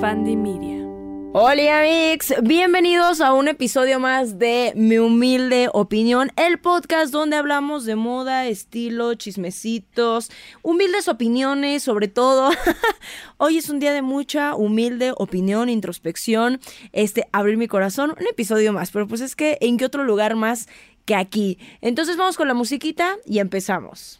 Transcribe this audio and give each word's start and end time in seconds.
Fandi 0.00 0.34
Media. 0.34 0.78
Hola 1.34 1.80
amigos, 1.80 2.32
bienvenidos 2.42 3.20
a 3.20 3.34
un 3.34 3.48
episodio 3.48 4.00
más 4.00 4.38
de 4.38 4.72
Mi 4.74 4.96
Humilde 4.96 5.68
Opinión, 5.74 6.32
el 6.36 6.58
podcast 6.58 7.12
donde 7.12 7.36
hablamos 7.36 7.84
de 7.84 7.96
moda, 7.96 8.46
estilo, 8.46 9.14
chismecitos, 9.14 10.30
humildes 10.62 11.06
opiniones 11.06 11.82
sobre 11.82 12.08
todo. 12.08 12.50
Hoy 13.36 13.58
es 13.58 13.68
un 13.68 13.78
día 13.78 13.92
de 13.92 14.00
mucha 14.00 14.54
humilde 14.54 15.12
opinión, 15.18 15.68
introspección, 15.68 16.60
este, 16.92 17.26
abrir 17.32 17.58
mi 17.58 17.68
corazón, 17.68 18.14
un 18.18 18.26
episodio 18.26 18.72
más, 18.72 18.90
pero 18.90 19.06
pues 19.06 19.20
es 19.20 19.36
que 19.36 19.58
en 19.60 19.76
qué 19.76 19.84
otro 19.84 20.04
lugar 20.04 20.34
más 20.34 20.66
que 21.04 21.14
aquí. 21.14 21.58
Entonces 21.82 22.16
vamos 22.16 22.38
con 22.38 22.48
la 22.48 22.54
musiquita 22.54 23.16
y 23.26 23.38
empezamos. 23.38 24.19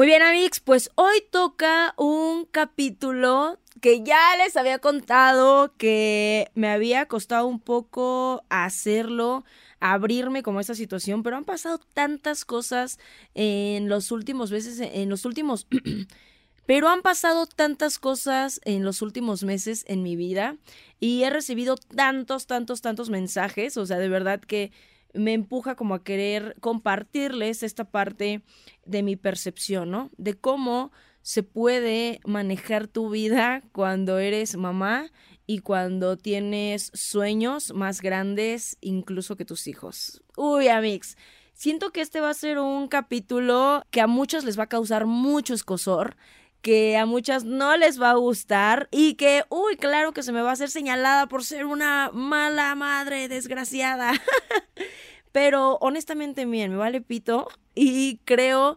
Muy 0.00 0.06
bien, 0.06 0.22
amigos, 0.22 0.60
pues 0.60 0.88
hoy 0.94 1.22
toca 1.30 1.92
un 1.98 2.46
capítulo 2.46 3.58
que 3.82 4.02
ya 4.02 4.34
les 4.38 4.56
había 4.56 4.78
contado 4.78 5.74
que 5.76 6.50
me 6.54 6.68
había 6.68 7.04
costado 7.04 7.46
un 7.46 7.60
poco 7.60 8.42
hacerlo, 8.48 9.44
abrirme 9.78 10.42
como 10.42 10.58
esta 10.58 10.74
situación, 10.74 11.22
pero 11.22 11.36
han 11.36 11.44
pasado 11.44 11.78
tantas 11.92 12.46
cosas 12.46 12.98
en 13.34 13.90
los 13.90 14.10
últimos 14.10 14.50
meses, 14.50 14.80
en 14.80 15.10
los 15.10 15.26
últimos 15.26 15.66
Pero 16.64 16.88
han 16.88 17.02
pasado 17.02 17.46
tantas 17.46 17.98
cosas 17.98 18.60
en 18.64 18.84
los 18.84 19.02
últimos 19.02 19.42
meses 19.42 19.84
en 19.88 20.02
mi 20.02 20.14
vida 20.16 20.56
y 21.00 21.24
he 21.24 21.30
recibido 21.30 21.76
tantos, 21.76 22.46
tantos, 22.46 22.80
tantos 22.80 23.10
mensajes, 23.10 23.76
o 23.76 23.84
sea, 23.84 23.98
de 23.98 24.08
verdad 24.08 24.40
que 24.40 24.70
me 25.14 25.32
empuja 25.32 25.74
como 25.74 25.94
a 25.94 26.04
querer 26.04 26.56
compartirles 26.60 27.62
esta 27.62 27.84
parte 27.84 28.42
de 28.84 29.02
mi 29.02 29.16
percepción, 29.16 29.90
¿no? 29.90 30.10
De 30.16 30.34
cómo 30.34 30.92
se 31.22 31.42
puede 31.42 32.20
manejar 32.24 32.86
tu 32.86 33.10
vida 33.10 33.62
cuando 33.72 34.18
eres 34.18 34.56
mamá 34.56 35.10
y 35.46 35.58
cuando 35.58 36.16
tienes 36.16 36.90
sueños 36.94 37.72
más 37.74 38.00
grandes 38.00 38.76
incluso 38.80 39.36
que 39.36 39.44
tus 39.44 39.66
hijos. 39.66 40.22
Uy, 40.36 40.68
amigos. 40.68 41.16
Siento 41.52 41.90
que 41.90 42.00
este 42.00 42.20
va 42.20 42.30
a 42.30 42.34
ser 42.34 42.58
un 42.58 42.88
capítulo 42.88 43.84
que 43.90 44.00
a 44.00 44.06
muchos 44.06 44.44
les 44.44 44.58
va 44.58 44.62
a 44.62 44.68
causar 44.68 45.04
mucho 45.04 45.52
escosor, 45.52 46.16
que 46.62 46.96
a 46.96 47.06
muchas 47.06 47.44
no 47.44 47.76
les 47.76 48.00
va 48.00 48.10
a 48.10 48.16
gustar 48.16 48.88
y 48.90 49.14
que, 49.14 49.44
uy, 49.48 49.76
claro 49.76 50.12
que 50.12 50.22
se 50.22 50.32
me 50.32 50.42
va 50.42 50.50
a 50.50 50.52
hacer 50.52 50.70
señalada 50.70 51.26
por 51.26 51.44
ser 51.44 51.66
una 51.66 52.10
mala 52.12 52.74
madre 52.74 53.28
desgraciada. 53.28 54.12
Pero 55.32 55.78
honestamente, 55.80 56.44
bien, 56.44 56.72
me 56.72 56.76
vale 56.76 57.00
pito 57.00 57.48
y 57.74 58.18
creo 58.24 58.76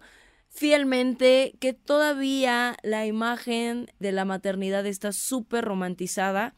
fielmente 0.49 1.55
que 1.59 1.73
todavía 1.73 2.77
la 2.83 3.05
imagen 3.07 3.91
de 3.99 4.11
la 4.11 4.23
maternidad 4.23 4.85
está 4.85 5.11
súper 5.11 5.65
romantizada 5.65 6.53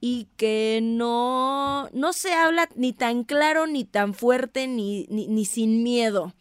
y 0.00 0.28
que 0.36 0.80
no, 0.82 1.88
no 1.92 2.12
se 2.12 2.34
habla 2.34 2.68
ni 2.76 2.92
tan 2.92 3.24
claro, 3.24 3.66
ni 3.66 3.84
tan 3.84 4.12
fuerte, 4.12 4.66
ni, 4.68 5.06
ni 5.08 5.44
sin 5.46 5.82
miedo 5.82 6.34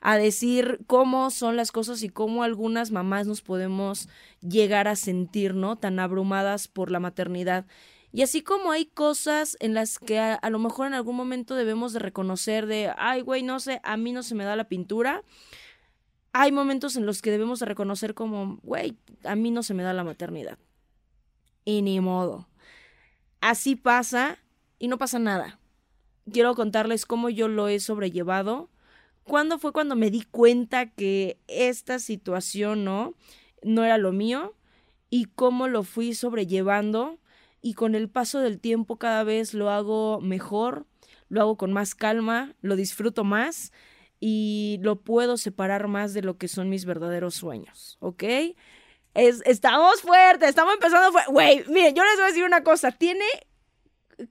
a 0.00 0.16
decir 0.16 0.80
cómo 0.86 1.30
son 1.30 1.56
las 1.56 1.72
cosas 1.72 2.02
y 2.02 2.08
cómo 2.08 2.42
algunas 2.42 2.90
mamás 2.90 3.26
nos 3.26 3.42
podemos 3.42 4.08
llegar 4.40 4.88
a 4.88 4.96
sentir, 4.96 5.54
¿no? 5.54 5.76
Tan 5.76 5.98
abrumadas 5.98 6.68
por 6.68 6.90
la 6.90 7.00
maternidad. 7.00 7.66
Y 8.12 8.22
así 8.22 8.42
como 8.42 8.72
hay 8.72 8.86
cosas 8.86 9.56
en 9.60 9.74
las 9.74 9.98
que 9.98 10.18
a, 10.18 10.50
lo 10.50 10.58
mejor 10.58 10.86
en 10.86 10.94
algún 10.94 11.16
momento 11.16 11.54
debemos 11.54 11.92
de 11.92 12.00
reconocer 12.00 12.66
de, 12.66 12.92
ay, 12.96 13.20
güey, 13.20 13.42
no 13.42 13.60
sé, 13.60 13.80
a 13.84 13.96
mí 13.96 14.12
no 14.12 14.22
se 14.22 14.34
me 14.34 14.44
da 14.44 14.56
la 14.56 14.68
pintura, 14.68 15.22
hay 16.32 16.50
momentos 16.50 16.96
en 16.96 17.06
los 17.06 17.22
que 17.22 17.30
debemos 17.30 17.60
de 17.60 17.66
reconocer 17.66 18.14
como, 18.14 18.58
güey, 18.62 18.96
a 19.24 19.36
mí 19.36 19.50
no 19.50 19.62
se 19.62 19.74
me 19.74 19.82
da 19.82 19.92
la 19.92 20.04
maternidad. 20.04 20.58
Y 21.64 21.82
ni 21.82 22.00
modo. 22.00 22.48
Así 23.40 23.76
pasa 23.76 24.38
y 24.78 24.88
no 24.88 24.98
pasa 24.98 25.18
nada. 25.18 25.60
Quiero 26.32 26.54
contarles 26.54 27.06
cómo 27.06 27.28
yo 27.28 27.48
lo 27.48 27.68
he 27.68 27.80
sobrellevado 27.80 28.70
¿Cuándo 29.24 29.58
fue 29.58 29.72
cuando 29.72 29.96
me 29.96 30.10
di 30.10 30.22
cuenta 30.22 30.86
que 30.86 31.38
esta 31.46 31.98
situación 31.98 32.84
no, 32.84 33.14
no 33.62 33.84
era 33.84 33.98
lo 33.98 34.12
mío? 34.12 34.54
Y 35.08 35.26
cómo 35.26 35.68
lo 35.68 35.82
fui 35.82 36.14
sobrellevando. 36.14 37.18
Y 37.62 37.74
con 37.74 37.94
el 37.94 38.08
paso 38.08 38.40
del 38.40 38.58
tiempo 38.58 38.96
cada 38.96 39.22
vez 39.22 39.54
lo 39.54 39.70
hago 39.70 40.20
mejor, 40.20 40.86
lo 41.28 41.42
hago 41.42 41.56
con 41.56 41.72
más 41.72 41.94
calma, 41.94 42.54
lo 42.62 42.74
disfruto 42.74 43.22
más 43.22 43.72
y 44.18 44.78
lo 44.82 45.00
puedo 45.00 45.36
separar 45.36 45.88
más 45.88 46.14
de 46.14 46.22
lo 46.22 46.36
que 46.36 46.48
son 46.48 46.68
mis 46.68 46.84
verdaderos 46.84 47.34
sueños, 47.34 47.96
¿ok? 48.00 48.24
Es, 49.14 49.42
estamos 49.46 50.02
fuertes, 50.02 50.50
estamos 50.50 50.74
empezando 50.74 51.10
fuerte. 51.10 51.32
Güey, 51.32 51.64
miren, 51.68 51.94
yo 51.94 52.04
les 52.04 52.14
voy 52.14 52.24
a 52.24 52.28
decir 52.28 52.44
una 52.44 52.62
cosa. 52.62 52.92
Tiene. 52.92 53.24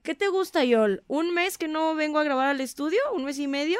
¿Qué 0.02 0.14
te 0.14 0.28
gusta, 0.28 0.64
Yol? 0.64 1.02
¿Un 1.08 1.34
mes 1.34 1.58
que 1.58 1.68
no 1.68 1.94
vengo 1.94 2.18
a 2.18 2.24
grabar 2.24 2.48
al 2.48 2.60
estudio? 2.60 3.00
¿Un 3.12 3.24
mes 3.24 3.38
y 3.38 3.48
medio? 3.48 3.78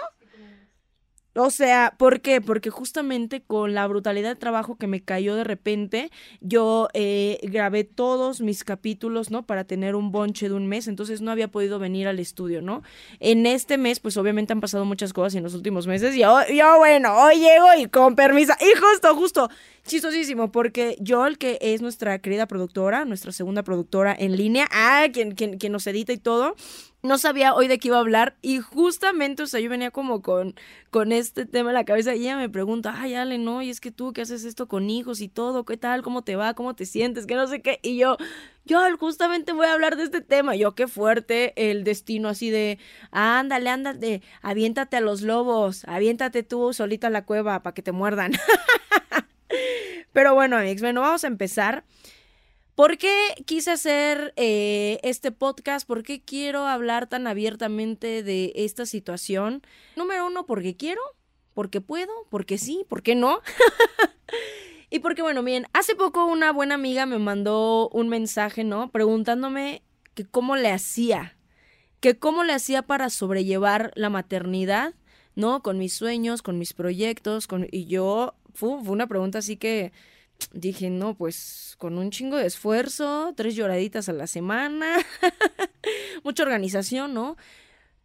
O 1.42 1.50
sea, 1.50 1.94
¿por 1.96 2.20
qué? 2.20 2.40
Porque 2.40 2.68
justamente 2.68 3.40
con 3.40 3.74
la 3.74 3.86
brutalidad 3.86 4.28
de 4.28 4.36
trabajo 4.36 4.76
que 4.76 4.86
me 4.86 5.00
cayó 5.00 5.34
de 5.36 5.44
repente, 5.44 6.10
yo 6.40 6.88
eh, 6.92 7.38
grabé 7.42 7.84
todos 7.84 8.42
mis 8.42 8.62
capítulos, 8.62 9.30
¿no? 9.30 9.46
Para 9.46 9.64
tener 9.64 9.94
un 9.94 10.12
bonche 10.12 10.48
de 10.48 10.54
un 10.54 10.66
mes, 10.66 10.86
entonces 10.86 11.22
no 11.22 11.30
había 11.30 11.48
podido 11.48 11.78
venir 11.78 12.08
al 12.08 12.18
estudio, 12.18 12.60
¿no? 12.60 12.82
En 13.20 13.46
este 13.46 13.78
mes, 13.78 14.00
pues 14.00 14.18
obviamente 14.18 14.52
han 14.52 14.60
pasado 14.60 14.84
muchas 14.84 15.14
cosas 15.14 15.34
en 15.34 15.42
los 15.42 15.54
últimos 15.54 15.86
meses 15.86 16.14
y 16.14 16.20
yo, 16.20 16.38
yo 16.54 16.76
bueno, 16.76 17.16
hoy 17.16 17.36
llego 17.36 17.68
y 17.78 17.86
con 17.86 18.14
permiso, 18.14 18.52
y 18.60 18.78
justo, 18.78 19.14
justo, 19.16 19.50
chistosísimo, 19.86 20.52
porque 20.52 20.96
Joel, 21.06 21.38
que 21.38 21.58
es 21.62 21.80
nuestra 21.80 22.18
querida 22.18 22.46
productora, 22.46 23.04
nuestra 23.06 23.32
segunda 23.32 23.62
productora 23.62 24.14
en 24.18 24.36
línea, 24.36 24.68
ah, 24.70 25.06
quien, 25.12 25.32
quien, 25.32 25.58
quien 25.58 25.72
nos 25.72 25.86
edita 25.86 26.12
y 26.12 26.18
todo, 26.18 26.54
no 27.02 27.16
sabía 27.18 27.54
hoy 27.54 27.66
de 27.66 27.78
qué 27.78 27.88
iba 27.88 27.96
a 27.96 28.00
hablar 28.00 28.36
y 28.42 28.58
justamente, 28.58 29.42
o 29.42 29.46
sea, 29.46 29.60
yo 29.60 29.70
venía 29.70 29.90
como 29.90 30.20
con, 30.20 30.54
con 30.90 31.12
este 31.12 31.46
tema 31.46 31.70
en 31.70 31.74
la 31.74 31.84
cabeza 31.84 32.14
y 32.14 32.22
ella 32.22 32.36
me 32.36 32.48
pregunta, 32.50 32.94
ay, 32.98 33.14
Ale, 33.14 33.38
no, 33.38 33.62
y 33.62 33.70
es 33.70 33.80
que 33.80 33.90
tú 33.90 34.12
que 34.12 34.22
haces 34.22 34.44
esto 34.44 34.68
con 34.68 34.90
hijos 34.90 35.20
y 35.20 35.28
todo, 35.28 35.64
¿qué 35.64 35.76
tal? 35.76 36.02
¿Cómo 36.02 36.22
te 36.22 36.36
va? 36.36 36.54
¿Cómo 36.54 36.74
te 36.74 36.84
sientes? 36.84 37.26
Que 37.26 37.36
no 37.36 37.46
sé 37.46 37.62
qué. 37.62 37.80
Y 37.82 37.96
yo, 37.96 38.18
yo 38.66 38.80
justamente 38.98 39.52
voy 39.52 39.66
a 39.66 39.72
hablar 39.72 39.96
de 39.96 40.04
este 40.04 40.20
tema. 40.20 40.56
Yo, 40.56 40.74
qué 40.74 40.86
fuerte 40.88 41.70
el 41.70 41.84
destino 41.84 42.28
así 42.28 42.50
de, 42.50 42.78
ándale, 43.10 43.70
ándale, 43.70 44.22
aviéntate 44.42 44.96
a 44.96 45.00
los 45.00 45.22
lobos, 45.22 45.84
aviéntate 45.86 46.42
tú 46.42 46.72
solita 46.74 47.06
a 47.06 47.10
la 47.10 47.24
cueva 47.24 47.62
para 47.62 47.74
que 47.74 47.82
te 47.82 47.92
muerdan. 47.92 48.32
Pero 50.12 50.34
bueno, 50.34 50.56
amigos, 50.56 50.82
bueno, 50.82 51.00
vamos 51.00 51.24
a 51.24 51.28
empezar. 51.28 51.84
¿Por 52.80 52.96
qué 52.96 53.12
quise 53.44 53.72
hacer 53.72 54.32
eh, 54.36 55.00
este 55.02 55.32
podcast? 55.32 55.86
¿Por 55.86 56.02
qué 56.02 56.22
quiero 56.22 56.66
hablar 56.66 57.08
tan 57.08 57.26
abiertamente 57.26 58.22
de 58.22 58.54
esta 58.54 58.86
situación? 58.86 59.60
Número 59.96 60.26
uno, 60.26 60.46
porque 60.46 60.74
quiero, 60.74 61.02
porque 61.52 61.82
puedo, 61.82 62.10
porque 62.30 62.56
sí, 62.56 62.86
porque 62.88 63.14
no. 63.14 63.42
y 64.90 65.00
porque, 65.00 65.20
bueno, 65.20 65.42
bien, 65.42 65.66
hace 65.74 65.94
poco 65.94 66.24
una 66.24 66.52
buena 66.54 66.76
amiga 66.76 67.04
me 67.04 67.18
mandó 67.18 67.90
un 67.90 68.08
mensaje, 68.08 68.64
¿no? 68.64 68.90
Preguntándome 68.90 69.82
que 70.14 70.24
cómo 70.24 70.56
le 70.56 70.72
hacía, 70.72 71.36
que 72.00 72.18
cómo 72.18 72.44
le 72.44 72.54
hacía 72.54 72.80
para 72.80 73.10
sobrellevar 73.10 73.92
la 73.94 74.08
maternidad, 74.08 74.94
¿no? 75.34 75.60
Con 75.62 75.76
mis 75.76 75.92
sueños, 75.92 76.40
con 76.40 76.58
mis 76.58 76.72
proyectos, 76.72 77.46
con... 77.46 77.66
y 77.70 77.84
yo, 77.84 78.36
fue 78.54 78.70
una 78.70 79.06
pregunta 79.06 79.40
así 79.40 79.58
que 79.58 79.92
dije, 80.52 80.90
no, 80.90 81.14
pues 81.14 81.74
con 81.78 81.98
un 81.98 82.10
chingo 82.10 82.36
de 82.36 82.46
esfuerzo, 82.46 83.32
tres 83.36 83.54
lloraditas 83.54 84.08
a 84.08 84.12
la 84.12 84.26
semana, 84.26 84.96
mucha 86.24 86.42
organización, 86.42 87.14
¿no? 87.14 87.36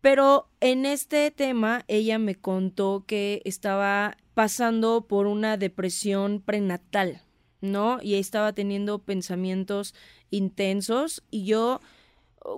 Pero 0.01 0.47
en 0.59 0.85
este 0.85 1.31
tema 1.31 1.83
ella 1.87 2.19
me 2.19 2.35
contó 2.35 3.05
que 3.07 3.41
estaba 3.45 4.17
pasando 4.35 5.07
por 5.07 5.25
una 5.25 5.57
depresión 5.57 6.41
prenatal, 6.41 7.23
¿no? 7.61 7.99
Y 8.01 8.15
estaba 8.15 8.53
teniendo 8.53 8.99
pensamientos 8.99 9.95
intensos 10.29 11.23
y 11.31 11.45
yo, 11.45 11.81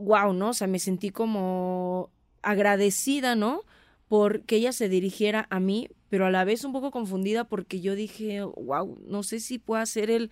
wow, 0.02 0.34
¿no? 0.34 0.50
O 0.50 0.54
sea, 0.54 0.68
me 0.68 0.80
sentí 0.80 1.12
como 1.12 2.10
agradecida, 2.42 3.36
¿no? 3.36 3.62
Porque 4.10 4.57
ella 4.57 4.74
se 4.74 4.90
dirigiera 4.90 5.48
a 5.50 5.60
mí, 5.60 5.90
pero 6.09 6.25
a 6.25 6.31
la 6.31 6.45
vez 6.45 6.63
un 6.63 6.74
poco 6.74 6.92
confundida 6.92 7.44
porque 7.44 7.81
yo 7.81 7.95
dije, 7.95 8.42
wow, 8.42 9.00
no 9.06 9.24
sé 9.24 9.39
si 9.39 9.59
pueda 9.59 9.86
ser 9.86 10.09
el 10.09 10.31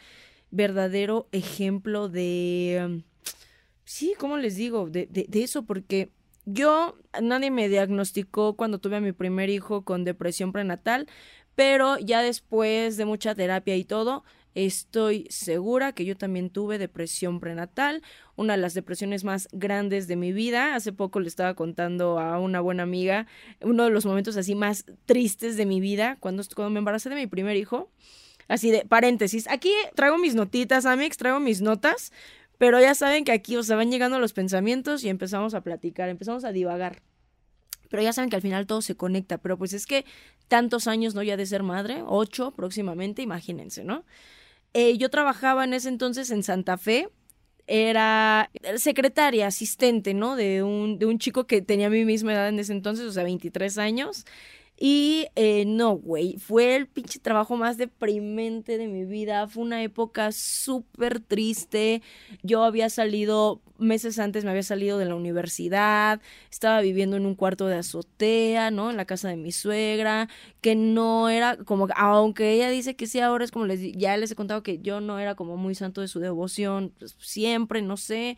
verdadero 0.52 1.28
ejemplo 1.32 2.10
de, 2.10 3.04
sí, 3.84 4.14
¿cómo 4.18 4.38
les 4.38 4.56
digo? 4.56 4.90
De, 4.90 5.08
de, 5.08 5.26
de, 5.28 5.44
eso, 5.44 5.64
porque 5.64 6.12
yo, 6.46 6.98
nadie 7.22 7.52
me 7.52 7.70
diagnosticó 7.70 8.56
cuando 8.56 8.80
tuve 8.80 8.98
a 8.98 9.02
mi 9.02 9.12
primer 9.12 9.50
hijo 9.50 9.84
con 9.84 10.04
depresión 10.04 10.52
prenatal, 10.52 11.08
pero 11.56 11.98
ya 11.98 12.22
después 12.22 12.98
de 12.98 13.06
mucha 13.06 13.36
terapia 13.36 13.76
y 13.76 13.86
todo, 13.86 14.24
Estoy 14.56 15.28
segura 15.30 15.92
que 15.92 16.06
yo 16.06 16.16
también 16.16 16.50
tuve 16.50 16.78
depresión 16.78 17.42
prenatal, 17.42 18.02
una 18.38 18.54
de 18.54 18.62
las 18.62 18.74
depresiones 18.74 19.26
más 19.26 19.50
grandes 19.52 20.08
de 20.08 20.16
mi 20.16 20.32
vida. 20.32 20.76
Hace 20.76 20.94
poco 20.94 21.20
le 21.20 21.28
estaba 21.28 21.56
contando 21.56 22.20
a 22.20 22.40
una 22.40 22.62
buena 22.62 22.84
amiga 22.84 23.28
uno 23.60 23.84
de 23.84 23.90
los 23.90 24.06
momentos 24.06 24.38
así 24.38 24.56
más 24.56 24.86
tristes 25.06 25.58
de 25.58 25.66
mi 25.66 25.82
vida, 25.82 26.16
cuando, 26.22 26.42
cuando 26.56 26.70
me 26.70 26.80
embaracé 26.80 27.10
de 27.10 27.16
mi 27.16 27.28
primer 27.28 27.58
hijo. 27.58 27.92
Así 28.48 28.72
de 28.72 28.86
paréntesis. 28.86 29.46
Aquí 29.50 29.74
traigo 29.94 30.18
mis 30.18 30.36
notitas, 30.36 30.86
Amix, 30.86 31.18
traigo 31.18 31.42
mis 31.42 31.62
notas, 31.62 32.14
pero 32.58 32.80
ya 32.80 32.96
saben 32.96 33.26
que 33.26 33.34
aquí, 33.34 33.58
o 33.58 33.64
van 33.68 33.92
llegando 33.92 34.20
los 34.20 34.32
pensamientos 34.32 35.04
y 35.04 35.10
empezamos 35.10 35.54
a 35.54 35.62
platicar, 35.62 36.08
empezamos 36.08 36.46
a 36.46 36.54
divagar. 36.54 37.02
Pero 37.90 38.04
ya 38.04 38.14
saben 38.14 38.30
que 38.30 38.38
al 38.38 38.42
final 38.42 38.68
todo 38.68 38.82
se 38.82 38.96
conecta, 38.96 39.38
pero 39.38 39.58
pues 39.58 39.74
es 39.74 39.86
que 39.86 40.06
tantos 40.48 40.88
años, 40.88 41.14
¿no? 41.14 41.24
Ya 41.24 41.36
de 41.36 41.46
ser 41.46 41.64
madre, 41.64 42.04
ocho 42.08 42.52
próximamente, 42.52 43.22
imagínense, 43.22 43.84
¿no? 43.84 44.06
Eh, 44.78 44.98
yo 44.98 45.10
trabajaba 45.10 45.64
en 45.64 45.74
ese 45.74 45.88
entonces 45.88 46.30
en 46.32 46.44
Santa 46.44 46.78
Fe, 46.78 47.08
era 47.66 48.52
secretaria, 48.76 49.48
asistente, 49.48 50.14
¿no? 50.14 50.36
De 50.36 50.64
un, 50.64 51.00
de 51.00 51.06
un 51.06 51.18
chico 51.18 51.48
que 51.48 51.62
tenía 51.62 51.90
mi 51.90 52.04
misma 52.04 52.34
edad 52.34 52.50
en 52.50 52.60
ese 52.60 52.74
entonces, 52.74 53.06
o 53.06 53.12
sea, 53.14 53.24
23 53.24 53.78
años. 53.78 54.26
Y 54.78 55.28
eh, 55.36 55.64
no, 55.66 55.94
güey, 55.96 56.38
fue 56.38 56.76
el 56.76 56.88
pinche 56.88 57.20
trabajo 57.20 57.56
más 57.56 57.78
deprimente 57.78 58.78
de 58.78 58.88
mi 58.88 59.06
vida. 59.06 59.48
Fue 59.48 59.64
una 59.64 59.82
época 59.82 60.34
súper 60.34 61.22
triste. 61.22 62.02
Yo 62.44 62.64
había 62.64 62.90
salido, 62.90 63.62
meses 63.78 64.20
antes 64.20 64.44
me 64.44 64.50
había 64.52 64.64
salido 64.64 64.98
de 64.98 65.06
la 65.06 65.16
universidad, 65.16 66.22
estaba 66.52 66.82
viviendo 66.82 67.16
en 67.16 67.26
un 67.26 67.36
cuarto 67.36 67.68
de 67.68 67.78
azotea, 67.78 68.70
¿no? 68.70 68.90
En 68.92 68.98
la 68.98 69.06
casa 69.06 69.30
de 69.30 69.38
mi 69.38 69.54
suegra, 69.54 70.28
que 70.60 70.76
no 70.76 71.30
era 71.30 71.56
como, 71.58 71.88
aunque 71.96 72.52
ella 72.52 72.70
dice 72.70 72.96
que 72.98 73.08
sí, 73.08 73.20
ahora 73.22 73.46
es 73.46 73.52
como 73.52 73.66
les, 73.66 73.80
ya 73.94 74.18
les 74.18 74.32
he 74.32 74.36
contado 74.36 74.62
que 74.64 74.80
yo 74.80 75.00
no 75.00 75.20
era 75.20 75.36
como 75.36 75.56
muy 75.56 75.76
santo 75.76 76.02
de 76.02 76.10
su 76.10 76.20
devoción, 76.20 76.94
pues 77.00 77.16
siempre, 77.20 77.82
no 77.82 77.96
sé. 77.98 78.38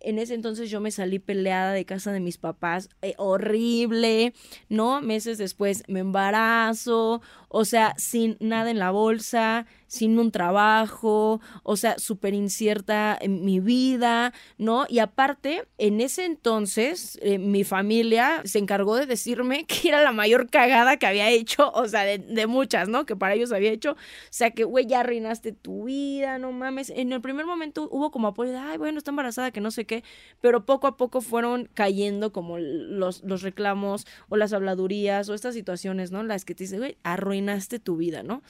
En 0.00 0.18
ese 0.18 0.34
entonces 0.34 0.70
yo 0.70 0.80
me 0.80 0.90
salí 0.90 1.18
peleada 1.18 1.72
de 1.72 1.84
casa 1.84 2.12
de 2.12 2.20
mis 2.20 2.38
papás, 2.38 2.88
eh, 3.02 3.14
horrible, 3.16 4.34
¿no? 4.68 5.00
Meses 5.00 5.38
después 5.38 5.82
me 5.88 6.00
embarazo, 6.00 7.22
o 7.58 7.64
sea, 7.64 7.94
sin 7.96 8.36
nada 8.38 8.70
en 8.70 8.78
la 8.78 8.90
bolsa, 8.90 9.64
sin 9.86 10.18
un 10.18 10.30
trabajo, 10.30 11.40
o 11.62 11.76
sea, 11.78 11.98
súper 11.98 12.34
incierta 12.34 13.16
en 13.18 13.46
mi 13.46 13.60
vida, 13.60 14.34
¿no? 14.58 14.84
Y 14.90 14.98
aparte, 14.98 15.66
en 15.78 16.02
ese 16.02 16.26
entonces, 16.26 17.18
eh, 17.22 17.38
mi 17.38 17.64
familia 17.64 18.42
se 18.44 18.58
encargó 18.58 18.96
de 18.96 19.06
decirme 19.06 19.64
que 19.68 19.88
era 19.88 20.02
la 20.02 20.12
mayor 20.12 20.50
cagada 20.50 20.98
que 20.98 21.06
había 21.06 21.30
hecho, 21.30 21.70
o 21.72 21.88
sea, 21.88 22.02
de, 22.02 22.46
muchas, 22.46 22.90
¿no? 22.90 23.06
Que 23.06 23.16
para 23.16 23.32
ellos 23.32 23.52
había 23.52 23.70
hecho, 23.70 23.92
o 23.92 23.96
sea, 24.28 24.50
que, 24.50 24.64
güey, 24.64 24.84
ya 24.84 25.00
arruinaste 25.00 25.52
tu 25.52 25.84
vida, 25.84 26.38
no 26.38 26.52
mames. 26.52 26.90
En 26.90 27.10
el 27.14 27.22
primer 27.22 27.46
momento 27.46 27.88
hubo 27.90 28.10
como 28.10 28.28
apoyo 28.28 28.50
de, 28.50 28.58
ay, 28.58 28.76
bueno, 28.76 28.98
está 28.98 29.12
embarazada, 29.12 29.50
que 29.50 29.62
no 29.62 29.70
sé 29.70 29.86
qué, 29.86 30.04
pero 30.42 30.66
poco 30.66 30.88
a 30.88 30.98
poco 30.98 31.22
fueron 31.22 31.70
cayendo 31.72 32.34
como 32.34 32.58
los, 32.58 33.24
los 33.24 33.40
reclamos 33.40 34.06
o 34.28 34.36
las 34.36 34.52
habladurías 34.52 35.30
o 35.30 35.34
estas 35.34 35.54
situaciones, 35.54 36.12
¿no? 36.12 36.22
Las 36.22 36.44
que 36.44 36.54
te 36.54 36.64
dicen, 36.64 36.80
güey, 36.80 36.98
arruinaste 37.02 37.45
tu 37.82 37.96
vida, 37.96 38.22
¿no? 38.22 38.42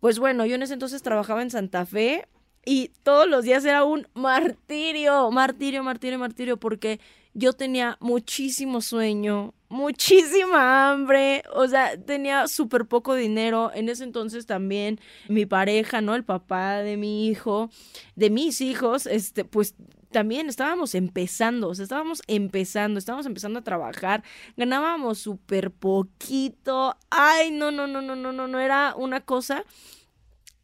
Pues 0.00 0.18
bueno, 0.18 0.46
yo 0.46 0.54
en 0.54 0.62
ese 0.62 0.74
entonces 0.74 1.02
trabajaba 1.02 1.42
en 1.42 1.50
Santa 1.50 1.84
Fe 1.84 2.28
y 2.64 2.90
todos 3.02 3.28
los 3.28 3.44
días 3.44 3.64
era 3.64 3.84
un 3.84 4.06
martirio, 4.14 5.30
martirio, 5.30 5.82
martirio, 5.82 6.18
martirio, 6.18 6.56
porque 6.58 7.00
yo 7.34 7.52
tenía 7.52 7.96
muchísimo 8.00 8.80
sueño, 8.80 9.54
muchísima 9.68 10.90
hambre, 10.90 11.42
o 11.52 11.66
sea, 11.66 11.96
tenía 11.96 12.46
súper 12.48 12.86
poco 12.86 13.14
dinero. 13.14 13.70
En 13.74 13.88
ese 13.88 14.04
entonces 14.04 14.46
también 14.46 15.00
mi 15.28 15.46
pareja, 15.46 16.00
¿no? 16.00 16.14
El 16.14 16.24
papá 16.24 16.78
de 16.78 16.96
mi 16.96 17.26
hijo, 17.28 17.70
de 18.16 18.30
mis 18.30 18.60
hijos, 18.60 19.06
este, 19.06 19.44
pues 19.44 19.74
también 20.10 20.48
estábamos 20.48 20.94
empezando, 20.94 21.68
o 21.68 21.74
sea, 21.74 21.82
estábamos 21.82 22.22
empezando, 22.26 22.98
estábamos 22.98 23.26
empezando 23.26 23.58
a 23.58 23.64
trabajar, 23.64 24.22
ganábamos 24.56 25.18
súper 25.18 25.70
poquito, 25.70 26.96
ay, 27.10 27.50
no, 27.50 27.70
no, 27.70 27.86
no, 27.86 28.00
no, 28.00 28.16
no, 28.16 28.32
no, 28.32 28.48
no, 28.48 28.60
era 28.60 28.94
una 28.96 29.20
cosa. 29.20 29.64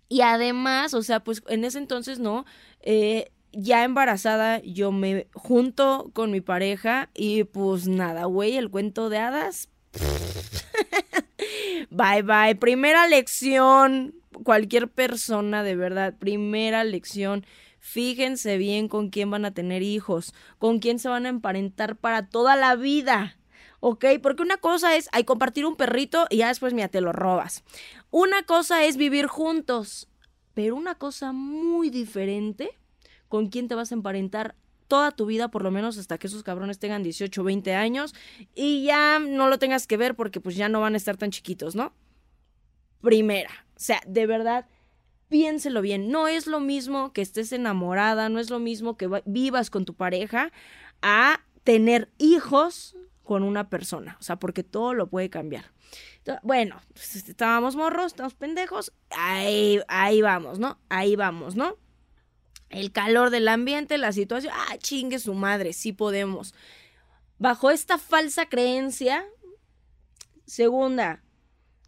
Y 0.09 0.21
además, 0.21 0.95
o 0.95 1.03
sea, 1.03 1.21
pues 1.21 1.43
en 1.49 1.65
ese 1.65 1.79
entonces, 1.79 2.19
¿no? 2.19 2.45
Eh, 2.81 3.31
ya 3.53 3.85
embarazada, 3.85 4.61
yo 4.63 4.93
me 4.93 5.29
junto 5.33 6.11
con 6.13 6.31
mi 6.31 6.41
pareja 6.41 7.11
y 7.15 7.45
pues 7.45 7.87
nada, 7.89 8.25
güey, 8.25 8.57
el 8.57 8.71
cuento 8.71 9.09
de 9.09 9.19
hadas. 9.19 9.69
bye 11.91 12.23
bye. 12.23 12.57
Primera 12.57 13.07
lección, 13.09 14.15
cualquier 14.43 14.89
persona 14.89 15.63
de 15.63 15.77
verdad, 15.77 16.15
primera 16.19 16.85
lección 16.85 17.47
Fíjense 17.87 18.57
bien 18.57 18.89
con 18.89 19.11
quién 19.11 19.31
van 19.31 19.45
a 19.45 19.53
tener 19.53 19.83
hijos, 19.83 20.33
con 20.57 20.79
quién 20.79 20.99
se 20.99 21.11
van 21.11 21.27
a 21.27 21.29
emparentar 21.29 21.97
para 21.97 22.31
toda 22.31 22.57
la 22.57 22.77
vida. 22.77 23.37
¿ok? 23.81 24.07
Porque 24.23 24.43
una 24.43 24.57
cosa 24.57 24.97
es, 24.97 25.11
hay 25.13 25.25
compartir 25.25 25.67
un 25.67 25.77
perrito 25.77 26.27
y 26.31 26.39
ya 26.39 26.49
después, 26.49 26.73
mira, 26.73 26.89
te 26.89 27.03
lo 27.03 27.13
robas. 27.13 27.63
Una 28.11 28.43
cosa 28.45 28.85
es 28.85 28.97
vivir 28.97 29.27
juntos, 29.27 30.09
pero 30.55 30.77
una 30.77 30.95
cosa 30.95 31.33
muy 31.33 31.91
diferente, 31.91 32.71
con 33.29 33.49
quién 33.49 33.69
te 33.69 33.75
vas 33.75 33.93
a 33.93 33.97
emparentar 33.97 34.55
toda 34.89 35.11
tu 35.11 35.27
vida, 35.27 35.49
por 35.51 35.63
lo 35.63 35.71
menos 35.71 35.99
hasta 35.99 36.17
que 36.17 36.29
esos 36.29 36.43
cabrones 36.43 36.79
tengan 36.79 37.03
18 37.03 37.39
o 37.39 37.45
20 37.45 37.75
años 37.75 38.15
y 38.55 38.85
ya 38.85 39.19
no 39.19 39.49
lo 39.49 39.59
tengas 39.59 39.87
que 39.87 39.99
ver 39.99 40.15
porque 40.15 40.41
pues 40.41 40.57
ya 40.57 40.71
no 40.71 40.81
van 40.81 40.95
a 40.95 40.97
estar 40.97 41.19
tan 41.19 41.31
chiquitos, 41.31 41.75
¿no? 41.75 41.93
Primera, 43.03 43.67
o 43.77 43.81
sea, 43.81 44.01
de 44.07 44.27
verdad, 44.27 44.67
piénselo 45.35 45.83
bien, 45.83 46.13
no 46.13 46.29
es 46.29 46.47
lo 46.47 46.61
mismo 46.61 47.13
que 47.13 47.21
estés 47.21 47.51
enamorada, 47.51 48.29
no 48.29 48.39
es 48.39 48.51
lo 48.51 48.61
mismo 48.61 48.97
que 48.97 49.11
vivas 49.25 49.69
con 49.69 49.85
tu 49.85 49.95
pareja 49.95 50.53
a 51.03 51.41
tener 51.65 52.09
hijos 52.19 52.97
con 53.25 53.43
una 53.43 53.69
persona, 53.69 54.17
o 54.21 54.23
sea, 54.23 54.37
porque 54.37 54.63
todo 54.63 54.95
lo 54.95 55.09
puede 55.09 55.31
cambiar. 55.31 55.73
bueno, 56.45 56.81
pues, 56.93 57.17
estábamos 57.17 57.75
morros, 57.75 58.13
estamos 58.13 58.35
pendejos, 58.35 58.93
ahí, 59.11 59.81
ahí 59.89 60.23
vamos, 60.23 60.61
¿no? 60.61 60.79
Ahí 60.89 61.17
vamos, 61.17 61.57
¿no? 61.57 61.79
El 62.71 62.93
calor 62.93 63.31
del 63.31 63.49
ambiente, 63.49 63.99
la 63.99 64.13
situación, 64.13 64.55
ah, 64.57 64.79
chingue 64.79 65.19
su 65.19 65.35
madre, 65.35 65.73
sí 65.73 65.93
podemos. 65.93 66.55
Bajo 67.41 67.73
esta 67.73 67.99
falsa 67.99 68.47
creencia, 68.49 69.25
segunda, 70.47 71.25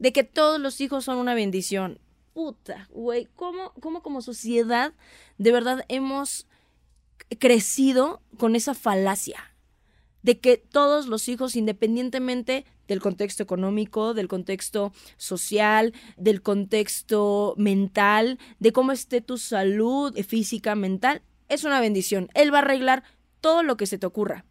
de 0.00 0.12
que 0.12 0.24
todos 0.24 0.58
los 0.58 0.80
hijos 0.80 1.04
son 1.04 1.18
una 1.18 1.36
bendición 1.36 2.00
puta, 2.36 2.86
güey, 2.90 3.28
¿cómo, 3.34 3.72
¿cómo 3.80 4.02
como 4.02 4.20
sociedad 4.20 4.92
de 5.38 5.52
verdad 5.52 5.86
hemos 5.88 6.46
crecido 7.38 8.20
con 8.36 8.54
esa 8.54 8.74
falacia? 8.74 9.56
de 10.22 10.40
que 10.40 10.56
todos 10.56 11.06
los 11.06 11.28
hijos, 11.28 11.54
independientemente 11.54 12.66
del 12.88 13.00
contexto 13.00 13.44
económico, 13.44 14.12
del 14.12 14.26
contexto 14.26 14.92
social, 15.16 15.94
del 16.16 16.42
contexto 16.42 17.54
mental, 17.56 18.40
de 18.58 18.72
cómo 18.72 18.90
esté 18.90 19.20
tu 19.20 19.38
salud 19.38 20.12
física, 20.24 20.74
mental, 20.74 21.22
es 21.48 21.62
una 21.62 21.80
bendición. 21.80 22.28
Él 22.34 22.52
va 22.52 22.58
a 22.58 22.62
arreglar 22.62 23.04
todo 23.40 23.62
lo 23.62 23.76
que 23.76 23.86
se 23.86 23.98
te 23.98 24.06
ocurra. 24.06 24.44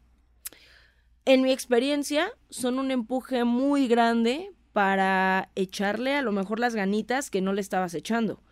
En 1.26 1.42
mi 1.42 1.52
experiencia, 1.52 2.32
son 2.50 2.80
un 2.80 2.90
empuje 2.90 3.44
muy 3.44 3.90
grande 3.90 4.55
para 4.76 5.52
echarle 5.56 6.16
a 6.16 6.22
lo 6.22 6.34
mejor 6.34 6.60
las 6.60 6.76
ganitas 6.76 7.30
que 7.30 7.40
no 7.40 7.54
le 7.54 7.62
estabas 7.62 7.94
echando. 7.94 8.44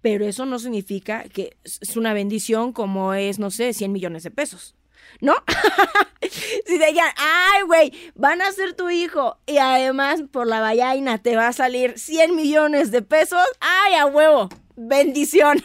Pero 0.00 0.24
eso 0.24 0.46
no 0.46 0.58
significa 0.58 1.24
que 1.24 1.58
es 1.64 1.98
una 1.98 2.14
bendición 2.14 2.72
como 2.72 3.12
es, 3.12 3.38
no 3.38 3.50
sé, 3.50 3.74
100 3.74 3.92
millones 3.92 4.22
de 4.22 4.30
pesos. 4.30 4.74
¿No? 5.20 5.34
si 6.22 6.78
te 6.78 6.86
digan, 6.86 7.10
ay, 7.18 7.62
güey, 7.66 7.92
van 8.14 8.40
a 8.40 8.50
ser 8.52 8.72
tu 8.72 8.88
hijo 8.88 9.36
y 9.44 9.58
además 9.58 10.22
por 10.32 10.46
la 10.46 10.60
vallaina 10.60 11.18
te 11.18 11.36
va 11.36 11.48
a 11.48 11.52
salir 11.52 11.98
100 11.98 12.34
millones 12.34 12.90
de 12.90 13.02
pesos, 13.02 13.46
ay, 13.60 13.96
a 13.96 14.06
huevo, 14.06 14.48
bendición. 14.76 15.62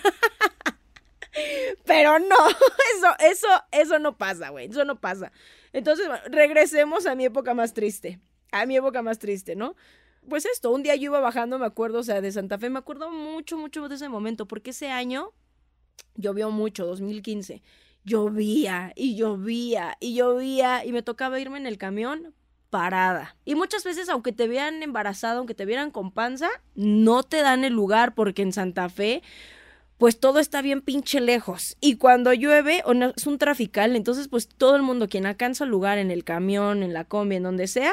Pero 1.86 2.20
no, 2.20 2.50
eso, 2.98 3.15
eso, 3.20 3.48
eso 3.72 4.00
no 4.00 4.18
pasa, 4.18 4.50
güey, 4.50 4.68
eso 4.68 4.84
no 4.84 5.00
pasa. 5.00 5.32
Entonces, 5.72 6.10
regresemos 6.25 7.06
a 7.06 7.15
mi 7.15 7.24
época 7.24 7.53
más 7.53 7.74
triste, 7.74 8.20
a 8.51 8.65
mi 8.65 8.75
época 8.75 9.01
más 9.01 9.20
triste, 9.20 9.56
¿no? 9.56 9.77
Pues 10.27 10.45
esto, 10.45 10.71
un 10.71 10.83
día 10.83 10.95
yo 10.95 11.05
iba 11.05 11.19
bajando, 11.19 11.59
me 11.59 11.65
acuerdo, 11.65 11.99
o 11.99 12.03
sea, 12.03 12.21
de 12.21 12.31
Santa 12.31 12.57
Fe, 12.57 12.69
me 12.69 12.79
acuerdo 12.79 13.09
mucho, 13.11 13.57
mucho 13.57 13.87
de 13.87 13.95
ese 13.95 14.09
momento, 14.09 14.47
porque 14.47 14.71
ese 14.71 14.89
año 14.89 15.31
llovió 16.15 16.51
mucho, 16.51 16.85
2015. 16.85 17.61
Llovía 18.03 18.93
y 18.95 19.15
llovía 19.15 19.97
y 19.99 20.15
llovía 20.15 20.83
y 20.85 20.91
me 20.91 21.03
tocaba 21.03 21.39
irme 21.39 21.57
en 21.57 21.67
el 21.67 21.77
camión 21.77 22.33
parada. 22.69 23.35
Y 23.45 23.55
muchas 23.55 23.83
veces, 23.83 24.09
aunque 24.09 24.31
te 24.31 24.47
vean 24.47 24.81
embarazada, 24.81 25.37
aunque 25.37 25.53
te 25.53 25.65
vieran 25.65 25.91
con 25.91 26.11
panza, 26.11 26.49
no 26.73 27.21
te 27.21 27.41
dan 27.41 27.63
el 27.63 27.73
lugar 27.73 28.15
porque 28.15 28.41
en 28.41 28.53
Santa 28.53 28.89
Fe, 28.89 29.21
pues 29.97 30.19
todo 30.19 30.39
está 30.39 30.63
bien 30.63 30.81
pinche 30.81 31.21
lejos. 31.21 31.77
Y 31.79 31.97
cuando 31.97 32.33
llueve, 32.33 32.81
o 32.85 32.95
no, 32.95 33.13
es 33.15 33.27
un 33.27 33.37
trafical, 33.37 33.95
entonces 33.95 34.27
pues 34.27 34.47
todo 34.47 34.75
el 34.75 34.81
mundo 34.81 35.07
quien 35.07 35.27
alcanza 35.27 35.65
lugar 35.65 35.99
en 35.99 36.09
el 36.09 36.23
camión, 36.23 36.81
en 36.81 36.93
la 36.93 37.03
combi, 37.03 37.35
en 37.35 37.43
donde 37.43 37.67
sea, 37.67 37.91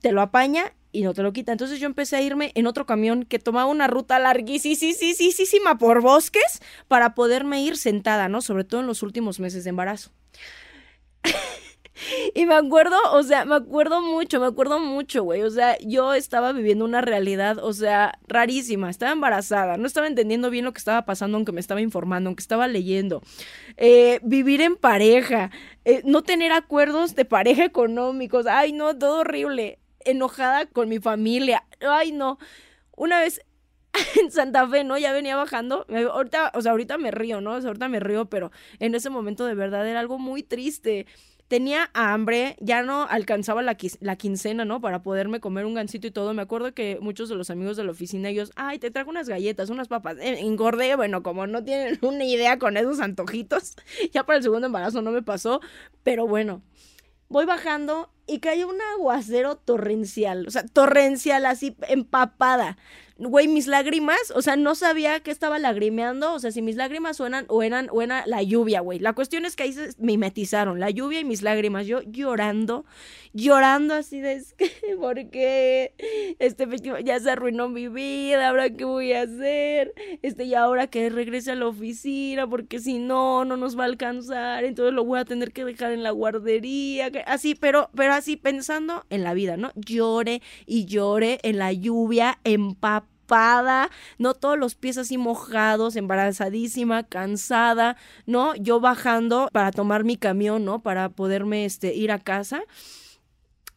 te 0.00 0.10
lo 0.10 0.22
apaña 0.22 0.72
y 0.92 1.02
no 1.02 1.14
te 1.14 1.22
lo 1.22 1.32
quita. 1.32 1.52
Entonces 1.52 1.80
yo 1.80 1.86
empecé 1.86 2.16
a 2.16 2.22
irme 2.22 2.52
en 2.54 2.66
otro 2.66 2.86
camión 2.86 3.24
que 3.24 3.38
tomaba 3.38 3.70
una 3.70 3.86
ruta 3.86 4.18
larguísima 4.18 5.78
por 5.78 6.00
bosques 6.00 6.60
para 6.88 7.14
poderme 7.14 7.62
ir 7.62 7.76
sentada, 7.76 8.28
¿no? 8.28 8.40
Sobre 8.40 8.64
todo 8.64 8.80
en 8.80 8.86
los 8.86 9.02
últimos 9.02 9.40
meses 9.40 9.64
de 9.64 9.70
embarazo. 9.70 10.10
Y 12.34 12.46
me 12.46 12.54
acuerdo, 12.54 12.96
o 13.12 13.22
sea, 13.22 13.44
me 13.44 13.56
acuerdo 13.56 14.00
mucho, 14.00 14.40
me 14.40 14.46
acuerdo 14.46 14.78
mucho, 14.80 15.22
güey. 15.22 15.42
O 15.42 15.50
sea, 15.50 15.76
yo 15.80 16.14
estaba 16.14 16.52
viviendo 16.52 16.84
una 16.84 17.00
realidad, 17.00 17.58
o 17.58 17.72
sea, 17.72 18.18
rarísima. 18.26 18.90
Estaba 18.90 19.12
embarazada, 19.12 19.76
no 19.76 19.86
estaba 19.86 20.06
entendiendo 20.06 20.50
bien 20.50 20.64
lo 20.64 20.72
que 20.72 20.78
estaba 20.78 21.04
pasando, 21.04 21.36
aunque 21.36 21.52
me 21.52 21.60
estaba 21.60 21.80
informando, 21.80 22.28
aunque 22.28 22.42
estaba 22.42 22.68
leyendo. 22.68 23.22
Eh, 23.76 24.20
vivir 24.22 24.60
en 24.60 24.76
pareja, 24.76 25.50
eh, 25.84 26.02
no 26.04 26.22
tener 26.22 26.52
acuerdos 26.52 27.14
de 27.14 27.24
pareja 27.24 27.64
económicos. 27.64 28.46
Ay, 28.46 28.72
no, 28.72 28.96
todo 28.96 29.20
horrible. 29.20 29.79
Enojada 30.04 30.66
con 30.66 30.88
mi 30.88 30.98
familia. 30.98 31.64
Ay, 31.80 32.12
no. 32.12 32.38
Una 32.96 33.20
vez 33.20 33.40
en 34.20 34.30
Santa 34.30 34.68
Fe, 34.68 34.84
¿no? 34.84 34.98
Ya 34.98 35.12
venía 35.12 35.36
bajando. 35.36 35.86
Ahorita, 36.12 36.52
o 36.54 36.62
sea, 36.62 36.72
ahorita 36.72 36.98
me 36.98 37.10
río, 37.10 37.40
¿no? 37.40 37.54
Ahorita 37.54 37.88
me 37.88 38.00
río, 38.00 38.26
pero 38.26 38.50
en 38.78 38.94
ese 38.94 39.10
momento 39.10 39.44
de 39.46 39.54
verdad 39.54 39.88
era 39.88 40.00
algo 40.00 40.18
muy 40.18 40.42
triste 40.42 41.06
tenía 41.50 41.90
hambre, 41.94 42.56
ya 42.60 42.84
no 42.84 43.08
alcanzaba 43.10 43.60
la, 43.60 43.74
quincena, 43.74 44.64
¿no? 44.64 44.80
Para 44.80 45.02
poderme 45.02 45.40
comer 45.40 45.66
un 45.66 45.74
gansito 45.74 46.06
y 46.06 46.12
todo. 46.12 46.32
Me 46.32 46.42
acuerdo 46.42 46.72
que 46.74 46.98
muchos 47.02 47.28
de 47.28 47.34
los 47.34 47.50
amigos 47.50 47.76
de 47.76 47.82
la 47.82 47.90
oficina, 47.90 48.28
ellos, 48.28 48.52
ay, 48.54 48.78
te 48.78 48.92
traigo 48.92 49.10
unas 49.10 49.28
galletas, 49.28 49.68
unas 49.68 49.88
papas. 49.88 50.16
Eh, 50.20 50.38
engordé, 50.42 50.94
bueno, 50.94 51.24
como 51.24 51.48
no 51.48 51.64
tienen 51.64 51.98
una 52.02 52.24
idea 52.24 52.60
con 52.60 52.76
esos 52.76 53.00
antojitos, 53.00 53.74
ya 54.12 54.24
para 54.24 54.36
el 54.36 54.44
segundo 54.44 54.68
embarazo 54.68 55.02
no 55.02 55.10
me 55.10 55.22
pasó, 55.22 55.60
pero 56.04 56.28
bueno. 56.28 56.62
Voy 57.28 57.46
bajando 57.46 58.12
y 58.30 58.38
cae 58.38 58.64
un 58.64 58.80
aguacero 58.94 59.56
torrencial, 59.56 60.46
o 60.46 60.50
sea, 60.50 60.64
torrencial, 60.66 61.46
así 61.46 61.76
empapada 61.88 62.76
güey, 63.28 63.48
mis 63.48 63.66
lágrimas, 63.66 64.32
o 64.34 64.40
sea, 64.40 64.56
no 64.56 64.74
sabía 64.74 65.20
que 65.20 65.30
estaba 65.30 65.58
lagrimeando, 65.58 66.32
o 66.32 66.38
sea, 66.38 66.50
si 66.52 66.62
mis 66.62 66.76
lágrimas 66.76 67.18
suenan 67.18 67.44
o 67.48 67.62
eran, 67.62 67.88
o 67.92 68.00
era 68.00 68.26
la 68.26 68.42
lluvia, 68.42 68.80
güey. 68.80 68.98
La 68.98 69.12
cuestión 69.12 69.44
es 69.44 69.56
que 69.56 69.64
ahí 69.64 69.72
se 69.74 69.90
mimetizaron, 69.98 70.80
la 70.80 70.88
lluvia 70.88 71.20
y 71.20 71.24
mis 71.24 71.42
lágrimas, 71.42 71.86
yo 71.86 72.00
llorando, 72.02 72.86
llorando 73.34 73.94
así 73.94 74.20
de, 74.20 74.34
es 74.34 74.54
¿por 74.98 75.30
qué? 75.30 75.92
Este 76.38 76.66
ya 77.04 77.20
se 77.20 77.30
arruinó 77.30 77.68
mi 77.68 77.88
vida, 77.88 78.48
¿ahora 78.48 78.70
qué 78.70 78.84
voy 78.84 79.12
a 79.12 79.22
hacer? 79.22 79.92
Este, 80.22 80.44
y 80.44 80.54
ahora 80.54 80.86
que 80.86 81.10
regrese 81.10 81.50
a 81.50 81.56
la 81.56 81.66
oficina, 81.66 82.48
porque 82.48 82.78
si 82.78 82.98
no, 82.98 83.44
no 83.44 83.58
nos 83.58 83.78
va 83.78 83.82
a 83.82 83.86
alcanzar, 83.86 84.64
entonces 84.64 84.94
lo 84.94 85.04
voy 85.04 85.20
a 85.20 85.26
tener 85.26 85.52
que 85.52 85.66
dejar 85.66 85.92
en 85.92 86.02
la 86.02 86.10
guardería, 86.10 87.10
así, 87.26 87.54
pero, 87.54 87.90
pero 87.94 88.14
así 88.20 88.36
pensando 88.36 89.04
en 89.10 89.24
la 89.24 89.34
vida, 89.34 89.56
¿no? 89.56 89.72
Llore 89.74 90.40
y 90.64 90.86
llore 90.86 91.40
en 91.42 91.58
la 91.58 91.72
lluvia, 91.72 92.38
en 92.44 92.74
papá 92.74 93.06
no 94.18 94.34
todos 94.34 94.58
los 94.58 94.74
pies 94.74 94.98
así 94.98 95.18
mojados, 95.18 95.96
embarazadísima, 95.96 97.04
cansada, 97.04 97.96
¿no? 98.26 98.54
Yo 98.56 98.80
bajando 98.80 99.48
para 99.52 99.70
tomar 99.70 100.04
mi 100.04 100.16
camión, 100.16 100.64
¿no? 100.64 100.82
Para 100.82 101.10
poderme 101.10 101.64
este, 101.64 101.94
ir 101.94 102.10
a 102.10 102.18
casa. 102.18 102.62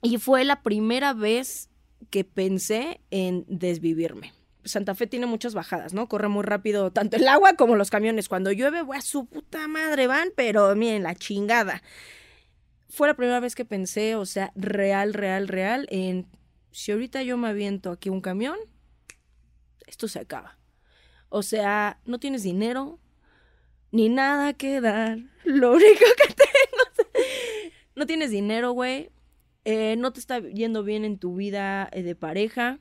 Y 0.01 0.17
fue 0.17 0.43
la 0.43 0.61
primera 0.61 1.13
vez 1.13 1.69
que 2.09 2.23
pensé 2.23 2.99
en 3.11 3.45
desvivirme. 3.47 4.33
Santa 4.65 4.95
Fe 4.95 5.07
tiene 5.07 5.25
muchas 5.25 5.53
bajadas, 5.53 5.93
¿no? 5.93 6.07
Corre 6.07 6.29
muy 6.29 6.43
rápido 6.43 6.91
tanto 6.91 7.17
el 7.17 7.27
agua 7.27 7.53
como 7.53 7.75
los 7.75 7.89
camiones. 7.89 8.29
Cuando 8.29 8.51
llueve, 8.51 8.81
voy 8.81 8.97
a 8.97 9.01
su 9.01 9.25
puta 9.25 9.67
madre, 9.67 10.07
van, 10.07 10.29
pero 10.35 10.75
miren, 10.75 11.03
la 11.03 11.15
chingada. 11.15 11.83
Fue 12.93 13.07
la 13.07 13.15
primera 13.15 13.39
vez 13.39 13.55
que 13.55 13.65
pensé, 13.65 14.13
o 14.15 14.23
sea, 14.23 14.51
real, 14.55 15.15
real, 15.15 15.47
real, 15.47 15.87
en 15.89 16.27
si 16.69 16.91
ahorita 16.91 17.23
yo 17.23 17.37
me 17.37 17.47
aviento 17.47 17.89
aquí 17.89 18.09
un 18.09 18.21
camión, 18.21 18.55
esto 19.87 20.07
se 20.07 20.19
acaba. 20.19 20.59
O 21.29 21.41
sea, 21.41 21.99
no 22.05 22.19
tienes 22.19 22.43
dinero, 22.43 22.99
ni 23.89 24.09
nada 24.09 24.53
que 24.53 24.79
dar. 24.79 25.17
Lo 25.43 25.71
único 25.71 26.05
que 26.17 26.35
tengo. 26.35 27.09
no 27.95 28.05
tienes 28.05 28.29
dinero, 28.29 28.73
güey. 28.73 29.09
Eh, 29.65 29.95
no 29.97 30.13
te 30.13 30.19
está 30.19 30.41
yendo 30.41 30.83
bien 30.83 31.03
en 31.03 31.17
tu 31.17 31.33
vida 31.33 31.89
eh, 31.93 32.03
de 32.03 32.13
pareja. 32.13 32.77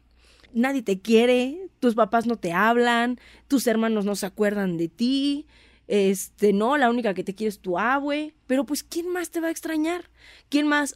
Nadie 0.52 0.82
te 0.82 1.00
quiere. 1.00 1.70
Tus 1.80 1.94
papás 1.94 2.26
no 2.26 2.36
te 2.36 2.52
hablan. 2.52 3.18
Tus 3.48 3.66
hermanos 3.66 4.04
no 4.04 4.14
se 4.14 4.26
acuerdan 4.26 4.76
de 4.76 4.88
ti. 4.88 5.46
Este, 5.92 6.54
no, 6.54 6.78
la 6.78 6.88
única 6.88 7.12
que 7.12 7.22
te 7.22 7.34
quiere 7.34 7.50
es 7.50 7.60
tu 7.60 7.78
abue. 7.78 8.34
Pero 8.46 8.64
pues, 8.64 8.82
¿quién 8.82 9.08
más 9.12 9.28
te 9.28 9.40
va 9.40 9.48
a 9.48 9.50
extrañar? 9.50 10.08
¿Quién 10.48 10.66
más? 10.66 10.94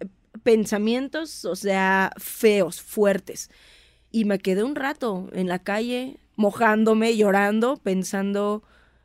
Eh, 0.00 0.06
pensamientos, 0.42 1.44
o 1.44 1.54
sea, 1.54 2.12
feos, 2.16 2.80
fuertes. 2.80 3.50
Y 4.10 4.24
me 4.24 4.38
quedé 4.38 4.62
un 4.62 4.74
rato 4.74 5.28
en 5.34 5.48
la 5.48 5.58
calle, 5.58 6.16
mojándome, 6.34 7.14
llorando, 7.14 7.76
pensando 7.76 8.62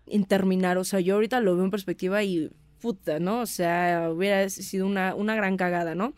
en 0.07 0.23
terminar. 0.23 0.77
O 0.77 0.85
sea, 0.85 1.01
yo 1.01 1.15
ahorita 1.15 1.41
lo 1.41 1.55
veo 1.57 1.65
en 1.65 1.71
perspectiva 1.71 2.23
y 2.23 2.49
puta, 2.79 3.19
¿no? 3.19 3.41
O 3.41 3.45
sea, 3.45 4.11
hubiera 4.13 4.47
sido 4.49 4.87
una, 4.87 5.13
una 5.13 5.35
gran 5.35 5.57
cagada, 5.57 5.93
¿no? 5.93 6.13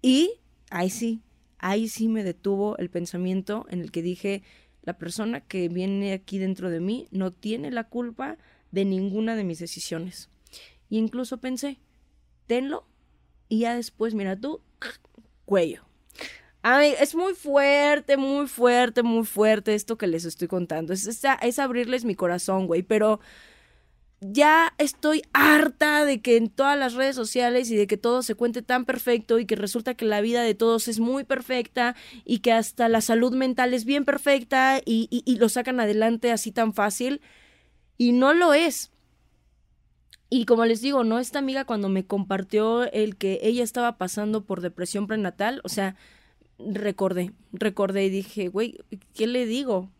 Y 0.00 0.40
ahí 0.70 0.88
sí, 0.88 1.20
ahí 1.58 1.86
sí 1.86 2.08
me 2.08 2.24
detuvo 2.24 2.78
el 2.78 2.88
pensamiento 2.88 3.66
en 3.68 3.80
el 3.80 3.90
que 3.90 4.00
dije, 4.00 4.42
la 4.88 4.98
persona 4.98 5.40
que 5.40 5.68
viene 5.68 6.14
aquí 6.14 6.38
dentro 6.38 6.70
de 6.70 6.80
mí 6.80 7.08
no 7.10 7.30
tiene 7.30 7.70
la 7.70 7.84
culpa 7.84 8.38
de 8.70 8.84
ninguna 8.84 9.36
de 9.36 9.44
mis 9.44 9.58
decisiones. 9.58 10.30
Y 10.88 10.96
incluso 10.96 11.38
pensé, 11.38 11.78
tenlo 12.46 12.86
y 13.48 13.60
ya 13.60 13.76
después, 13.76 14.14
mira 14.14 14.34
tú, 14.34 14.62
cuello 15.44 15.88
es 17.00 17.14
muy 17.14 17.34
fuerte, 17.34 18.16
muy 18.16 18.46
fuerte, 18.46 19.02
muy 19.02 19.24
fuerte 19.24 19.74
esto 19.74 19.96
que 19.96 20.06
les 20.06 20.24
estoy 20.24 20.48
contando. 20.48 20.92
Es, 20.92 21.06
es, 21.06 21.58
abrirles 21.58 22.04
mi 22.04 22.14
corazón, 22.14 22.66
güey. 22.66 22.82
Pero 22.82 23.20
ya 24.20 24.74
estoy 24.78 25.22
harta 25.32 26.04
de 26.04 26.20
que 26.20 26.36
en 26.36 26.48
todas 26.48 26.76
las 26.76 26.94
redes 26.94 27.14
sociales 27.14 27.70
y 27.70 27.76
de 27.76 27.86
que 27.86 27.96
todo 27.96 28.22
se 28.22 28.34
cuente 28.34 28.62
tan 28.62 28.84
perfecto 28.84 29.38
y 29.38 29.46
que 29.46 29.54
resulta 29.54 29.94
que 29.94 30.04
la 30.04 30.20
vida 30.20 30.42
de 30.42 30.54
todos 30.54 30.88
es 30.88 30.98
muy 30.98 31.24
perfecta 31.24 31.94
y 32.24 32.40
que 32.40 32.52
hasta 32.52 32.88
la 32.88 33.00
salud 33.00 33.32
mental 33.34 33.74
es 33.74 33.84
bien 33.84 34.04
perfecta 34.04 34.80
y, 34.84 35.36
lo 35.38 35.48
sacan 35.48 35.78
adelante 35.78 36.32
así 36.32 36.50
tan 36.50 36.74
fácil. 36.74 37.20
Y 37.96 38.12
no 38.12 38.34
lo 38.34 38.54
es. 38.54 38.90
Y 40.30 40.44
como 40.44 40.64
les 40.64 40.80
digo, 40.80 41.04
¿no? 41.04 41.18
Esta 41.20 41.38
amiga 41.38 41.64
cuando 41.64 41.88
me 41.88 42.04
compartió 42.04 42.90
el 42.92 43.16
que 43.16 43.38
ella 43.42 43.62
estaba 43.62 43.98
pasando 43.98 44.44
por 44.44 44.60
depresión 44.60 45.06
prenatal, 45.06 45.60
o 45.64 45.68
sea, 45.68 45.96
recordé, 46.58 47.32
recordé 47.52 48.06
y 48.06 48.10
dije, 48.10 48.48
güey, 48.48 48.78
¿qué 49.14 49.26
le 49.26 49.46
digo? 49.46 49.90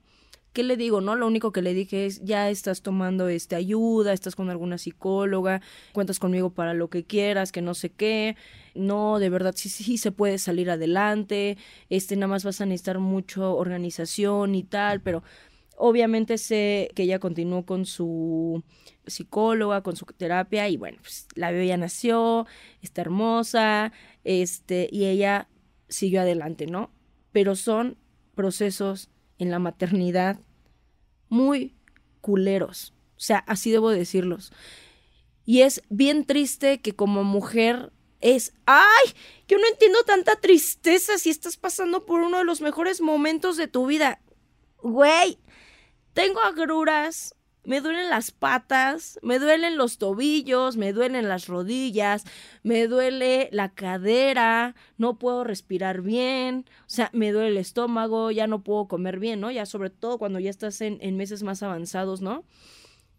¿Qué 0.58 0.64
le 0.64 0.76
digo? 0.76 1.00
No, 1.00 1.14
lo 1.14 1.28
único 1.28 1.52
que 1.52 1.62
le 1.62 1.72
dije 1.72 2.04
es, 2.04 2.20
ya 2.24 2.50
estás 2.50 2.82
tomando 2.82 3.28
este 3.28 3.54
ayuda, 3.54 4.12
estás 4.12 4.34
con 4.34 4.50
alguna 4.50 4.76
psicóloga, 4.76 5.62
cuentas 5.92 6.18
conmigo 6.18 6.50
para 6.50 6.74
lo 6.74 6.90
que 6.90 7.04
quieras, 7.04 7.52
que 7.52 7.62
no 7.62 7.74
sé 7.74 7.90
qué. 7.90 8.34
No, 8.74 9.20
de 9.20 9.30
verdad 9.30 9.54
sí 9.56 9.68
sí 9.68 9.98
se 9.98 10.10
puede 10.10 10.36
salir 10.38 10.68
adelante. 10.68 11.58
Este 11.90 12.16
nada 12.16 12.26
más 12.26 12.42
vas 12.42 12.60
a 12.60 12.66
necesitar 12.66 12.98
mucho 12.98 13.54
organización 13.54 14.56
y 14.56 14.64
tal, 14.64 15.00
pero 15.00 15.22
obviamente 15.76 16.38
sé 16.38 16.90
que 16.96 17.04
ella 17.04 17.20
continuó 17.20 17.64
con 17.64 17.86
su 17.86 18.64
psicóloga, 19.06 19.84
con 19.84 19.94
su 19.94 20.06
terapia 20.06 20.68
y 20.68 20.76
bueno, 20.76 20.98
pues 21.02 21.28
la 21.36 21.52
bebé 21.52 21.68
ya 21.68 21.76
nació, 21.76 22.48
está 22.82 23.02
hermosa, 23.02 23.92
este 24.24 24.88
y 24.90 25.04
ella 25.04 25.46
siguió 25.88 26.22
adelante, 26.22 26.66
¿no? 26.66 26.90
Pero 27.30 27.54
son 27.54 27.96
procesos 28.34 29.08
en 29.38 29.52
la 29.52 29.60
maternidad 29.60 30.40
muy 31.28 31.76
culeros. 32.20 32.94
O 33.16 33.20
sea, 33.20 33.38
así 33.38 33.70
debo 33.70 33.90
decirlos. 33.90 34.52
Y 35.44 35.62
es 35.62 35.82
bien 35.88 36.24
triste 36.24 36.80
que 36.80 36.94
como 36.94 37.24
mujer 37.24 37.92
es, 38.20 38.52
ay, 38.66 39.14
yo 39.46 39.58
no 39.58 39.66
entiendo 39.66 40.02
tanta 40.04 40.36
tristeza 40.36 41.18
si 41.18 41.30
estás 41.30 41.56
pasando 41.56 42.04
por 42.04 42.20
uno 42.20 42.38
de 42.38 42.44
los 42.44 42.60
mejores 42.60 43.00
momentos 43.00 43.56
de 43.56 43.68
tu 43.68 43.86
vida. 43.86 44.20
Güey, 44.82 45.38
tengo 46.12 46.40
agruras, 46.40 47.34
me 47.68 47.82
duelen 47.82 48.08
las 48.08 48.30
patas, 48.30 49.20
me 49.22 49.38
duelen 49.38 49.76
los 49.76 49.98
tobillos, 49.98 50.78
me 50.78 50.94
duelen 50.94 51.28
las 51.28 51.48
rodillas, 51.48 52.24
me 52.62 52.86
duele 52.86 53.50
la 53.52 53.68
cadera, 53.68 54.74
no 54.96 55.18
puedo 55.18 55.44
respirar 55.44 56.00
bien, 56.00 56.64
o 56.80 56.90
sea, 56.90 57.10
me 57.12 57.30
duele 57.30 57.50
el 57.50 57.58
estómago, 57.58 58.30
ya 58.30 58.46
no 58.46 58.64
puedo 58.64 58.88
comer 58.88 59.18
bien, 59.18 59.40
¿no? 59.40 59.50
Ya 59.50 59.66
sobre 59.66 59.90
todo 59.90 60.16
cuando 60.16 60.38
ya 60.38 60.48
estás 60.48 60.80
en, 60.80 61.16
meses 61.18 61.42
más 61.42 61.62
avanzados, 61.62 62.22
¿no? 62.22 62.42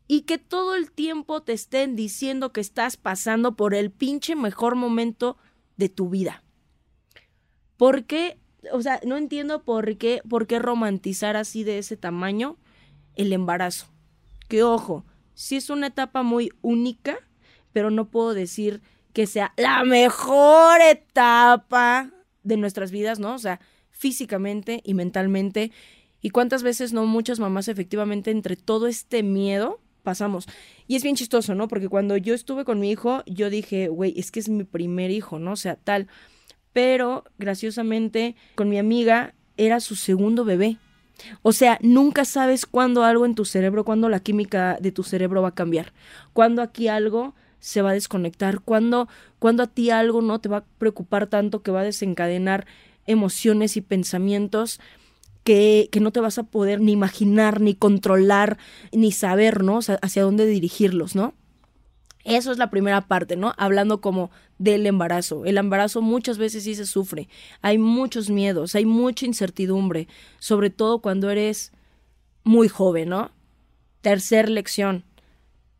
Y 0.07 0.21
que 0.21 0.39
todo 0.39 0.73
el 0.73 0.91
tiempo 0.91 1.43
te 1.43 1.53
estén 1.53 1.95
diciendo 1.95 2.51
que 2.51 2.61
estás 2.61 2.97
pasando 2.97 3.55
por 3.55 3.75
el 3.75 3.91
pinche 3.91 4.35
mejor 4.35 4.73
momento 4.73 5.37
de 5.77 5.89
tu 5.89 6.09
vida. 6.09 6.41
¿Por 7.77 8.05
qué? 8.05 8.39
O 8.73 8.81
sea, 8.81 8.99
no 9.05 9.15
entiendo 9.15 9.63
por 9.63 9.95
qué, 9.97 10.23
por 10.27 10.47
qué 10.47 10.57
romantizar 10.57 11.35
así 11.35 11.63
de 11.63 11.77
ese 11.77 11.97
tamaño 11.97 12.57
el 13.15 13.31
embarazo 13.31 13.85
que 14.49 14.63
ojo, 14.63 15.05
sí 15.33 15.55
es 15.55 15.69
una 15.69 15.87
etapa 15.87 16.23
muy 16.23 16.51
única, 16.61 17.17
pero 17.71 17.91
no 17.91 18.09
puedo 18.09 18.33
decir 18.33 18.81
que 19.13 19.27
sea 19.27 19.53
la 19.55 19.85
mejor 19.85 20.81
etapa 20.81 22.11
de 22.43 22.57
nuestras 22.57 22.91
vidas, 22.91 23.19
¿no? 23.19 23.35
O 23.35 23.39
sea, 23.39 23.61
físicamente 23.91 24.81
y 24.83 24.95
mentalmente. 24.95 25.71
Y 26.21 26.31
cuántas 26.31 26.63
veces, 26.63 26.91
no, 26.91 27.05
muchas 27.05 27.39
mamás 27.39 27.67
efectivamente 27.69 28.31
entre 28.31 28.57
todo 28.57 28.87
este 28.87 29.23
miedo 29.23 29.79
pasamos. 30.03 30.47
Y 30.87 30.95
es 30.95 31.03
bien 31.03 31.15
chistoso, 31.15 31.53
¿no? 31.53 31.67
Porque 31.67 31.87
cuando 31.87 32.17
yo 32.17 32.33
estuve 32.33 32.65
con 32.65 32.79
mi 32.79 32.89
hijo, 32.89 33.23
yo 33.25 33.49
dije, 33.49 33.87
güey, 33.87 34.13
es 34.17 34.31
que 34.31 34.39
es 34.39 34.49
mi 34.49 34.63
primer 34.63 35.11
hijo, 35.11 35.37
¿no? 35.37 35.51
O 35.51 35.55
sea, 35.55 35.75
tal. 35.75 36.07
Pero, 36.73 37.23
graciosamente, 37.37 38.35
con 38.55 38.69
mi 38.69 38.79
amiga 38.79 39.35
era 39.57 39.79
su 39.79 39.95
segundo 39.95 40.43
bebé. 40.43 40.77
O 41.41 41.51
sea, 41.51 41.77
nunca 41.81 42.25
sabes 42.25 42.65
cuándo 42.65 43.03
algo 43.03 43.25
en 43.25 43.35
tu 43.35 43.45
cerebro, 43.45 43.85
cuándo 43.85 44.09
la 44.09 44.19
química 44.19 44.77
de 44.79 44.91
tu 44.91 45.03
cerebro 45.03 45.41
va 45.41 45.49
a 45.49 45.55
cambiar. 45.55 45.93
Cuándo 46.33 46.61
aquí 46.61 46.87
algo 46.87 47.35
se 47.59 47.81
va 47.81 47.91
a 47.91 47.93
desconectar, 47.93 48.61
cuándo, 48.61 49.07
cuando 49.37 49.63
a 49.63 49.67
ti 49.67 49.89
algo 49.89 50.21
no 50.21 50.39
te 50.39 50.49
va 50.49 50.57
a 50.57 50.65
preocupar 50.77 51.27
tanto 51.27 51.61
que 51.61 51.71
va 51.71 51.81
a 51.81 51.83
desencadenar 51.83 52.65
emociones 53.05 53.75
y 53.75 53.81
pensamientos 53.81 54.79
que, 55.43 55.89
que, 55.91 55.99
no 55.99 56.11
te 56.11 56.19
vas 56.19 56.37
a 56.37 56.43
poder 56.43 56.79
ni 56.79 56.91
imaginar, 56.91 57.59
ni 57.59 57.73
controlar, 57.73 58.57
ni 58.91 59.11
saber, 59.11 59.63
¿no? 59.63 59.77
O 59.77 59.81
sea, 59.81 59.97
hacia 60.01 60.23
dónde 60.23 60.45
dirigirlos, 60.45 61.15
¿no? 61.15 61.33
Eso 62.23 62.51
es 62.51 62.57
la 62.57 62.69
primera 62.69 63.01
parte, 63.07 63.35
¿no? 63.35 63.53
Hablando 63.57 64.01
como 64.01 64.29
del 64.57 64.85
embarazo. 64.85 65.45
El 65.45 65.57
embarazo 65.57 66.01
muchas 66.01 66.37
veces 66.37 66.63
sí 66.63 66.75
se 66.75 66.85
sufre. 66.85 67.29
Hay 67.61 67.77
muchos 67.77 68.29
miedos, 68.29 68.75
hay 68.75 68.85
mucha 68.85 69.25
incertidumbre, 69.25 70.07
sobre 70.37 70.69
todo 70.69 70.99
cuando 70.99 71.29
eres 71.29 71.71
muy 72.43 72.67
joven, 72.67 73.09
¿no? 73.09 73.31
Tercer 74.01 74.49
lección. 74.49 75.05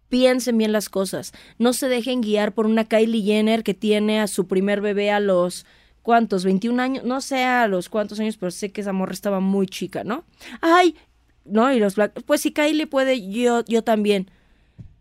Piensen 0.07 0.57
bien 0.57 0.71
las 0.71 0.89
cosas. 0.89 1.33
No 1.59 1.73
se 1.73 1.87
dejen 1.87 2.21
guiar 2.21 2.53
por 2.53 2.65
una 2.65 2.85
Kylie 2.85 3.21
Jenner 3.21 3.63
que 3.63 3.73
tiene 3.73 4.19
a 4.19 4.27
su 4.27 4.47
primer 4.47 4.81
bebé 4.81 5.11
a 5.11 5.19
los 5.19 5.65
¿cuántos? 6.01 6.43
21 6.43 6.81
años, 6.81 7.03
no 7.03 7.21
sé 7.21 7.43
a 7.43 7.67
los 7.67 7.89
cuántos 7.89 8.19
años, 8.19 8.37
pero 8.37 8.49
sé 8.49 8.71
que 8.71 8.81
esa 8.81 8.93
morra 8.93 9.13
estaba 9.13 9.39
muy 9.39 9.67
chica, 9.67 10.03
¿no? 10.03 10.23
Ay, 10.61 10.95
¿no? 11.45 11.71
Y 11.71 11.79
los 11.79 11.95
black, 11.95 12.23
pues 12.25 12.41
si 12.41 12.51
Kylie 12.51 12.87
puede, 12.87 13.29
yo, 13.29 13.63
yo 13.65 13.83
también. 13.83 14.31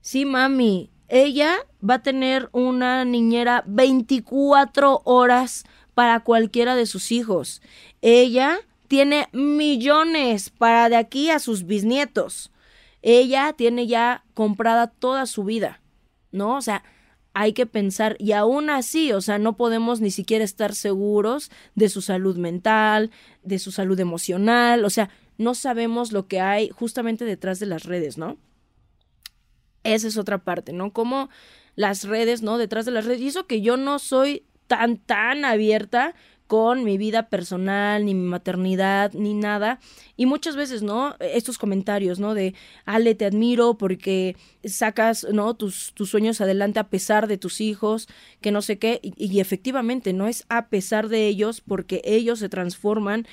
Sí, 0.00 0.24
mami, 0.24 0.90
ella 1.08 1.56
va 1.88 1.94
a 1.94 2.02
tener 2.02 2.48
una 2.52 3.04
niñera 3.04 3.64
24 3.66 5.02
horas 5.04 5.64
para 5.94 6.20
cualquiera 6.20 6.76
de 6.76 6.86
sus 6.86 7.10
hijos. 7.10 7.62
Ella 8.02 8.58
tiene 8.88 9.28
millones 9.32 10.50
para 10.50 10.88
de 10.88 10.96
aquí 10.96 11.30
a 11.30 11.38
sus 11.38 11.66
bisnietos. 11.66 12.52
Ella 13.02 13.52
tiene 13.56 13.86
ya 13.86 14.24
comprada 14.34 14.88
toda 14.88 15.26
su 15.26 15.44
vida, 15.44 15.80
¿no? 16.30 16.56
O 16.56 16.62
sea, 16.62 16.82
hay 17.34 17.52
que 17.52 17.66
pensar, 17.66 18.16
y 18.18 18.32
aún 18.32 18.68
así, 18.68 19.12
o 19.12 19.20
sea, 19.20 19.38
no 19.38 19.56
podemos 19.56 20.00
ni 20.00 20.10
siquiera 20.10 20.44
estar 20.44 20.74
seguros 20.74 21.50
de 21.74 21.88
su 21.88 22.02
salud 22.02 22.36
mental, 22.36 23.10
de 23.44 23.58
su 23.60 23.70
salud 23.70 24.00
emocional, 24.00 24.84
o 24.84 24.90
sea, 24.90 25.10
no 25.36 25.54
sabemos 25.54 26.10
lo 26.10 26.26
que 26.26 26.40
hay 26.40 26.68
justamente 26.70 27.24
detrás 27.24 27.60
de 27.60 27.66
las 27.66 27.84
redes, 27.84 28.18
¿no? 28.18 28.38
Esa 29.84 30.08
es 30.08 30.16
otra 30.16 30.38
parte, 30.38 30.72
¿no? 30.72 30.92
Como 30.92 31.28
las 31.76 32.04
redes, 32.04 32.42
¿no? 32.42 32.58
Detrás 32.58 32.86
de 32.86 32.92
las 32.92 33.04
redes. 33.04 33.20
Y 33.20 33.28
eso 33.28 33.46
que 33.46 33.60
yo 33.60 33.76
no 33.76 33.98
soy 33.98 34.44
tan, 34.66 34.98
tan 34.98 35.44
abierta 35.44 36.14
con 36.48 36.82
mi 36.82 36.96
vida 36.96 37.28
personal, 37.28 38.06
ni 38.06 38.14
mi 38.14 38.26
maternidad, 38.26 39.12
ni 39.12 39.34
nada. 39.34 39.80
Y 40.16 40.24
muchas 40.24 40.56
veces, 40.56 40.82
¿no? 40.82 41.14
Estos 41.20 41.58
comentarios, 41.58 42.18
¿no? 42.18 42.32
De, 42.34 42.54
Ale, 42.86 43.14
te 43.14 43.26
admiro 43.26 43.76
porque 43.76 44.34
sacas, 44.64 45.26
¿no? 45.30 45.54
Tus, 45.54 45.92
tus 45.92 46.08
sueños 46.10 46.40
adelante 46.40 46.80
a 46.80 46.88
pesar 46.88 47.28
de 47.28 47.36
tus 47.36 47.60
hijos, 47.60 48.08
que 48.40 48.50
no 48.50 48.62
sé 48.62 48.78
qué. 48.78 48.98
Y, 49.02 49.12
y 49.16 49.40
efectivamente, 49.40 50.14
no 50.14 50.26
es 50.26 50.46
a 50.48 50.68
pesar 50.68 51.08
de 51.08 51.28
ellos 51.28 51.60
porque 51.60 52.00
ellos 52.04 52.38
se 52.38 52.48
transforman 52.48 53.26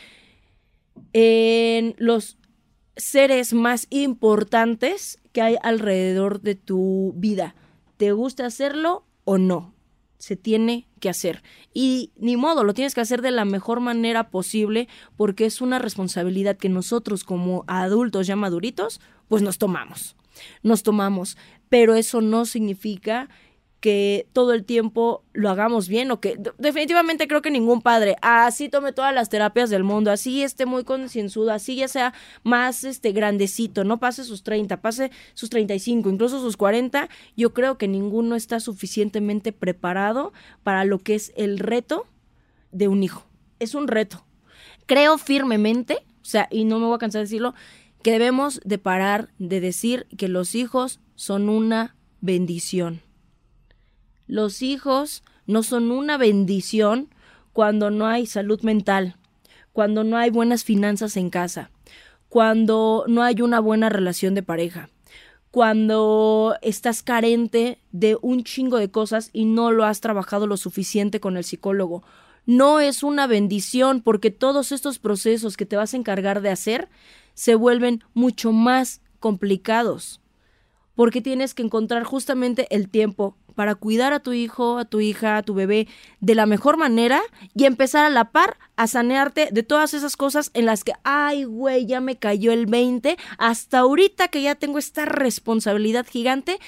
en 1.14 1.96
los 1.98 2.38
seres 2.96 3.54
más 3.54 3.88
importantes 3.90 5.20
que 5.32 5.42
hay 5.42 5.58
alrededor 5.62 6.42
de 6.42 6.56
tu 6.56 7.14
vida. 7.18 7.56
¿Te 7.98 8.12
gusta 8.12 8.46
hacerlo 8.46 9.06
o 9.24 9.38
no? 9.38 9.74
Se 10.18 10.36
tiene 10.36 10.88
que 11.00 11.10
hacer. 11.10 11.44
Y 11.74 12.12
ni 12.18 12.38
modo, 12.38 12.64
lo 12.64 12.74
tienes 12.74 12.96
que 12.96 13.02
hacer 13.02 13.22
de 13.22 13.32
la 13.32 13.46
mejor 13.46 13.80
manera 13.80 14.30
posible 14.30 14.88
porque 15.18 15.46
es 15.46 15.62
una 15.62 15.80
responsabilidad 15.80 16.58
que 16.58 16.70
nosotros 16.70 17.24
como 17.24 17.64
adultos 17.68 18.28
ya 18.28 18.36
maduritos, 18.36 19.02
pues 19.28 19.42
nos 19.44 19.58
tomamos. 19.58 20.16
Nos 20.64 20.84
tomamos. 20.84 21.38
Pero 21.70 21.96
eso 21.96 22.22
no 22.22 22.46
significa 22.46 23.30
que 23.86 24.28
todo 24.34 24.54
el 24.54 24.66
tiempo 24.66 25.24
lo 25.32 25.52
hagamos 25.52 25.88
bien 25.88 26.10
o 26.10 26.20
que 26.20 26.40
definitivamente 26.58 27.28
creo 27.28 27.44
que 27.44 27.52
ningún 27.52 27.84
padre 27.84 28.16
así 28.24 28.68
tome 28.68 28.94
todas 28.94 29.14
las 29.14 29.30
terapias 29.30 29.70
del 29.70 29.84
mundo, 29.84 30.10
así 30.10 30.42
esté 30.42 30.66
muy 30.66 30.84
concienzudo, 30.84 31.52
así 31.52 31.76
ya 31.76 31.88
sea 31.88 32.12
más 32.42 32.84
este 32.84 33.12
grandecito, 33.12 33.84
no 33.84 34.00
pase 34.00 34.24
sus 34.24 34.42
30, 34.42 34.82
pase 34.82 35.12
sus 35.36 35.52
35, 35.52 36.10
incluso 36.10 36.42
sus 36.42 36.58
40, 36.58 37.10
yo 37.38 37.54
creo 37.54 37.78
que 37.78 37.88
ninguno 37.88 38.36
está 38.36 38.60
suficientemente 38.60 39.52
preparado 39.52 40.34
para 40.64 40.84
lo 40.84 40.98
que 40.98 41.14
es 41.14 41.32
el 41.36 41.60
reto 41.60 42.08
de 42.72 42.88
un 42.88 43.04
hijo. 43.04 43.28
Es 43.60 43.76
un 43.76 43.88
reto. 43.88 44.26
Creo 44.88 45.20
firmemente, 45.20 46.00
o 46.24 46.26
sea, 46.26 46.48
y 46.50 46.66
no 46.66 46.80
me 46.80 46.88
voy 46.88 46.96
a 46.96 46.98
cansar 46.98 47.20
de 47.20 47.26
decirlo, 47.26 47.54
que 48.02 48.14
debemos 48.14 48.62
de 48.66 48.80
parar 48.80 49.30
de 49.38 49.60
decir 49.60 50.08
que 50.18 50.28
los 50.28 50.56
hijos 50.56 51.02
son 51.14 51.50
una 51.50 51.96
bendición 52.20 53.06
los 54.28 54.62
hijos 54.62 55.24
no 55.46 55.64
son 55.64 55.92
una 55.92 56.18
bendición 56.18 57.10
cuando 57.54 57.92
no 57.92 58.08
hay 58.08 58.26
salud 58.26 58.62
mental, 58.62 59.16
cuando 59.74 60.04
no 60.04 60.18
hay 60.18 60.30
buenas 60.30 60.64
finanzas 60.64 61.18
en 61.18 61.30
casa, 61.30 61.70
cuando 62.30 63.06
no 63.08 63.24
hay 63.24 63.42
una 63.42 63.60
buena 63.60 63.90
relación 63.90 64.36
de 64.36 64.44
pareja, 64.44 64.90
cuando 65.52 66.56
estás 66.62 67.04
carente 67.04 67.80
de 67.92 68.18
un 68.22 68.44
chingo 68.44 68.78
de 68.78 68.92
cosas 68.92 69.30
y 69.32 69.46
no 69.46 69.72
lo 69.72 69.86
has 69.86 70.02
trabajado 70.02 70.48
lo 70.48 70.58
suficiente 70.58 71.20
con 71.20 71.38
el 71.38 71.44
psicólogo. 71.44 72.04
No 72.46 72.80
es 72.80 73.04
una 73.04 73.26
bendición 73.26 74.02
porque 74.02 74.32
todos 74.32 74.72
estos 74.72 75.00
procesos 75.00 75.56
que 75.56 75.66
te 75.66 75.78
vas 75.78 75.94
a 75.94 75.98
encargar 75.98 76.42
de 76.42 76.50
hacer 76.50 76.90
se 77.34 77.56
vuelven 77.56 78.04
mucho 78.14 78.52
más 78.52 79.02
complicados 79.20 80.20
porque 80.96 81.22
tienes 81.22 81.54
que 81.54 81.64
encontrar 81.64 82.04
justamente 82.04 82.68
el 82.70 82.90
tiempo 82.90 83.36
para 83.56 83.76
cuidar 83.76 84.14
a 84.14 84.20
tu 84.20 84.34
hijo, 84.34 84.78
a 84.78 84.86
tu 84.86 85.00
hija, 85.00 85.38
a 85.38 85.44
tu 85.44 85.54
bebé 85.54 85.88
de 86.20 86.36
la 86.36 86.46
mejor 86.46 86.78
manera 86.78 87.22
y 87.56 87.66
empezar 87.66 88.06
a 88.06 88.10
la 88.10 88.32
par 88.32 88.58
a 88.76 88.88
sanearte 88.88 89.50
de 89.52 89.64
todas 89.64 89.94
esas 89.94 90.16
cosas 90.16 90.52
en 90.54 90.66
las 90.66 90.84
que, 90.84 90.94
ay, 91.04 91.46
güey, 91.46 91.86
ya 91.86 92.02
me 92.02 92.18
cayó 92.18 92.52
el 92.52 92.66
20, 92.66 93.18
hasta 93.38 93.80
ahorita 93.80 94.28
que 94.28 94.42
ya 94.42 94.56
tengo 94.56 94.78
esta 94.78 95.06
responsabilidad 95.06 96.06
gigante, 96.06 96.60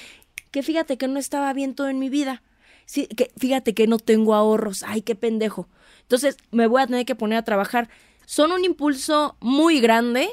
que 0.50 0.62
fíjate 0.62 0.98
que 0.98 1.08
no 1.08 1.18
estaba 1.18 1.52
bien 1.52 1.74
todo 1.74 1.88
en 1.88 1.98
mi 1.98 2.08
vida. 2.08 2.42
Sí, 2.86 3.06
que 3.06 3.30
fíjate 3.36 3.74
que 3.74 3.86
no 3.86 3.98
tengo 3.98 4.34
ahorros, 4.34 4.82
ay, 4.82 5.02
qué 5.02 5.14
pendejo. 5.14 5.68
Entonces 6.02 6.38
me 6.50 6.66
voy 6.66 6.82
a 6.82 6.86
tener 6.86 7.04
que 7.04 7.14
poner 7.14 7.38
a 7.38 7.44
trabajar. 7.44 7.90
Son 8.24 8.50
un 8.50 8.64
impulso 8.64 9.36
muy 9.40 9.80
grande, 9.80 10.30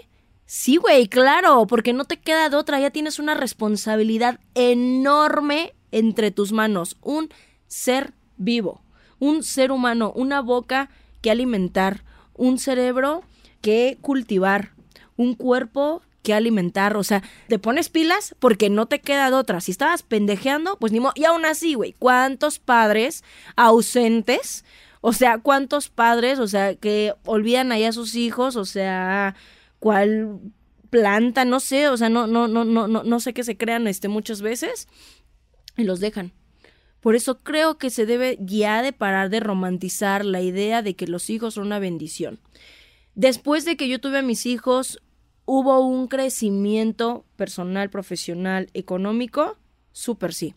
Sí, 0.48 0.78
güey, 0.78 1.08
claro, 1.08 1.66
porque 1.66 1.92
no 1.92 2.06
te 2.06 2.18
queda 2.18 2.50
de 2.50 2.56
otra, 2.56 2.80
ya 2.80 2.92
tienes 2.92 3.18
una 3.18 3.34
responsabilidad 3.34 4.40
enorme 4.54 5.74
entre 5.96 6.30
tus 6.30 6.52
manos, 6.52 6.98
un 7.02 7.30
ser 7.68 8.14
vivo, 8.36 8.82
un 9.18 9.44
ser 9.44 9.72
humano, 9.72 10.12
una 10.14 10.42
boca 10.42 10.90
que 11.22 11.32
alimentar, 11.32 12.04
un 12.34 12.60
cerebro 12.60 13.24
que 13.62 13.98
cultivar, 14.02 14.74
un 15.16 15.36
cuerpo 15.36 16.02
que 16.22 16.34
alimentar, 16.34 16.98
o 16.98 17.04
sea, 17.04 17.24
te 17.48 17.60
pones 17.60 17.88
pilas 17.88 18.36
porque 18.40 18.70
no 18.70 18.88
te 18.88 19.00
queda 19.00 19.30
de 19.30 19.38
otra. 19.38 19.62
Si 19.62 19.72
estabas 19.72 20.04
pendejeando, 20.04 20.78
pues 20.80 20.92
ni 20.92 21.00
modo. 21.00 21.14
Y 21.16 21.24
aún 21.24 21.46
así, 21.46 21.76
güey, 21.76 21.94
¿cuántos 21.94 22.60
padres 22.60 23.24
ausentes? 23.56 24.66
O 25.00 25.14
sea, 25.14 25.38
¿cuántos 25.38 25.88
padres, 25.88 26.40
o 26.40 26.48
sea, 26.48 26.76
que 26.76 27.14
olvidan 27.26 27.72
ahí 27.72 27.86
a 27.86 27.94
sus 27.94 28.16
hijos, 28.16 28.58
o 28.58 28.66
sea, 28.66 29.36
cuál 29.80 30.40
planta, 30.90 31.46
no 31.46 31.60
sé, 31.60 31.90
o 31.90 31.98
sea, 31.98 32.10
no, 32.10 32.28
no, 32.28 32.48
no, 32.48 32.66
no, 32.66 32.88
no, 32.88 33.04
no 33.04 33.20
sé 33.20 33.34
qué 33.34 33.44
se 33.44 33.56
crean 33.56 33.88
este, 33.88 34.08
muchas 34.08 34.42
veces 34.42 34.88
y 35.78 35.84
los 35.84 36.00
dejan. 36.00 36.32
Por 37.00 37.16
eso 37.16 37.40
creo 37.44 37.78
que 37.78 37.92
se 37.92 38.06
debe 38.06 38.38
ya 38.42 38.82
de 38.82 38.92
parar 38.92 39.30
de 39.30 39.40
romantizar 39.40 40.26
la 40.26 40.42
idea 40.42 40.82
de 40.82 40.96
que 40.96 41.08
los 41.08 41.30
hijos 41.30 41.54
son 41.54 41.68
una 41.68 41.80
bendición. 41.80 42.40
Después 43.14 43.64
de 43.64 43.78
que 43.78 43.88
yo 43.88 44.00
tuve 44.02 44.18
a 44.18 44.24
mis 44.24 44.46
hijos, 44.46 45.00
hubo 45.46 45.80
un 45.80 46.08
crecimiento 46.08 47.26
personal, 47.36 47.90
profesional, 47.90 48.70
económico, 48.74 49.58
súper 49.92 50.34
sí. 50.34 50.56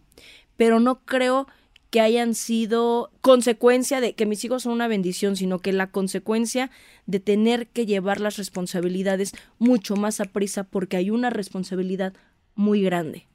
Pero 0.56 0.80
no 0.80 1.04
creo 1.04 1.46
que 1.90 2.00
hayan 2.00 2.34
sido 2.34 3.10
consecuencia 3.20 4.00
de 4.00 4.14
que 4.14 4.26
mis 4.26 4.44
hijos 4.44 4.64
son 4.64 4.72
una 4.72 4.88
bendición, 4.88 5.36
sino 5.36 5.58
que 5.58 5.72
la 5.72 5.90
consecuencia 5.90 6.70
de 7.06 7.20
tener 7.20 7.68
que 7.68 7.86
llevar 7.86 8.20
las 8.20 8.36
responsabilidades 8.36 9.32
mucho 9.58 9.96
más 9.96 10.20
a 10.20 10.24
prisa 10.24 10.64
porque 10.64 10.96
hay 10.96 11.10
una 11.10 11.30
responsabilidad 11.30 12.12
muy 12.54 12.82
grande, 12.82 13.27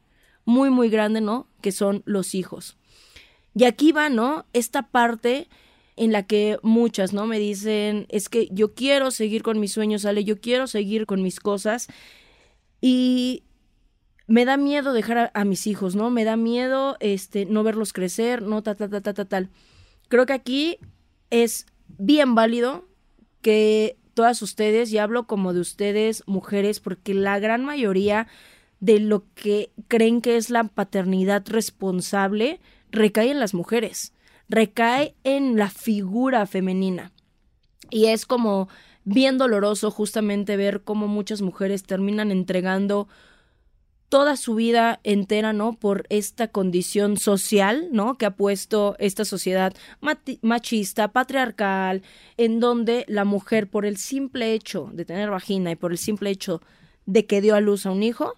muy, 0.45 0.69
muy 0.69 0.89
grande, 0.89 1.21
¿no? 1.21 1.47
Que 1.61 1.71
son 1.71 2.03
los 2.05 2.35
hijos. 2.35 2.77
Y 3.55 3.65
aquí 3.65 3.91
va, 3.91 4.09
¿no? 4.09 4.45
Esta 4.53 4.89
parte 4.89 5.47
en 5.95 6.11
la 6.11 6.23
que 6.23 6.57
muchas, 6.63 7.13
¿no? 7.13 7.27
Me 7.27 7.39
dicen, 7.39 8.07
es 8.09 8.29
que 8.29 8.47
yo 8.51 8.73
quiero 8.73 9.11
seguir 9.11 9.43
con 9.43 9.59
mis 9.59 9.73
sueños, 9.73 10.05
Ale, 10.05 10.23
yo 10.23 10.39
quiero 10.39 10.67
seguir 10.67 11.05
con 11.05 11.21
mis 11.21 11.39
cosas. 11.39 11.87
Y 12.81 13.43
me 14.27 14.45
da 14.45 14.57
miedo 14.57 14.93
dejar 14.93 15.31
a, 15.33 15.45
mis 15.45 15.67
hijos, 15.67 15.95
¿no? 15.95 16.09
Me 16.09 16.23
da 16.23 16.35
miedo 16.35 16.97
este, 16.99 17.45
no 17.45 17.63
verlos 17.63 17.93
crecer, 17.93 18.41
no, 18.41 18.63
ta, 18.63 18.75
ta, 18.75 18.89
ta, 18.89 19.01
ta, 19.01 19.13
ta, 19.13 19.25
tal. 19.25 19.49
Creo 20.07 20.25
que 20.25 20.33
aquí 20.33 20.77
es 21.29 21.67
bien 21.87 22.35
válido 22.35 22.87
que 23.41 23.97
todas 24.13 24.41
ustedes, 24.41 24.91
y 24.91 24.97
hablo 24.97 25.27
como 25.27 25.53
de 25.53 25.59
ustedes, 25.59 26.23
mujeres, 26.25 26.79
porque 26.79 27.13
la 27.13 27.39
gran 27.39 27.65
mayoría 27.65 28.27
de 28.83 28.99
lo 28.99 29.23
que 29.33 29.71
creen 29.87 30.19
que 30.19 30.35
es 30.35 30.49
la 30.49 30.65
paternidad 30.65 31.47
responsable 31.47 32.59
recae 32.91 33.31
en 33.31 33.39
las 33.39 33.53
mujeres, 33.53 34.11
recae 34.49 35.15
en 35.23 35.55
la 35.55 35.69
figura 35.69 36.45
femenina. 36.45 37.13
Y 37.89 38.07
es 38.07 38.25
como 38.25 38.67
bien 39.05 39.37
doloroso 39.37 39.89
justamente 39.89 40.57
ver 40.57 40.81
cómo 40.81 41.07
muchas 41.07 41.41
mujeres 41.41 41.83
terminan 41.83 42.29
entregando 42.29 43.07
toda 44.09 44.35
su 44.35 44.53
vida 44.55 44.99
entera, 45.05 45.53
¿no? 45.53 45.79
Por 45.79 46.05
esta 46.09 46.49
condición 46.49 47.15
social, 47.15 47.87
¿no? 47.93 48.17
Que 48.17 48.25
ha 48.25 48.35
puesto 48.35 48.97
esta 48.99 49.23
sociedad 49.23 49.73
machista, 50.41 51.13
patriarcal, 51.13 52.01
en 52.35 52.59
donde 52.59 53.05
la 53.07 53.23
mujer, 53.23 53.69
por 53.69 53.85
el 53.85 53.95
simple 53.95 54.53
hecho 54.53 54.89
de 54.91 55.05
tener 55.05 55.29
vagina 55.29 55.71
y 55.71 55.77
por 55.77 55.93
el 55.93 55.97
simple 55.97 56.31
hecho 56.31 56.61
de 57.05 57.25
que 57.25 57.39
dio 57.39 57.55
a 57.55 57.61
luz 57.61 57.85
a 57.85 57.91
un 57.91 58.03
hijo, 58.03 58.35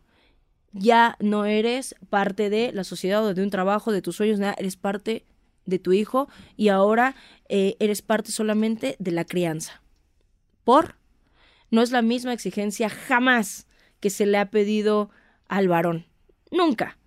ya 0.76 1.16
no 1.22 1.46
eres 1.46 1.96
parte 2.10 2.50
de 2.50 2.72
la 2.74 2.84
sociedad 2.84 3.26
o 3.26 3.34
de 3.34 3.42
un 3.42 3.50
trabajo, 3.50 3.92
de 3.92 4.02
tus 4.02 4.18
sueños, 4.18 4.40
nada, 4.40 4.56
eres 4.58 4.76
parte 4.76 5.26
de 5.66 5.80
tu 5.80 5.94
hijo 5.94 6.28
y 6.58 6.68
ahora 6.68 7.16
eh, 7.48 7.78
eres 7.80 8.02
parte 8.02 8.32
solamente 8.32 8.96
de 9.00 9.12
la 9.12 9.26
crianza. 9.26 9.82
¿Por? 10.64 10.96
No 11.72 11.82
es 11.82 11.92
la 11.92 12.02
misma 12.02 12.34
exigencia 12.34 12.90
jamás 12.90 13.68
que 14.02 14.10
se 14.10 14.26
le 14.26 14.38
ha 14.38 14.52
pedido 14.52 15.10
al 15.48 15.70
varón. 15.70 16.06
Nunca. 16.52 16.98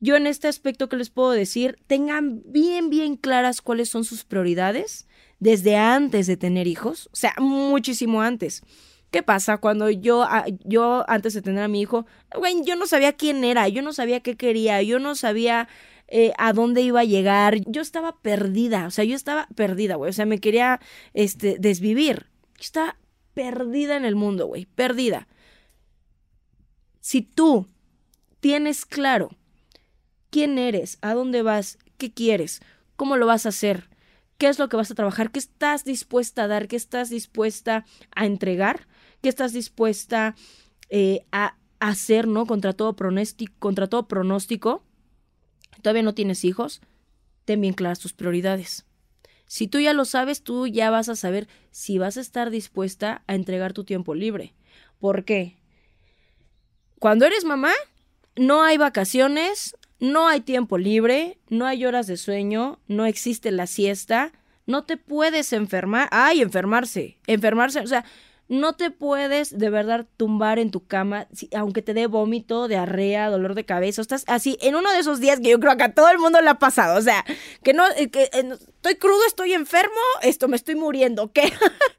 Yo 0.00 0.16
en 0.16 0.26
este 0.26 0.46
aspecto 0.46 0.88
que 0.88 0.96
les 0.96 1.10
puedo 1.10 1.30
decir, 1.30 1.78
tengan 1.86 2.42
bien, 2.44 2.90
bien 2.90 3.16
claras 3.16 3.62
cuáles 3.62 3.88
son 3.88 4.04
sus 4.04 4.24
prioridades 4.24 5.08
desde 5.40 5.76
antes 5.76 6.26
de 6.26 6.36
tener 6.36 6.66
hijos, 6.66 7.08
o 7.12 7.16
sea, 7.16 7.34
muchísimo 7.38 8.22
antes. 8.22 8.62
¿Qué 9.10 9.22
pasa 9.22 9.56
cuando 9.56 9.88
yo, 9.88 10.22
ah, 10.22 10.44
yo 10.64 11.04
antes 11.08 11.32
de 11.32 11.42
tener 11.42 11.62
a 11.62 11.68
mi 11.68 11.80
hijo, 11.80 12.06
güey, 12.36 12.62
yo 12.64 12.76
no 12.76 12.86
sabía 12.86 13.14
quién 13.14 13.42
era, 13.42 13.66
yo 13.68 13.80
no 13.80 13.92
sabía 13.92 14.20
qué 14.20 14.36
quería, 14.36 14.82
yo 14.82 14.98
no 14.98 15.14
sabía 15.14 15.68
eh, 16.08 16.32
a 16.36 16.52
dónde 16.52 16.82
iba 16.82 17.00
a 17.00 17.04
llegar, 17.04 17.56
yo 17.66 17.80
estaba 17.80 18.20
perdida, 18.20 18.86
o 18.86 18.90
sea, 18.90 19.04
yo 19.04 19.16
estaba 19.16 19.48
perdida, 19.54 19.96
güey, 19.96 20.10
o 20.10 20.12
sea, 20.12 20.26
me 20.26 20.40
quería 20.40 20.80
este, 21.14 21.56
desvivir, 21.58 22.26
yo 22.56 22.62
estaba 22.62 22.96
perdida 23.32 23.96
en 23.96 24.04
el 24.04 24.14
mundo, 24.14 24.46
güey, 24.46 24.66
perdida. 24.66 25.26
Si 27.00 27.22
tú 27.22 27.66
tienes 28.40 28.84
claro 28.84 29.30
quién 30.30 30.58
eres, 30.58 30.98
a 31.00 31.14
dónde 31.14 31.42
vas, 31.42 31.78
qué 31.96 32.12
quieres, 32.12 32.60
cómo 32.96 33.16
lo 33.16 33.26
vas 33.26 33.46
a 33.46 33.50
hacer, 33.50 33.88
qué 34.38 34.48
es 34.48 34.58
lo 34.58 34.68
que 34.68 34.76
vas 34.76 34.90
a 34.90 34.94
trabajar, 34.94 35.30
qué 35.30 35.38
estás 35.38 35.84
dispuesta 35.84 36.44
a 36.44 36.48
dar, 36.48 36.68
qué 36.68 36.76
estás 36.76 37.10
dispuesta 37.10 37.84
a 38.14 38.26
entregar, 38.26 38.86
qué 39.22 39.28
estás 39.28 39.52
dispuesta 39.52 40.34
eh, 40.88 41.24
a 41.32 41.56
hacer, 41.80 42.26
¿no? 42.26 42.46
Contra 42.46 42.72
todo, 42.72 42.94
pronóstico, 42.94 43.54
contra 43.58 43.86
todo 43.86 44.08
pronóstico. 44.08 44.82
Todavía 45.82 46.02
no 46.02 46.14
tienes 46.14 46.44
hijos, 46.44 46.80
ten 47.44 47.60
bien 47.60 47.74
claras 47.74 48.00
tus 48.00 48.12
prioridades. 48.12 48.84
Si 49.46 49.66
tú 49.66 49.80
ya 49.80 49.94
lo 49.94 50.04
sabes, 50.04 50.42
tú 50.42 50.66
ya 50.66 50.90
vas 50.90 51.08
a 51.08 51.16
saber 51.16 51.48
si 51.70 51.98
vas 51.98 52.16
a 52.16 52.20
estar 52.20 52.50
dispuesta 52.50 53.22
a 53.26 53.34
entregar 53.34 53.72
tu 53.72 53.84
tiempo 53.84 54.14
libre. 54.14 54.54
¿Por 54.98 55.24
qué? 55.24 55.56
Cuando 56.98 57.24
eres 57.24 57.44
mamá, 57.44 57.72
no 58.36 58.62
hay 58.62 58.76
vacaciones, 58.76 59.76
no 60.00 60.28
hay 60.28 60.40
tiempo 60.40 60.76
libre, 60.76 61.38
no 61.48 61.66
hay 61.66 61.84
horas 61.86 62.06
de 62.06 62.16
sueño, 62.16 62.80
no 62.88 63.06
existe 63.06 63.50
la 63.50 63.66
siesta, 63.66 64.32
no 64.66 64.84
te 64.84 64.96
puedes 64.96 65.52
enfermar. 65.52 66.08
Ay, 66.12 66.42
enfermarse, 66.42 67.18
enfermarse, 67.26 67.80
o 67.80 67.86
sea, 67.86 68.04
no 68.48 68.72
te 68.72 68.90
puedes 68.90 69.56
de 69.56 69.70
verdad 69.70 70.06
tumbar 70.16 70.58
en 70.58 70.70
tu 70.70 70.86
cama, 70.86 71.28
aunque 71.54 71.82
te 71.82 71.94
dé 71.94 72.06
vómito, 72.06 72.66
diarrea, 72.66 73.28
dolor 73.28 73.54
de 73.54 73.64
cabeza. 73.64 74.00
Estás 74.00 74.24
así 74.26 74.56
en 74.60 74.74
uno 74.74 74.90
de 74.90 74.98
esos 74.98 75.20
días 75.20 75.38
que 75.40 75.50
yo 75.50 75.60
creo 75.60 75.76
que 75.76 75.84
a 75.84 75.94
todo 75.94 76.10
el 76.10 76.18
mundo 76.18 76.40
le 76.40 76.48
ha 76.48 76.58
pasado. 76.58 76.98
O 76.98 77.02
sea, 77.02 77.24
que 77.62 77.74
no, 77.74 77.84
eh, 77.96 78.10
que, 78.10 78.24
eh, 78.24 78.58
estoy 78.76 78.96
crudo, 78.96 79.20
estoy 79.26 79.52
enfermo, 79.52 80.00
esto 80.22 80.48
me 80.48 80.56
estoy 80.56 80.74
muriendo, 80.76 81.32
¿qué? 81.32 81.52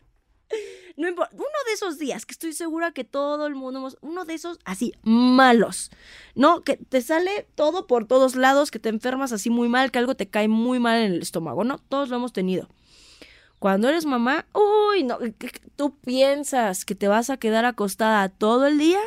No 0.98 1.08
importa, 1.08 1.34
uno 1.34 1.46
de 1.66 1.74
esos 1.76 1.98
días 1.98 2.26
que 2.26 2.34
estoy 2.34 2.52
segura 2.52 2.92
que 2.92 3.06
todo 3.06 3.48
el 3.48 3.56
mundo, 3.56 3.90
uno 4.02 4.26
de 4.26 4.34
esos 4.34 4.60
así 4.66 4.92
malos, 5.02 5.92
¿no? 6.36 6.62
Que 6.62 6.76
te 6.76 7.02
sale 7.02 7.48
todo 7.56 7.88
por 7.88 8.06
todos 8.06 8.36
lados, 8.36 8.70
que 8.70 8.80
te 8.80 8.90
enfermas 8.90 9.32
así 9.32 9.50
muy 9.50 9.70
mal, 9.70 9.92
que 9.92 10.00
algo 10.00 10.16
te 10.16 10.28
cae 10.30 10.50
muy 10.50 10.78
mal 10.80 11.00
en 11.00 11.14
el 11.14 11.22
estómago, 11.22 11.64
¿no? 11.64 11.78
Todos 11.78 12.10
lo 12.10 12.18
hemos 12.18 12.34
tenido. 12.34 12.68
Cuando 13.60 13.90
eres 13.90 14.06
mamá, 14.06 14.48
uy, 14.54 15.04
no, 15.04 15.20
tú 15.76 15.98
piensas 16.00 16.86
que 16.86 16.96
te 16.96 17.08
vas 17.08 17.30
a 17.30 17.38
quedar 17.38 17.66
acostada 17.66 18.30
todo 18.30 18.68
el 18.68 18.78
día 18.78 19.00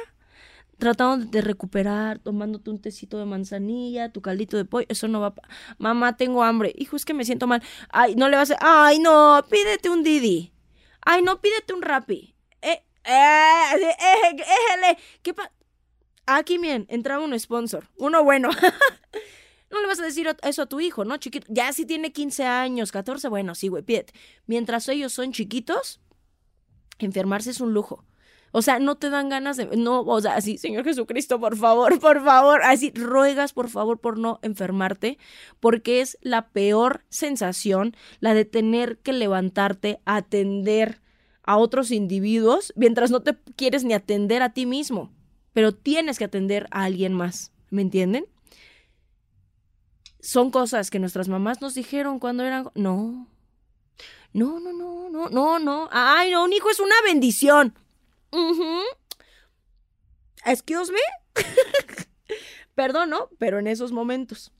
tratando 0.82 1.26
de 1.26 1.40
recuperar, 1.42 2.18
tomándote 2.18 2.68
un 2.68 2.80
tecito 2.80 3.16
de 3.16 3.24
manzanilla, 3.24 4.10
tu 4.10 4.20
caldito 4.20 4.56
de 4.56 4.64
pollo, 4.64 4.84
eso 4.88 5.06
no 5.06 5.20
va. 5.20 5.32
Mamá, 5.78 6.16
tengo 6.16 6.42
hambre. 6.42 6.72
Hijo, 6.76 6.96
es 6.96 7.04
que 7.04 7.14
me 7.14 7.24
siento 7.24 7.46
mal. 7.46 7.62
Ay, 7.90 8.16
no 8.16 8.28
le 8.28 8.36
vas 8.36 8.50
a. 8.50 8.56
Ay, 8.60 8.98
no, 8.98 9.44
pídete 9.48 9.90
un 9.90 10.02
Didi. 10.02 10.52
Ay, 11.00 11.22
no, 11.22 11.40
pídete 11.40 11.72
un 11.72 11.82
rapi. 11.82 12.34
Eh, 12.62 12.82
eh, 13.04 13.76
eh, 13.80 14.36
eh, 14.36 14.96
¿Qué 15.22 15.32
pasa? 15.34 15.52
Aquí, 16.26 16.58
bien, 16.58 16.86
entraba 16.88 17.24
un 17.24 17.38
sponsor. 17.38 17.88
Uno 17.96 18.24
bueno. 18.24 18.50
no 19.72 19.80
le 19.80 19.86
vas 19.88 20.00
a 20.00 20.04
decir 20.04 20.28
eso 20.42 20.62
a 20.62 20.66
tu 20.66 20.80
hijo, 20.80 21.04
¿no? 21.04 21.16
Chiquito. 21.16 21.46
Ya 21.48 21.72
si 21.72 21.86
tiene 21.86 22.12
15 22.12 22.44
años, 22.44 22.92
14, 22.92 23.28
bueno, 23.28 23.54
sí, 23.54 23.68
güey, 23.68 23.82
pídete. 23.82 24.12
Mientras 24.46 24.88
ellos 24.88 25.12
son 25.12 25.32
chiquitos, 25.32 26.00
enfermarse 26.98 27.50
es 27.50 27.60
un 27.60 27.72
lujo. 27.72 28.04
O 28.54 28.60
sea, 28.60 28.78
no 28.78 28.96
te 28.96 29.08
dan 29.08 29.30
ganas 29.30 29.56
de, 29.56 29.64
no, 29.76 30.02
o 30.02 30.20
sea, 30.20 30.36
así, 30.36 30.58
Señor 30.58 30.84
Jesucristo, 30.84 31.40
por 31.40 31.56
favor, 31.56 31.98
por 32.00 32.22
favor, 32.22 32.62
así, 32.62 32.92
ruegas, 32.94 33.54
por 33.54 33.70
favor, 33.70 33.98
por 33.98 34.18
no 34.18 34.40
enfermarte, 34.42 35.18
porque 35.58 36.02
es 36.02 36.18
la 36.20 36.48
peor 36.48 37.04
sensación, 37.08 37.96
la 38.20 38.34
de 38.34 38.44
tener 38.44 38.98
que 38.98 39.14
levantarte, 39.14 40.00
atender 40.04 41.00
a 41.44 41.56
otros 41.56 41.90
individuos, 41.90 42.74
mientras 42.76 43.10
no 43.10 43.22
te 43.22 43.36
quieres 43.56 43.84
ni 43.84 43.94
atender 43.94 44.42
a 44.42 44.52
ti 44.52 44.66
mismo, 44.66 45.10
pero 45.54 45.72
tienes 45.72 46.18
que 46.18 46.24
atender 46.24 46.66
a 46.70 46.84
alguien 46.84 47.14
más, 47.14 47.52
¿me 47.70 47.80
entienden? 47.80 48.26
Son 50.22 50.52
cosas 50.52 50.88
que 50.88 51.00
nuestras 51.00 51.28
mamás 51.28 51.60
nos 51.60 51.74
dijeron 51.74 52.20
cuando 52.20 52.44
eran, 52.44 52.70
no, 52.76 53.26
no, 54.32 54.60
no, 54.60 54.72
no, 54.72 55.10
no, 55.10 55.28
no, 55.28 55.58
no, 55.58 55.88
ay, 55.90 56.30
no, 56.30 56.44
un 56.44 56.52
hijo 56.52 56.70
es 56.70 56.78
una 56.78 56.94
bendición. 57.04 57.76
Excuse 60.46 60.92
me. 60.92 61.00
Perdón, 62.76 63.10
¿no? 63.10 63.30
Pero 63.38 63.58
en 63.58 63.66
esos 63.66 63.90
momentos. 63.90 64.52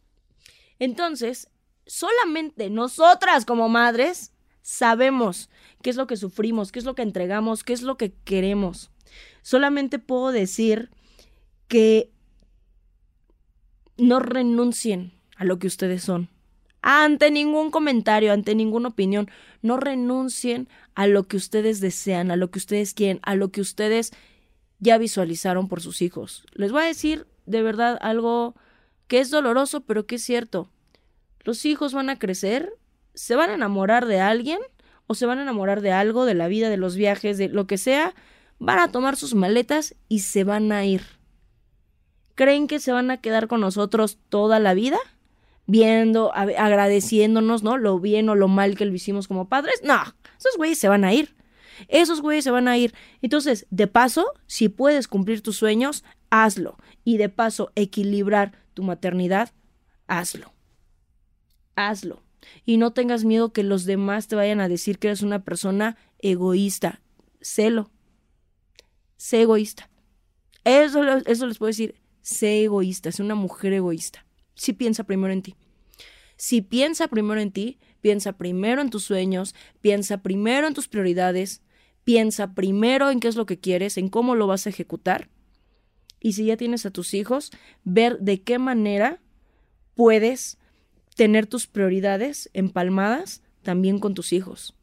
Entonces, 0.80 1.48
solamente 1.86 2.68
nosotras 2.68 3.44
como 3.44 3.68
madres 3.68 4.32
sabemos 4.62 5.48
qué 5.80 5.90
es 5.90 5.96
lo 5.96 6.08
que 6.08 6.16
sufrimos, 6.16 6.72
qué 6.72 6.80
es 6.80 6.84
lo 6.84 6.96
que 6.96 7.02
entregamos, 7.02 7.62
qué 7.62 7.72
es 7.72 7.82
lo 7.82 7.96
que 7.96 8.12
queremos. 8.24 8.90
Solamente 9.42 10.00
puedo 10.00 10.32
decir 10.32 10.90
que 11.68 12.10
no 13.96 14.18
renuncien 14.18 15.21
a 15.36 15.44
lo 15.44 15.58
que 15.58 15.66
ustedes 15.66 16.02
son. 16.02 16.28
Ante 16.82 17.30
ningún 17.30 17.70
comentario, 17.70 18.32
ante 18.32 18.54
ninguna 18.54 18.88
opinión, 18.88 19.30
no 19.62 19.76
renuncien 19.76 20.68
a 20.94 21.06
lo 21.06 21.24
que 21.24 21.36
ustedes 21.36 21.80
desean, 21.80 22.30
a 22.30 22.36
lo 22.36 22.50
que 22.50 22.58
ustedes 22.58 22.92
quieren, 22.92 23.20
a 23.22 23.36
lo 23.36 23.50
que 23.50 23.60
ustedes 23.60 24.12
ya 24.80 24.98
visualizaron 24.98 25.68
por 25.68 25.80
sus 25.80 26.02
hijos. 26.02 26.44
Les 26.54 26.72
voy 26.72 26.82
a 26.82 26.86
decir 26.86 27.26
de 27.46 27.62
verdad 27.62 27.98
algo 28.00 28.56
que 29.06 29.20
es 29.20 29.30
doloroso, 29.30 29.82
pero 29.82 30.06
que 30.06 30.16
es 30.16 30.22
cierto. 30.24 30.70
Los 31.44 31.64
hijos 31.64 31.94
van 31.94 32.10
a 32.10 32.18
crecer, 32.18 32.72
se 33.14 33.36
van 33.36 33.50
a 33.50 33.54
enamorar 33.54 34.06
de 34.06 34.20
alguien 34.20 34.58
o 35.06 35.14
se 35.14 35.26
van 35.26 35.38
a 35.38 35.42
enamorar 35.42 35.82
de 35.82 35.92
algo, 35.92 36.24
de 36.24 36.34
la 36.34 36.48
vida, 36.48 36.68
de 36.68 36.76
los 36.76 36.96
viajes, 36.96 37.38
de 37.38 37.48
lo 37.48 37.66
que 37.66 37.78
sea, 37.78 38.14
van 38.58 38.78
a 38.78 38.90
tomar 38.90 39.16
sus 39.16 39.34
maletas 39.34 39.94
y 40.08 40.20
se 40.20 40.44
van 40.44 40.72
a 40.72 40.84
ir. 40.84 41.02
¿Creen 42.34 42.66
que 42.66 42.80
se 42.80 42.92
van 42.92 43.10
a 43.10 43.20
quedar 43.20 43.48
con 43.48 43.60
nosotros 43.60 44.18
toda 44.28 44.58
la 44.58 44.74
vida? 44.74 44.98
Viendo, 45.72 46.34
agradeciéndonos, 46.34 47.62
¿no? 47.62 47.78
Lo 47.78 47.98
bien 47.98 48.28
o 48.28 48.34
lo 48.34 48.46
mal 48.46 48.76
que 48.76 48.84
lo 48.84 48.92
hicimos 48.92 49.26
como 49.26 49.48
padres. 49.48 49.80
No, 49.82 50.02
esos 50.38 50.58
güeyes 50.58 50.78
se 50.78 50.88
van 50.88 51.02
a 51.02 51.14
ir. 51.14 51.34
Esos 51.88 52.20
güeyes 52.20 52.44
se 52.44 52.50
van 52.50 52.68
a 52.68 52.76
ir. 52.76 52.92
Entonces, 53.22 53.66
de 53.70 53.86
paso, 53.86 54.34
si 54.46 54.68
puedes 54.68 55.08
cumplir 55.08 55.40
tus 55.40 55.56
sueños, 55.56 56.04
hazlo. 56.28 56.76
Y 57.04 57.16
de 57.16 57.30
paso, 57.30 57.72
equilibrar 57.74 58.52
tu 58.74 58.82
maternidad, 58.82 59.54
hazlo. 60.08 60.52
Hazlo. 61.74 62.22
Y 62.66 62.76
no 62.76 62.92
tengas 62.92 63.24
miedo 63.24 63.54
que 63.54 63.62
los 63.62 63.86
demás 63.86 64.28
te 64.28 64.36
vayan 64.36 64.60
a 64.60 64.68
decir 64.68 64.98
que 64.98 65.08
eres 65.08 65.22
una 65.22 65.42
persona 65.42 65.96
egoísta. 66.18 67.00
Celo. 67.40 67.90
Sé 69.16 69.40
egoísta. 69.40 69.88
Eso, 70.64 71.02
eso 71.24 71.46
les 71.46 71.56
puedo 71.56 71.68
decir. 71.68 71.94
Sé 72.20 72.64
egoísta. 72.64 73.10
Sé 73.10 73.22
una 73.22 73.36
mujer 73.36 73.72
egoísta. 73.72 74.26
Si 74.54 74.72
piensa 74.72 75.04
primero 75.04 75.32
en 75.32 75.42
ti. 75.42 75.56
Si 76.36 76.60
piensa 76.60 77.08
primero 77.08 77.40
en 77.40 77.52
ti, 77.52 77.78
piensa 78.00 78.32
primero 78.32 78.82
en 78.82 78.90
tus 78.90 79.04
sueños, 79.04 79.54
piensa 79.80 80.22
primero 80.22 80.66
en 80.66 80.74
tus 80.74 80.88
prioridades, 80.88 81.62
piensa 82.04 82.54
primero 82.54 83.10
en 83.10 83.20
qué 83.20 83.28
es 83.28 83.36
lo 83.36 83.46
que 83.46 83.60
quieres, 83.60 83.96
en 83.96 84.08
cómo 84.08 84.34
lo 84.34 84.46
vas 84.46 84.66
a 84.66 84.70
ejecutar. 84.70 85.30
Y 86.20 86.32
si 86.32 86.46
ya 86.46 86.56
tienes 86.56 86.86
a 86.86 86.90
tus 86.90 87.14
hijos, 87.14 87.50
ver 87.84 88.18
de 88.18 88.42
qué 88.42 88.58
manera 88.58 89.20
puedes 89.94 90.58
tener 91.16 91.46
tus 91.46 91.66
prioridades 91.66 92.50
empalmadas 92.52 93.42
también 93.62 93.98
con 93.98 94.14
tus 94.14 94.32
hijos. 94.32 94.74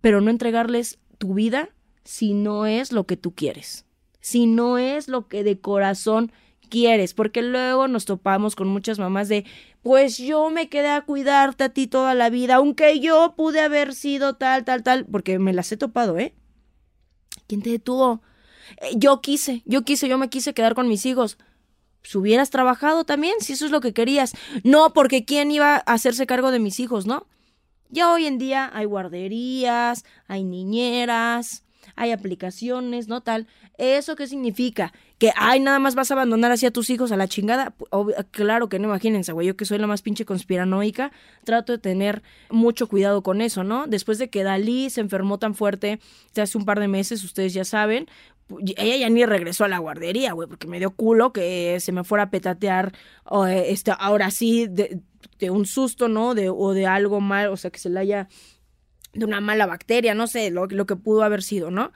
Pero 0.00 0.20
no 0.20 0.30
entregarles 0.30 0.98
tu 1.18 1.34
vida 1.34 1.70
si 2.04 2.32
no 2.34 2.66
es 2.66 2.92
lo 2.92 3.06
que 3.06 3.16
tú 3.16 3.34
quieres, 3.34 3.84
si 4.20 4.46
no 4.46 4.78
es 4.78 5.08
lo 5.08 5.28
que 5.28 5.44
de 5.44 5.60
corazón 5.60 6.32
quieres, 6.68 7.14
porque 7.14 7.42
luego 7.42 7.88
nos 7.88 8.04
topamos 8.04 8.56
con 8.56 8.68
muchas 8.68 8.98
mamás 8.98 9.28
de, 9.28 9.44
pues 9.82 10.18
yo 10.18 10.50
me 10.50 10.68
quedé 10.68 10.88
a 10.88 11.02
cuidarte 11.02 11.64
a 11.64 11.68
ti 11.68 11.86
toda 11.86 12.14
la 12.14 12.30
vida, 12.30 12.56
aunque 12.56 13.00
yo 13.00 13.34
pude 13.36 13.60
haber 13.60 13.94
sido 13.94 14.34
tal, 14.36 14.64
tal, 14.64 14.82
tal, 14.82 15.06
porque 15.06 15.38
me 15.38 15.52
las 15.52 15.70
he 15.72 15.76
topado, 15.76 16.18
¿eh? 16.18 16.34
¿Quién 17.46 17.62
te 17.62 17.70
detuvo? 17.70 18.22
Eh, 18.82 18.92
yo 18.96 19.20
quise, 19.20 19.62
yo 19.64 19.82
quise, 19.82 20.08
yo 20.08 20.18
me 20.18 20.28
quise 20.28 20.54
quedar 20.54 20.74
con 20.74 20.88
mis 20.88 21.06
hijos. 21.06 21.38
Pues 22.00 22.14
hubieras 22.14 22.50
trabajado 22.50 23.04
también, 23.04 23.34
si 23.40 23.54
eso 23.54 23.64
es 23.64 23.70
lo 23.70 23.80
que 23.80 23.92
querías. 23.92 24.32
No, 24.62 24.92
porque 24.92 25.24
¿quién 25.24 25.50
iba 25.50 25.76
a 25.76 25.78
hacerse 25.78 26.26
cargo 26.26 26.50
de 26.50 26.58
mis 26.58 26.80
hijos, 26.80 27.06
no? 27.06 27.26
Ya 27.90 28.12
hoy 28.12 28.26
en 28.26 28.38
día 28.38 28.70
hay 28.74 28.84
guarderías, 28.84 30.04
hay 30.26 30.44
niñeras, 30.44 31.64
hay 31.98 32.12
aplicaciones, 32.12 33.08
¿no? 33.08 33.20
Tal. 33.20 33.46
¿Eso 33.76 34.16
qué 34.16 34.26
significa? 34.26 34.92
Que, 35.18 35.32
ay, 35.36 35.60
nada 35.60 35.78
más 35.78 35.94
vas 35.94 36.10
a 36.10 36.14
abandonar 36.14 36.52
así 36.52 36.64
a 36.64 36.70
tus 36.70 36.90
hijos 36.90 37.10
a 37.12 37.16
la 37.16 37.28
chingada. 37.28 37.74
claro 38.30 38.68
que 38.68 38.78
no, 38.78 38.88
imagínense, 38.88 39.32
güey, 39.32 39.48
yo 39.48 39.56
que 39.56 39.64
soy 39.64 39.78
la 39.78 39.86
más 39.86 40.02
pinche 40.02 40.24
conspiranoica, 40.24 41.10
trato 41.44 41.72
de 41.72 41.78
tener 41.78 42.22
mucho 42.50 42.86
cuidado 42.86 43.22
con 43.22 43.40
eso, 43.40 43.64
¿no? 43.64 43.86
Después 43.86 44.18
de 44.18 44.30
que 44.30 44.44
Dalí 44.44 44.90
se 44.90 45.00
enfermó 45.00 45.38
tan 45.38 45.54
fuerte, 45.54 45.98
hace 46.36 46.56
un 46.56 46.64
par 46.64 46.78
de 46.78 46.88
meses, 46.88 47.24
ustedes 47.24 47.52
ya 47.52 47.64
saben, 47.64 48.06
ella 48.76 48.96
ya 48.96 49.10
ni 49.10 49.24
regresó 49.26 49.64
a 49.64 49.68
la 49.68 49.78
guardería, 49.78 50.32
güey, 50.32 50.48
porque 50.48 50.68
me 50.68 50.78
dio 50.78 50.90
culo 50.92 51.32
que 51.32 51.78
se 51.80 51.92
me 51.92 52.04
fuera 52.04 52.24
a 52.24 52.30
petatear, 52.30 52.92
este, 53.48 53.92
ahora 53.98 54.30
sí, 54.30 54.66
de, 54.68 55.02
un 55.50 55.66
susto, 55.66 56.08
¿no? 56.08 56.34
De, 56.34 56.48
o 56.48 56.72
de 56.72 56.86
algo 56.86 57.20
mal, 57.20 57.48
o 57.48 57.56
sea, 57.56 57.70
que 57.70 57.78
se 57.78 57.90
le 57.90 58.00
haya, 58.00 58.28
de 59.18 59.24
una 59.24 59.40
mala 59.40 59.66
bacteria, 59.66 60.14
no 60.14 60.26
sé, 60.26 60.50
lo, 60.50 60.66
lo 60.66 60.86
que 60.86 60.96
pudo 60.96 61.22
haber 61.22 61.42
sido, 61.42 61.70
¿no? 61.70 61.92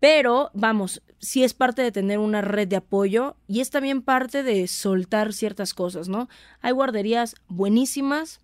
Pero, 0.00 0.50
vamos, 0.54 1.02
sí 1.18 1.42
es 1.42 1.54
parte 1.54 1.82
de 1.82 1.92
tener 1.92 2.18
una 2.18 2.40
red 2.40 2.68
de 2.68 2.76
apoyo 2.76 3.36
y 3.48 3.60
es 3.60 3.70
también 3.70 4.02
parte 4.02 4.42
de 4.42 4.68
soltar 4.68 5.32
ciertas 5.32 5.74
cosas, 5.74 6.08
¿no? 6.08 6.28
Hay 6.60 6.72
guarderías 6.72 7.34
buenísimas 7.48 8.40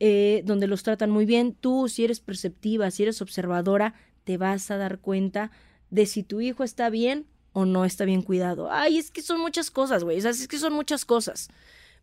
eh, 0.00 0.42
donde 0.44 0.66
los 0.66 0.82
tratan 0.82 1.10
muy 1.10 1.24
bien. 1.24 1.54
Tú, 1.54 1.88
si 1.88 2.04
eres 2.04 2.20
perceptiva, 2.20 2.90
si 2.90 3.04
eres 3.04 3.22
observadora, 3.22 3.94
te 4.24 4.36
vas 4.36 4.70
a 4.70 4.76
dar 4.76 4.98
cuenta 4.98 5.50
de 5.90 6.06
si 6.06 6.22
tu 6.22 6.40
hijo 6.40 6.64
está 6.64 6.90
bien 6.90 7.26
o 7.52 7.64
no 7.64 7.84
está 7.84 8.04
bien 8.04 8.22
cuidado. 8.22 8.70
Ay, 8.70 8.98
es 8.98 9.10
que 9.10 9.22
son 9.22 9.40
muchas 9.40 9.70
cosas, 9.70 10.04
güey. 10.04 10.18
es 10.18 10.48
que 10.48 10.58
son 10.58 10.72
muchas 10.72 11.04
cosas. 11.04 11.48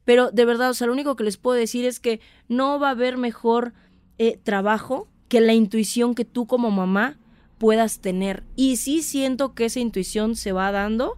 Pero 0.05 0.31
de 0.31 0.45
verdad, 0.45 0.69
o 0.69 0.73
sea, 0.73 0.87
lo 0.87 0.93
único 0.93 1.15
que 1.15 1.23
les 1.23 1.37
puedo 1.37 1.57
decir 1.57 1.85
es 1.85 1.99
que 1.99 2.21
no 2.47 2.79
va 2.79 2.89
a 2.89 2.91
haber 2.91 3.17
mejor 3.17 3.73
eh, 4.17 4.39
trabajo 4.43 5.09
que 5.27 5.41
la 5.41 5.53
intuición 5.53 6.15
que 6.15 6.25
tú 6.25 6.47
como 6.47 6.71
mamá 6.71 7.17
puedas 7.57 7.99
tener. 7.99 8.43
Y 8.55 8.77
sí 8.77 9.01
siento 9.01 9.53
que 9.53 9.65
esa 9.65 9.79
intuición 9.79 10.35
se 10.35 10.51
va 10.51 10.71
dando 10.71 11.17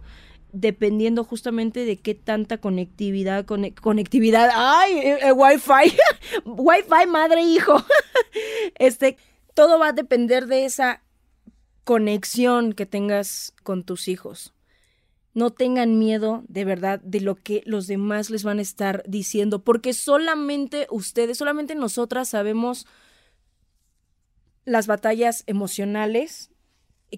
dependiendo 0.52 1.24
justamente 1.24 1.84
de 1.84 1.98
qué 1.98 2.14
tanta 2.14 2.58
conectividad, 2.58 3.44
conectividad, 3.44 4.50
ay, 4.54 4.98
eh, 4.98 5.18
eh, 5.22 5.32
wifi, 5.32 5.94
wifi 6.44 7.06
madre 7.06 7.42
hijo, 7.42 7.82
este, 8.78 9.18
todo 9.54 9.78
va 9.78 9.88
a 9.88 9.92
depender 9.92 10.46
de 10.46 10.64
esa 10.64 11.02
conexión 11.84 12.72
que 12.72 12.86
tengas 12.86 13.54
con 13.62 13.84
tus 13.84 14.08
hijos. 14.08 14.54
No 15.34 15.50
tengan 15.50 15.98
miedo 15.98 16.42
de 16.48 16.64
verdad 16.64 17.00
de 17.00 17.20
lo 17.20 17.36
que 17.36 17.62
los 17.64 17.86
demás 17.86 18.30
les 18.30 18.42
van 18.42 18.58
a 18.58 18.62
estar 18.62 19.04
diciendo, 19.06 19.62
porque 19.62 19.92
solamente 19.92 20.86
ustedes, 20.90 21.38
solamente 21.38 21.74
nosotras 21.74 22.28
sabemos 22.28 22.86
las 24.68 24.86
batallas 24.86 25.44
emocionales 25.46 26.50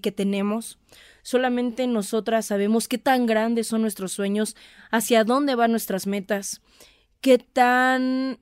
que 0.01 0.11
tenemos. 0.11 0.79
Solamente 1.21 1.85
nosotras 1.87 2.45
sabemos 2.45 2.87
qué 2.87 2.97
tan 2.97 3.25
grandes 3.25 3.67
son 3.67 3.81
nuestros 3.81 4.11
sueños, 4.11 4.55
hacia 4.89 5.23
dónde 5.23 5.55
van 5.55 5.71
nuestras 5.71 6.07
metas, 6.07 6.61
qué 7.19 7.37
tan 7.37 8.39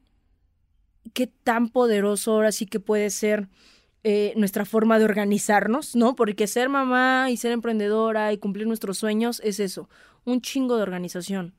qué 1.14 1.28
tan 1.28 1.70
poderoso 1.70 2.34
ahora 2.34 2.52
sí 2.52 2.66
que 2.66 2.80
puede 2.80 3.10
ser 3.10 3.50
eh, 4.04 4.34
nuestra 4.38 4.64
forma 4.64 5.00
de 5.00 5.06
organizarnos, 5.06 5.96
¿no? 5.96 6.16
Porque 6.16 6.48
ser 6.48 6.70
mamá 6.70 7.30
y 7.32 7.38
ser 7.38 7.52
emprendedora 7.52 8.32
y 8.32 8.38
cumplir 8.38 8.68
nuestros 8.68 8.98
sueños 8.98 9.42
es 9.44 9.60
eso, 9.60 9.90
un 10.24 10.42
chingo 10.42 10.78
de 10.78 10.84
organización. 10.84 11.56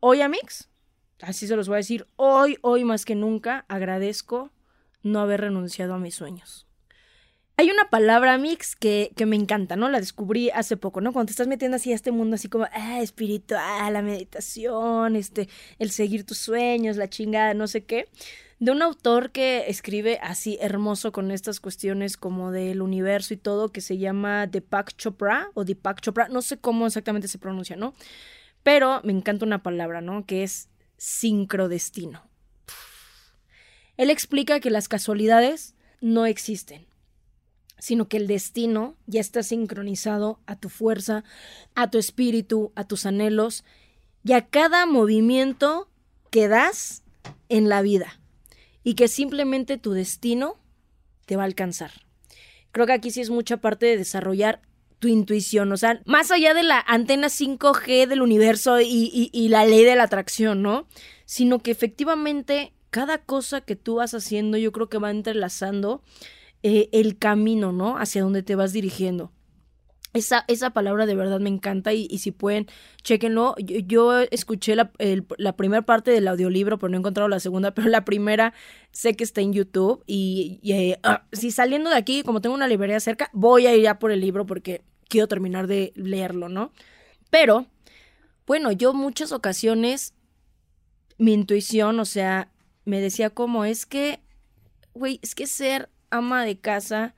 Hoy, 0.00 0.22
Amix, 0.22 0.70
así 1.20 1.46
se 1.46 1.54
los 1.54 1.68
voy 1.68 1.76
a 1.76 1.78
decir, 1.78 2.06
hoy, 2.16 2.56
hoy 2.62 2.84
más 2.84 3.04
que 3.04 3.14
nunca, 3.14 3.64
agradezco 3.68 4.50
no 5.02 5.20
haber 5.20 5.42
renunciado 5.42 5.94
a 5.94 5.98
mis 5.98 6.14
sueños. 6.14 6.67
Hay 7.58 7.70
una 7.72 7.90
palabra, 7.90 8.38
Mix, 8.38 8.76
que, 8.76 9.10
que, 9.16 9.26
me 9.26 9.34
encanta, 9.34 9.74
¿no? 9.74 9.88
La 9.90 9.98
descubrí 9.98 10.48
hace 10.50 10.76
poco, 10.76 11.00
¿no? 11.00 11.12
Cuando 11.12 11.26
te 11.26 11.32
estás 11.32 11.48
metiendo 11.48 11.76
así 11.76 11.90
a 11.90 11.96
este 11.96 12.12
mundo, 12.12 12.36
así 12.36 12.48
como, 12.48 12.66
ah, 12.72 13.00
espiritual, 13.02 13.92
la 13.92 14.00
meditación, 14.00 15.16
este, 15.16 15.48
el 15.80 15.90
seguir 15.90 16.24
tus 16.24 16.38
sueños, 16.38 16.96
la 16.96 17.10
chingada, 17.10 17.54
no 17.54 17.66
sé 17.66 17.84
qué 17.84 18.06
de 18.60 18.72
un 18.72 18.82
autor 18.82 19.30
que 19.30 19.68
escribe 19.68 20.18
así 20.22 20.58
hermoso 20.60 21.12
con 21.12 21.30
estas 21.30 21.60
cuestiones 21.60 22.16
como 22.16 22.50
del 22.50 22.82
universo 22.82 23.34
y 23.34 23.36
todo, 23.36 23.70
que 23.70 23.80
se 23.80 23.98
llama 23.98 24.46
Deepak 24.46 24.96
Chopra 24.96 25.50
o 25.54 25.64
Deepak 25.64 26.00
Chopra, 26.00 26.28
no 26.28 26.42
sé 26.42 26.58
cómo 26.58 26.86
exactamente 26.86 27.28
se 27.28 27.38
pronuncia, 27.38 27.76
¿no? 27.76 27.94
Pero 28.62 29.00
me 29.04 29.12
encanta 29.12 29.44
una 29.44 29.62
palabra, 29.62 30.00
¿no? 30.00 30.26
Que 30.26 30.42
es 30.42 30.68
sincrodestino. 30.96 32.28
Él 33.96 34.10
explica 34.10 34.60
que 34.60 34.70
las 34.70 34.88
casualidades 34.88 35.76
no 36.00 36.26
existen, 36.26 36.86
sino 37.78 38.08
que 38.08 38.16
el 38.16 38.26
destino 38.26 38.96
ya 39.06 39.20
está 39.20 39.42
sincronizado 39.42 40.40
a 40.46 40.56
tu 40.56 40.68
fuerza, 40.68 41.24
a 41.74 41.90
tu 41.90 41.98
espíritu, 41.98 42.72
a 42.74 42.84
tus 42.84 43.06
anhelos 43.06 43.64
y 44.24 44.32
a 44.32 44.46
cada 44.46 44.86
movimiento 44.86 45.88
que 46.30 46.48
das 46.48 47.02
en 47.48 47.68
la 47.68 47.82
vida 47.82 48.20
y 48.82 48.94
que 48.94 49.08
simplemente 49.08 49.78
tu 49.78 49.92
destino 49.92 50.56
te 51.26 51.36
va 51.36 51.42
a 51.42 51.46
alcanzar. 51.46 51.92
Creo 52.72 52.86
que 52.86 52.92
aquí 52.92 53.10
sí 53.10 53.20
es 53.20 53.30
mucha 53.30 53.58
parte 53.58 53.86
de 53.86 53.96
desarrollar 53.96 54.62
tu 54.98 55.08
intuición, 55.08 55.70
o 55.72 55.76
sea, 55.76 56.00
más 56.06 56.30
allá 56.30 56.54
de 56.54 56.64
la 56.64 56.82
antena 56.86 57.28
5G 57.28 58.08
del 58.08 58.20
universo 58.20 58.80
y, 58.80 59.48
la 59.48 59.64
ley 59.64 59.84
de 59.84 59.94
la 59.94 60.04
atracción, 60.04 60.62
¿no? 60.62 60.88
Sino 61.24 61.60
que 61.60 61.70
efectivamente 61.70 62.72
cada 62.90 63.18
cosa 63.18 63.60
que 63.60 63.76
tú 63.76 63.96
vas 63.96 64.14
haciendo 64.14 64.56
yo 64.56 64.72
creo 64.72 64.88
que 64.88 64.98
va 64.98 65.10
entrelazando 65.10 66.02
eh, 66.62 66.88
el 66.92 67.18
camino, 67.18 67.72
¿no? 67.72 67.98
Hacia 67.98 68.22
donde 68.22 68.42
te 68.42 68.56
vas 68.56 68.72
dirigiendo. 68.72 69.32
Esa, 70.14 70.44
esa 70.48 70.70
palabra 70.70 71.04
de 71.06 71.14
verdad 71.14 71.38
me 71.38 71.50
encanta 71.50 71.92
y, 71.92 72.06
si 72.18 72.32
pueden, 72.32 72.66
chequenlo. 73.02 73.54
Yo, 73.58 74.20
escuché 74.20 74.74
la, 74.74 74.90
primera 75.56 75.82
parte 75.82 76.10
del 76.10 76.26
audiolibro, 76.26 76.78
pero 76.78 76.88
no 76.88 76.96
he 76.96 76.98
encontrado 77.00 77.28
la 77.28 77.40
segunda, 77.40 77.70
pero 77.74 77.88
la 77.88 78.04
primera 78.04 78.54
sé 78.90 79.14
que 79.14 79.24
está 79.24 79.40
en 79.40 79.52
YouTube 79.52 80.02
y, 80.06 80.60
eh, 80.64 80.98
ah, 81.02 81.26
si 81.32 81.50
saliendo 81.50 81.90
de 81.90 81.96
aquí, 81.96 82.22
como 82.22 82.40
tengo 82.40 82.54
una 82.54 82.68
librería 82.68 83.00
cerca, 83.00 83.30
voy 83.32 83.66
a 83.66 83.76
ir 83.76 83.82
ya 83.82 83.98
por 83.98 84.10
el 84.10 84.20
libro 84.20 84.46
porque 84.46 84.82
quiero 85.08 85.28
terminar 85.28 85.66
de 85.66 85.92
leerlo, 85.94 86.48
¿no? 86.48 86.72
Pero, 87.30 87.66
bueno, 88.46 88.72
yo 88.72 88.94
muchas 88.94 89.30
ocasiones, 89.30 90.14
mi 91.18 91.34
intuición, 91.34 92.00
o 92.00 92.04
sea, 92.04 92.50
me 92.84 93.00
decía 93.00 93.30
como 93.30 93.66
es 93.66 93.84
que, 93.84 94.20
güey, 94.94 95.20
es 95.22 95.34
que 95.34 95.46
ser 95.46 95.90
ama 96.10 96.44
de 96.44 96.58
casa 96.58 97.14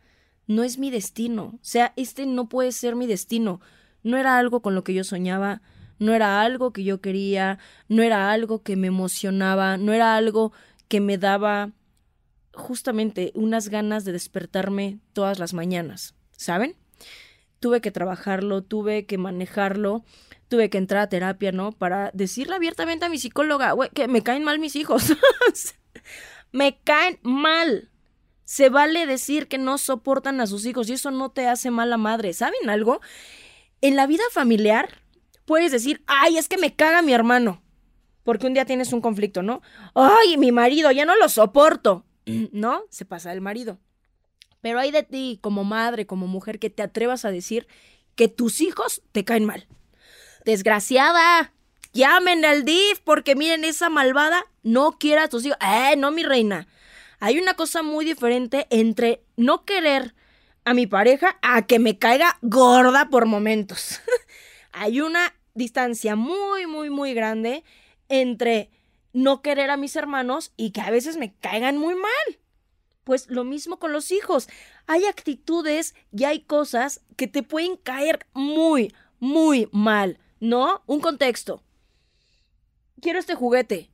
no 0.47 0.65
es 0.65 0.79
mi 0.79 0.91
destino. 0.91 1.53
O 1.55 1.59
sea, 1.63 1.93
este 1.97 2.27
no 2.27 2.49
puede 2.49 2.73
ser 2.73 2.97
mi 2.97 3.07
destino. 3.07 3.61
No 4.03 4.17
era 4.17 4.39
algo 4.39 4.63
con 4.63 4.75
lo 4.75 4.83
que 4.83 4.95
yo 4.95 5.05
soñaba, 5.05 5.63
no 5.99 6.15
era 6.15 6.41
algo 6.41 6.73
que 6.73 6.83
yo 6.83 7.01
quería, 7.01 7.59
no 7.89 8.03
era 8.03 8.33
algo 8.33 8.63
que 8.63 8.75
me 8.75 8.89
emocionaba, 8.89 9.77
no 9.77 9.93
era 9.93 10.17
algo 10.17 10.53
que 10.89 11.01
me 11.01 11.19
daba 11.19 11.73
justamente 12.53 13.31
unas 13.35 13.69
ganas 13.69 14.05
de 14.05 14.13
despertarme 14.13 14.99
todas 15.13 15.39
las 15.39 15.53
mañanas, 15.53 16.15
¿saben? 16.33 16.75
Tuve 17.61 17.81
que 17.81 17.91
trabajarlo, 17.91 18.63
tuve 18.63 19.07
que 19.07 19.19
manejarlo, 19.19 20.05
tuve 20.49 20.71
que 20.71 20.79
entrar 20.79 21.03
a 21.03 21.09
terapia, 21.09 21.53
¿no? 21.53 21.73
Para 21.73 22.11
decirle 22.15 22.57
abiertamente 22.57 23.05
a 23.05 23.11
mi 23.11 23.19
psicóloga, 23.19 23.73
güey, 23.73 23.91
que 23.91 24.09
me 24.09 24.23
caen 24.23 24.43
mal 24.43 24.59
mis 24.59 24.77
hijos. 24.77 25.13
me 26.53 26.79
caen 26.83 27.19
mal. 27.23 27.90
Se 28.51 28.69
vale 28.69 29.07
decir 29.07 29.47
que 29.47 29.59
no 29.59 29.79
soportan 29.79 30.41
a 30.41 30.47
sus 30.49 30.67
hijos 30.67 30.91
y 30.91 30.95
eso 30.95 31.13
no 31.13 31.31
te 31.31 31.47
hace 31.47 31.71
mala 31.71 31.97
madre. 31.97 32.33
¿Saben 32.33 32.69
algo? 32.69 33.01
En 33.81 33.95
la 33.95 34.09
vida 34.09 34.25
familiar 34.33 35.03
puedes 35.45 35.71
decir, 35.71 36.03
ay, 36.09 36.37
es 36.37 36.49
que 36.49 36.59
me 36.59 36.75
caga 36.75 37.01
mi 37.01 37.13
hermano. 37.13 37.63
Porque 38.25 38.49
un 38.49 38.55
día 38.55 38.65
tienes 38.65 38.93
un 38.93 39.03
conflicto, 39.03 39.45
¿no? 39.45 39.63
Ay, 39.95 40.37
mi 40.37 40.51
marido, 40.51 40.91
ya 40.91 41.05
no 41.05 41.15
lo 41.15 41.29
soporto. 41.29 42.05
¿No? 42.51 42.83
Se 42.91 43.05
pasa 43.05 43.33
el 43.33 43.41
marido. 43.41 43.79
Pero 44.61 44.81
hay 44.81 44.91
de 44.91 45.05
ti, 45.05 45.39
como 45.41 45.63
madre, 45.63 46.09
como 46.09 46.27
mujer, 46.27 46.59
que 46.59 46.71
te 46.71 46.83
atrevas 46.83 47.25
a 47.25 47.31
decir 47.31 47.69
que 48.17 48.27
tus 48.27 48.61
hijos 48.61 49.01
te 49.13 49.25
caen 49.25 49.45
mal. 49.45 49.69
Desgraciada, 50.45 51.53
llamen 51.93 52.45
al 52.45 52.65
DIF 52.65 52.99
porque 53.05 53.37
miren, 53.37 53.63
esa 53.63 53.91
malvada 53.91 54.45
no 54.65 54.99
quiere 54.99 55.21
a 55.21 55.29
tus 55.29 55.47
hijos. 55.47 55.59
Eh, 55.65 55.95
no, 55.97 56.11
mi 56.11 56.25
reina. 56.25 56.67
Hay 57.21 57.39
una 57.39 57.53
cosa 57.53 57.83
muy 57.83 58.07
diferente 58.07 58.67
entre 58.71 59.23
no 59.37 59.67
querer 59.67 60.15
a 60.65 60.73
mi 60.73 60.87
pareja 60.87 61.37
a 61.43 61.67
que 61.67 61.79
me 61.79 61.99
caiga 61.99 62.39
gorda 62.41 63.11
por 63.11 63.27
momentos. 63.27 64.01
Hay 64.73 65.03
una 65.03 65.35
distancia 65.55 66.17
muy, 66.17 66.67
muy, 66.67 66.89
muy 66.89 67.13
grande 67.13 67.63
entre 68.09 68.71
no 69.13 69.43
querer 69.43 69.69
a 69.71 69.77
mis 69.77 69.97
hermanos 69.97 70.53
y 70.57 70.71
que 70.71 70.81
a 70.81 70.91
veces 70.91 71.19
me 71.19 71.35
caigan 71.35 71.77
muy 71.77 71.95
mal. 71.95 72.39
Pues 73.05 73.29
lo 73.29 73.45
mismo 73.45 73.79
con 73.79 73.93
los 73.93 74.13
hijos. 74.13 74.49
Hay 74.87 75.05
actitudes 75.05 75.95
y 76.13 76.25
hay 76.25 76.41
cosas 76.41 77.03
que 77.17 77.27
te 77.27 77.43
pueden 77.43 77.77
caer 77.77 78.27
muy, 78.33 78.95
muy 79.19 79.69
mal, 79.73 80.19
¿no? 80.39 80.83
Un 80.87 81.01
contexto. 81.01 81.63
Quiero 83.03 83.19
este 83.19 83.35
juguete 83.35 83.90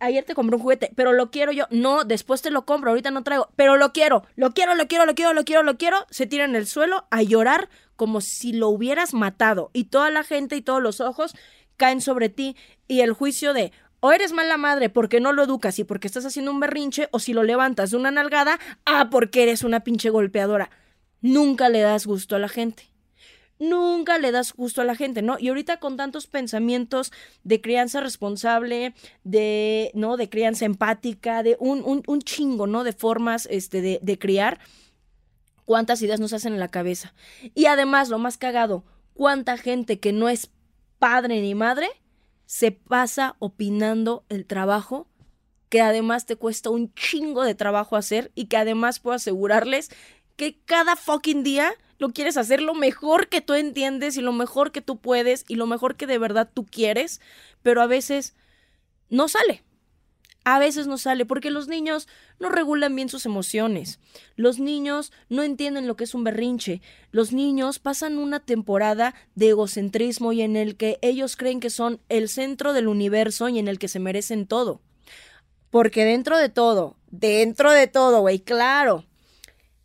ayer 0.00 0.24
te 0.24 0.34
compré 0.34 0.56
un 0.56 0.62
juguete, 0.62 0.90
pero 0.96 1.12
lo 1.12 1.30
quiero 1.30 1.52
yo. 1.52 1.66
No, 1.70 2.04
después 2.04 2.42
te 2.42 2.50
lo 2.50 2.64
compro, 2.64 2.90
ahorita 2.90 3.10
no 3.10 3.22
traigo, 3.22 3.48
pero 3.56 3.76
lo 3.76 3.92
quiero, 3.92 4.24
lo 4.34 4.50
quiero, 4.50 4.74
lo 4.74 4.88
quiero, 4.88 5.06
lo 5.06 5.14
quiero, 5.14 5.32
lo 5.32 5.44
quiero, 5.44 5.62
lo 5.62 5.78
quiero. 5.78 6.06
Se 6.10 6.26
tira 6.26 6.44
en 6.44 6.56
el 6.56 6.66
suelo 6.66 7.06
a 7.10 7.22
llorar 7.22 7.68
como 7.96 8.20
si 8.20 8.52
lo 8.52 8.68
hubieras 8.68 9.14
matado. 9.14 9.70
Y 9.72 9.84
toda 9.84 10.10
la 10.10 10.24
gente 10.24 10.56
y 10.56 10.62
todos 10.62 10.82
los 10.82 11.00
ojos 11.00 11.34
caen 11.76 12.00
sobre 12.00 12.28
ti. 12.28 12.56
Y 12.88 13.00
el 13.00 13.12
juicio 13.12 13.52
de, 13.52 13.72
o 14.00 14.12
eres 14.12 14.32
mala 14.32 14.56
madre 14.56 14.88
porque 14.88 15.20
no 15.20 15.32
lo 15.32 15.44
educas 15.44 15.78
y 15.78 15.84
porque 15.84 16.08
estás 16.08 16.24
haciendo 16.26 16.50
un 16.50 16.60
berrinche, 16.60 17.08
o 17.12 17.18
si 17.18 17.32
lo 17.32 17.42
levantas 17.42 17.90
de 17.90 17.96
una 17.96 18.10
nalgada, 18.10 18.58
ah, 18.86 19.08
porque 19.10 19.42
eres 19.42 19.62
una 19.62 19.80
pinche 19.80 20.10
golpeadora. 20.10 20.70
Nunca 21.20 21.68
le 21.68 21.80
das 21.80 22.06
gusto 22.06 22.34
a 22.34 22.38
la 22.38 22.48
gente 22.48 22.89
nunca 23.60 24.18
le 24.18 24.32
das 24.32 24.52
gusto 24.54 24.80
a 24.80 24.84
la 24.84 24.96
gente, 24.96 25.22
¿no? 25.22 25.38
Y 25.38 25.48
ahorita 25.48 25.78
con 25.78 25.96
tantos 25.96 26.26
pensamientos 26.26 27.12
de 27.44 27.60
crianza 27.60 28.00
responsable, 28.00 28.94
de, 29.22 29.92
¿no? 29.94 30.16
De 30.16 30.28
crianza 30.28 30.64
empática, 30.64 31.44
de 31.44 31.56
un, 31.60 31.82
un, 31.84 32.02
un 32.06 32.20
chingo, 32.22 32.66
¿no? 32.66 32.82
De 32.82 32.92
formas 32.92 33.46
este, 33.50 33.82
de, 33.82 34.00
de 34.02 34.18
criar, 34.18 34.58
cuántas 35.64 36.02
ideas 36.02 36.18
nos 36.18 36.32
hacen 36.32 36.54
en 36.54 36.58
la 36.58 36.68
cabeza. 36.68 37.14
Y 37.54 37.66
además, 37.66 38.08
lo 38.08 38.18
más 38.18 38.38
cagado, 38.38 38.84
cuánta 39.14 39.56
gente 39.56 40.00
que 40.00 40.12
no 40.12 40.28
es 40.28 40.50
padre 40.98 41.40
ni 41.40 41.54
madre 41.54 41.88
se 42.46 42.72
pasa 42.72 43.36
opinando 43.38 44.24
el 44.28 44.46
trabajo 44.46 45.06
que 45.68 45.80
además 45.80 46.26
te 46.26 46.34
cuesta 46.36 46.68
un 46.68 46.92
chingo 46.94 47.44
de 47.44 47.54
trabajo 47.54 47.96
hacer 47.96 48.32
y 48.34 48.46
que 48.46 48.56
además 48.56 48.98
puedo 48.98 49.14
asegurarles 49.14 49.90
que 50.36 50.58
cada 50.64 50.96
fucking 50.96 51.44
día 51.44 51.72
lo 52.00 52.14
quieres 52.14 52.38
hacer 52.38 52.62
lo 52.62 52.74
mejor 52.74 53.28
que 53.28 53.42
tú 53.42 53.52
entiendes 53.52 54.16
y 54.16 54.22
lo 54.22 54.32
mejor 54.32 54.72
que 54.72 54.80
tú 54.80 54.96
puedes 54.96 55.44
y 55.48 55.56
lo 55.56 55.66
mejor 55.66 55.96
que 55.96 56.06
de 56.06 56.16
verdad 56.16 56.50
tú 56.52 56.64
quieres, 56.64 57.20
pero 57.62 57.82
a 57.82 57.86
veces 57.86 58.34
no 59.10 59.28
sale. 59.28 59.62
A 60.42 60.58
veces 60.58 60.86
no 60.86 60.96
sale 60.96 61.26
porque 61.26 61.50
los 61.50 61.68
niños 61.68 62.08
no 62.38 62.48
regulan 62.48 62.96
bien 62.96 63.10
sus 63.10 63.26
emociones. 63.26 64.00
Los 64.34 64.58
niños 64.58 65.12
no 65.28 65.42
entienden 65.42 65.86
lo 65.86 65.96
que 65.96 66.04
es 66.04 66.14
un 66.14 66.24
berrinche. 66.24 66.80
Los 67.10 67.34
niños 67.34 67.78
pasan 67.78 68.16
una 68.16 68.40
temporada 68.40 69.14
de 69.34 69.50
egocentrismo 69.50 70.32
y 70.32 70.40
en 70.40 70.56
el 70.56 70.76
que 70.76 70.98
ellos 71.02 71.36
creen 71.36 71.60
que 71.60 71.68
son 71.68 72.00
el 72.08 72.30
centro 72.30 72.72
del 72.72 72.88
universo 72.88 73.50
y 73.50 73.58
en 73.58 73.68
el 73.68 73.78
que 73.78 73.88
se 73.88 74.00
merecen 74.00 74.46
todo. 74.46 74.80
Porque 75.68 76.06
dentro 76.06 76.38
de 76.38 76.48
todo, 76.48 76.96
dentro 77.10 77.72
de 77.72 77.88
todo, 77.88 78.22
güey, 78.22 78.40
claro, 78.40 79.04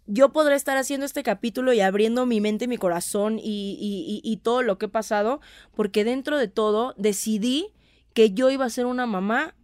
yo 0.08 0.32
podré 0.32 0.56
estar 0.56 0.78
haciendo 0.78 1.06
este 1.06 1.24
capítulo 1.24 1.74
y 1.74 1.82
abriendo 1.82 2.26
mi 2.26 2.40
mente, 2.42 2.68
mi 2.68 2.78
corazón 2.78 3.40
y, 3.42 4.40
todo 4.44 4.62
lo 4.62 4.78
que 4.78 4.86
he 4.86 4.90
pasado, 4.90 5.42
porque 5.76 6.04
dentro 6.04 6.38
de 6.38 6.48
todo 6.48 6.94
decidí 6.98 7.74
que 8.14 8.32
yo 8.32 8.50
iba 8.52 8.66
a 8.66 8.70
ser 8.70 8.86
una 8.86 9.06
mamá 9.06 9.56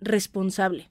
responsable. 0.00 0.90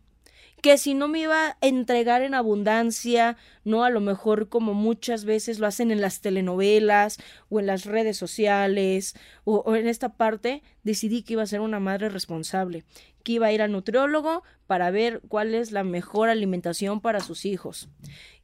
Que 0.61 0.79
si 0.79 0.95
no 0.95 1.07
me 1.07 1.19
iba 1.19 1.49
a 1.49 1.57
entregar 1.61 2.23
en 2.23 2.33
abundancia, 2.33 3.37
no 3.63 3.83
a 3.83 3.91
lo 3.91 4.01
mejor 4.01 4.49
como 4.49 4.73
muchas 4.73 5.23
veces 5.23 5.59
lo 5.59 5.67
hacen 5.67 5.91
en 5.91 6.01
las 6.01 6.19
telenovelas 6.19 7.19
o 7.49 7.59
en 7.59 7.67
las 7.67 7.85
redes 7.85 8.17
sociales 8.17 9.15
o 9.43 9.75
en 9.75 9.87
esta 9.87 10.17
parte, 10.17 10.63
decidí 10.83 11.21
que 11.21 11.33
iba 11.33 11.43
a 11.43 11.47
ser 11.47 11.59
una 11.59 11.79
madre 11.79 12.09
responsable, 12.09 12.85
que 13.23 13.33
iba 13.33 13.47
a 13.47 13.51
ir 13.51 13.61
al 13.61 13.71
nutriólogo 13.71 14.41
para 14.65 14.89
ver 14.89 15.21
cuál 15.27 15.53
es 15.53 15.71
la 15.71 15.83
mejor 15.83 16.27
alimentación 16.27 17.01
para 17.01 17.19
sus 17.19 17.45
hijos 17.45 17.87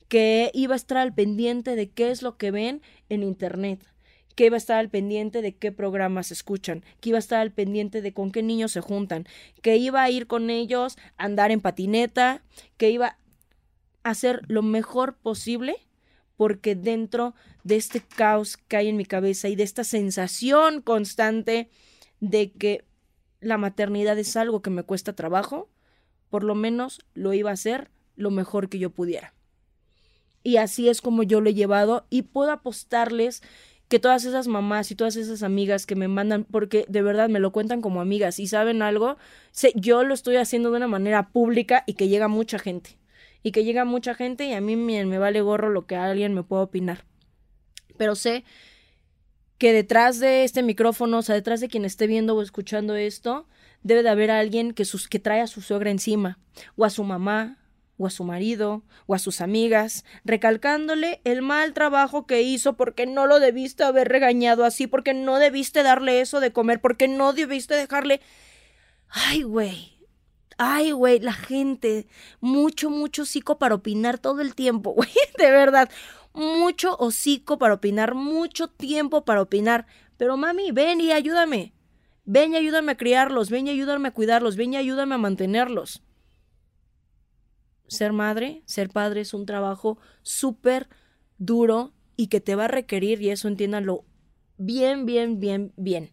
que 0.08 0.52
iba 0.54 0.74
a 0.74 0.78
estar 0.78 0.98
al 0.98 1.13
pendiente 1.13 1.76
de 1.76 1.89
qué 1.89 2.12
es 2.12 2.22
lo 2.22 2.38
que 2.38 2.52
ven 2.52 2.82
en 3.10 3.24
Internet, 3.24 3.86
que 4.36 4.46
iba 4.48 4.56
a 4.56 4.58
estar 4.58 4.78
al 4.78 4.89
pendiente 4.89 5.42
de 5.42 5.56
qué 5.56 5.72
programas 5.72 6.32
escuchan, 6.32 6.84
que 7.00 7.10
iba 7.10 7.18
a 7.18 7.20
estar 7.20 7.39
al 7.39 7.52
pendiente 7.52 8.02
de 8.02 8.13
con 8.13 8.32
qué 8.32 8.44
niños 8.44 8.72
se 8.72 8.82
juntan, 8.82 9.26
que 9.62 9.78
iba 9.78 10.02
a 10.02 10.10
ir 10.10 10.28
con 10.28 10.50
ellos 10.50 10.98
a 11.18 11.26
andar 11.26 11.52
en 11.52 11.62
patineta, 11.62 12.44
que 12.78 12.89
iba 12.89 13.18
a 14.04 14.10
hacer 14.10 14.42
lo 14.48 14.62
mejor 14.62 15.16
posible 15.18 15.76
porque 16.36 16.76
dentro 16.76 17.36
de 17.63 17.76
este 17.76 18.02
caos 18.02 18.58
que 18.58 18.78
hay 18.78 18.89
en 18.89 18.98
mi 18.98 19.06
cabeza 19.06 19.50
y 19.50 19.56
de 19.56 19.63
esta 19.63 19.84
sensación 19.84 20.82
constante 20.82 21.70
de 22.20 22.52
que 22.52 22.86
la 23.39 23.58
maternidad 23.58 24.18
es 24.18 24.36
algo 24.36 24.62
que 24.62 24.70
me 24.70 24.84
cuesta 24.84 25.13
trabajo, 25.13 25.70
por 26.30 26.44
lo 26.44 26.56
menos 26.56 27.06
lo 27.13 27.34
iba 27.34 27.50
a 27.50 27.54
hacer 27.54 27.92
lo 28.16 28.32
mejor 28.32 28.70
que 28.70 28.80
yo 28.80 28.89
pudiera. 28.89 29.33
Y 30.44 30.58
así 30.58 30.90
es 30.90 31.02
como 31.02 31.24
yo 31.24 31.42
lo 31.42 31.50
he 31.50 31.54
llevado 31.54 32.06
y 32.10 32.24
puedo 32.24 32.52
apostarles 32.52 33.42
que 33.88 34.00
todas 34.00 34.26
esas 34.26 34.48
mamás 34.48 34.92
y 34.92 34.96
todas 34.96 35.16
esas 35.16 35.44
amigas 35.44 35.86
que 35.86 35.96
me 35.96 36.08
mandan, 36.08 36.46
porque 36.46 36.86
de 36.90 37.02
verdad 37.02 37.30
me 37.30 37.40
lo 37.40 37.52
cuentan 37.52 37.82
como 37.82 38.02
amigas 38.02 38.40
y 38.40 38.48
saben 38.48 38.82
algo, 38.82 39.18
sé, 39.52 39.72
yo 39.76 40.04
lo 40.04 40.14
estoy 40.14 40.38
haciendo 40.38 40.72
de 40.72 40.78
una 40.78 40.88
manera 40.88 41.30
pública 41.30 41.84
y 41.86 41.94
que 41.94 42.08
llega 42.08 42.28
mucha 42.28 42.60
gente. 42.60 42.98
Y 43.44 43.52
que 43.52 43.64
llega 43.64 43.86
mucha 43.86 44.16
gente 44.16 44.46
y 44.46 44.54
a 44.54 44.62
mí 44.62 44.76
me, 44.76 45.06
me 45.06 45.18
vale 45.18 45.42
gorro 45.42 45.70
lo 45.70 45.86
que 45.86 45.96
alguien 45.96 46.34
me 46.34 46.44
pueda 46.44 46.64
opinar. 46.64 47.06
Pero 47.98 48.16
sé 48.16 48.46
que 49.58 49.74
detrás 49.74 50.20
de 50.20 50.44
este 50.44 50.64
micrófono, 50.64 51.20
o 51.20 51.22
sea, 51.22 51.36
detrás 51.36 51.62
de 51.62 51.68
quien 51.68 51.86
esté 51.86 52.08
viendo 52.08 52.36
o 52.36 52.42
escuchando 52.42 52.96
esto, 52.96 53.48
debe 53.84 54.04
de 54.04 54.10
haber 54.10 54.32
alguien 54.32 54.74
que, 54.74 54.86
sus, 54.86 55.08
que 55.08 55.20
trae 55.20 55.42
a 55.42 55.48
su 55.48 55.62
suegra 55.62 55.92
encima, 55.92 56.40
o 56.76 56.86
a 56.86 56.90
su 56.90 57.04
mamá, 57.04 57.62
a 58.08 58.10
su 58.10 58.24
marido 58.24 58.84
o 59.06 59.16
a 59.16 59.20
sus 59.20 59.42
amigas, 59.42 60.06
recalcándole 60.26 61.22
el 61.24 61.42
mal 61.42 61.74
trabajo 61.74 62.26
que 62.26 62.42
hizo 62.42 62.74
porque 62.74 63.06
no 63.06 63.28
lo 63.28 63.39
debiste 63.39 63.84
haber 63.84 64.08
regañado 64.10 64.66
así, 64.66 64.88
porque 64.88 65.13
no 65.13 65.39
debiste 65.39 65.84
darle 65.84 66.22
eso 66.22 66.39
de 66.39 66.52
comer, 66.52 66.82
porque 66.82 67.08
no 67.08 67.34
debiste 67.34 67.76
dejarle... 67.76 68.22
Ay, 69.10 69.44
güey. 69.44 69.94
Ay, 70.58 70.92
güey, 70.92 71.20
la 71.20 71.34
gente, 71.34 72.08
mucho, 72.39 72.89
mucho 72.89 73.24
hocico 73.24 73.58
para 73.58 73.76
opinar 73.76 74.20
todo 74.20 74.42
el 74.42 74.56
tiempo, 74.56 74.92
güey, 74.96 75.10
de 75.38 75.52
verdad, 75.52 75.89
mucho 76.34 76.96
hocico 76.98 77.58
para 77.58 77.76
opinar, 77.76 78.16
mucho 78.16 78.68
tiempo 78.68 79.26
para 79.26 79.42
opinar. 79.42 79.88
Pero 80.18 80.38
mami, 80.38 80.72
ven 80.72 81.02
y 81.02 81.12
ayúdame. 81.12 81.74
Ven 82.26 82.54
y 82.54 82.58
ayúdame 82.58 82.94
a 82.94 82.98
criarlos, 82.98 83.50
ven 83.50 83.68
y 83.68 83.72
ayúdame 83.72 84.08
a 84.08 84.12
cuidarlos, 84.12 84.56
ven 84.56 84.74
y 84.74 84.78
ayúdame 84.78 85.16
a 85.16 85.18
mantenerlos 85.18 86.02
ser 87.88 88.13
madre, 88.13 88.63
ser 88.65 88.89
padre 88.89 89.22
es 89.22 89.34
un 89.34 89.46
trabajo 89.46 89.98
súper 90.22 90.88
duro 91.38 91.93
y 92.16 92.28
que 92.28 92.41
te 92.41 92.55
va 92.55 92.66
a 92.66 92.70
requerir, 92.70 93.22
y 93.22 93.30
eso 93.30 93.47
entiéndanlo 93.47 94.05
bien, 94.58 95.05
bien, 95.05 95.39
bien, 95.39 95.74
bien. 95.76 96.12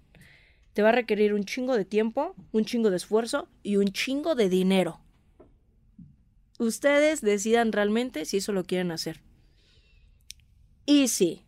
Te 0.72 0.82
va 0.82 0.90
a 0.90 0.92
requerir 0.92 1.34
un 1.34 1.44
chingo 1.44 1.76
de 1.76 1.84
tiempo, 1.84 2.34
un 2.52 2.64
chingo 2.64 2.90
de 2.90 2.96
esfuerzo 2.96 3.48
y 3.62 3.76
un 3.76 3.88
chingo 3.88 4.34
de 4.34 4.48
dinero. 4.48 5.00
Ustedes 6.58 7.20
decidan 7.20 7.72
realmente 7.72 8.24
si 8.24 8.38
eso 8.38 8.52
lo 8.52 8.64
quieren 8.64 8.90
hacer. 8.90 9.20
Y 10.86 11.08
si 11.08 11.42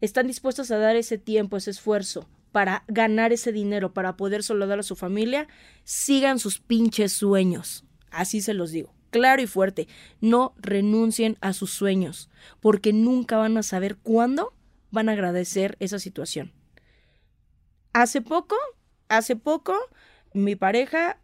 están 0.00 0.26
dispuestos 0.26 0.70
a 0.70 0.78
dar 0.78 0.96
ese 0.96 1.18
tiempo, 1.18 1.56
ese 1.56 1.70
esfuerzo 1.70 2.28
para 2.52 2.84
ganar 2.88 3.32
ese 3.32 3.52
dinero, 3.52 3.92
para 3.92 4.16
poder 4.16 4.42
solo 4.42 4.66
dar 4.66 4.80
a 4.80 4.82
su 4.82 4.96
familia, 4.96 5.48
sigan 5.84 6.38
sus 6.38 6.58
pinches 6.58 7.12
sueños. 7.12 7.84
Así 8.10 8.40
se 8.40 8.54
los 8.54 8.70
digo, 8.70 8.94
claro 9.10 9.42
y 9.42 9.46
fuerte, 9.46 9.88
no 10.20 10.54
renuncien 10.56 11.36
a 11.40 11.52
sus 11.52 11.70
sueños, 11.70 12.30
porque 12.60 12.92
nunca 12.92 13.36
van 13.36 13.56
a 13.56 13.62
saber 13.62 13.96
cuándo 13.96 14.54
van 14.90 15.08
a 15.08 15.12
agradecer 15.12 15.76
esa 15.80 15.98
situación. 15.98 16.52
hace 17.92 18.20
poco, 18.20 18.54
hace 19.08 19.34
poco, 19.34 19.74
mi 20.32 20.54
pareja 20.54 21.18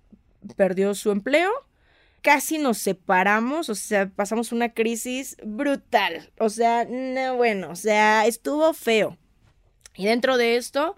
perdió 0.56 0.94
su 0.94 1.10
empleo, 1.10 1.50
casi 2.22 2.58
nos 2.58 2.78
separamos, 2.78 3.68
o 3.68 3.74
sea, 3.74 4.08
pasamos 4.08 4.50
una 4.50 4.72
crisis 4.72 5.36
brutal, 5.44 6.32
o 6.38 6.48
sea, 6.48 6.86
no, 6.88 7.36
bueno, 7.36 7.70
o 7.70 7.76
sea, 7.76 8.26
estuvo 8.26 8.72
feo. 8.72 9.18
Y 9.94 10.06
dentro 10.06 10.36
de 10.36 10.56
esto, 10.56 10.96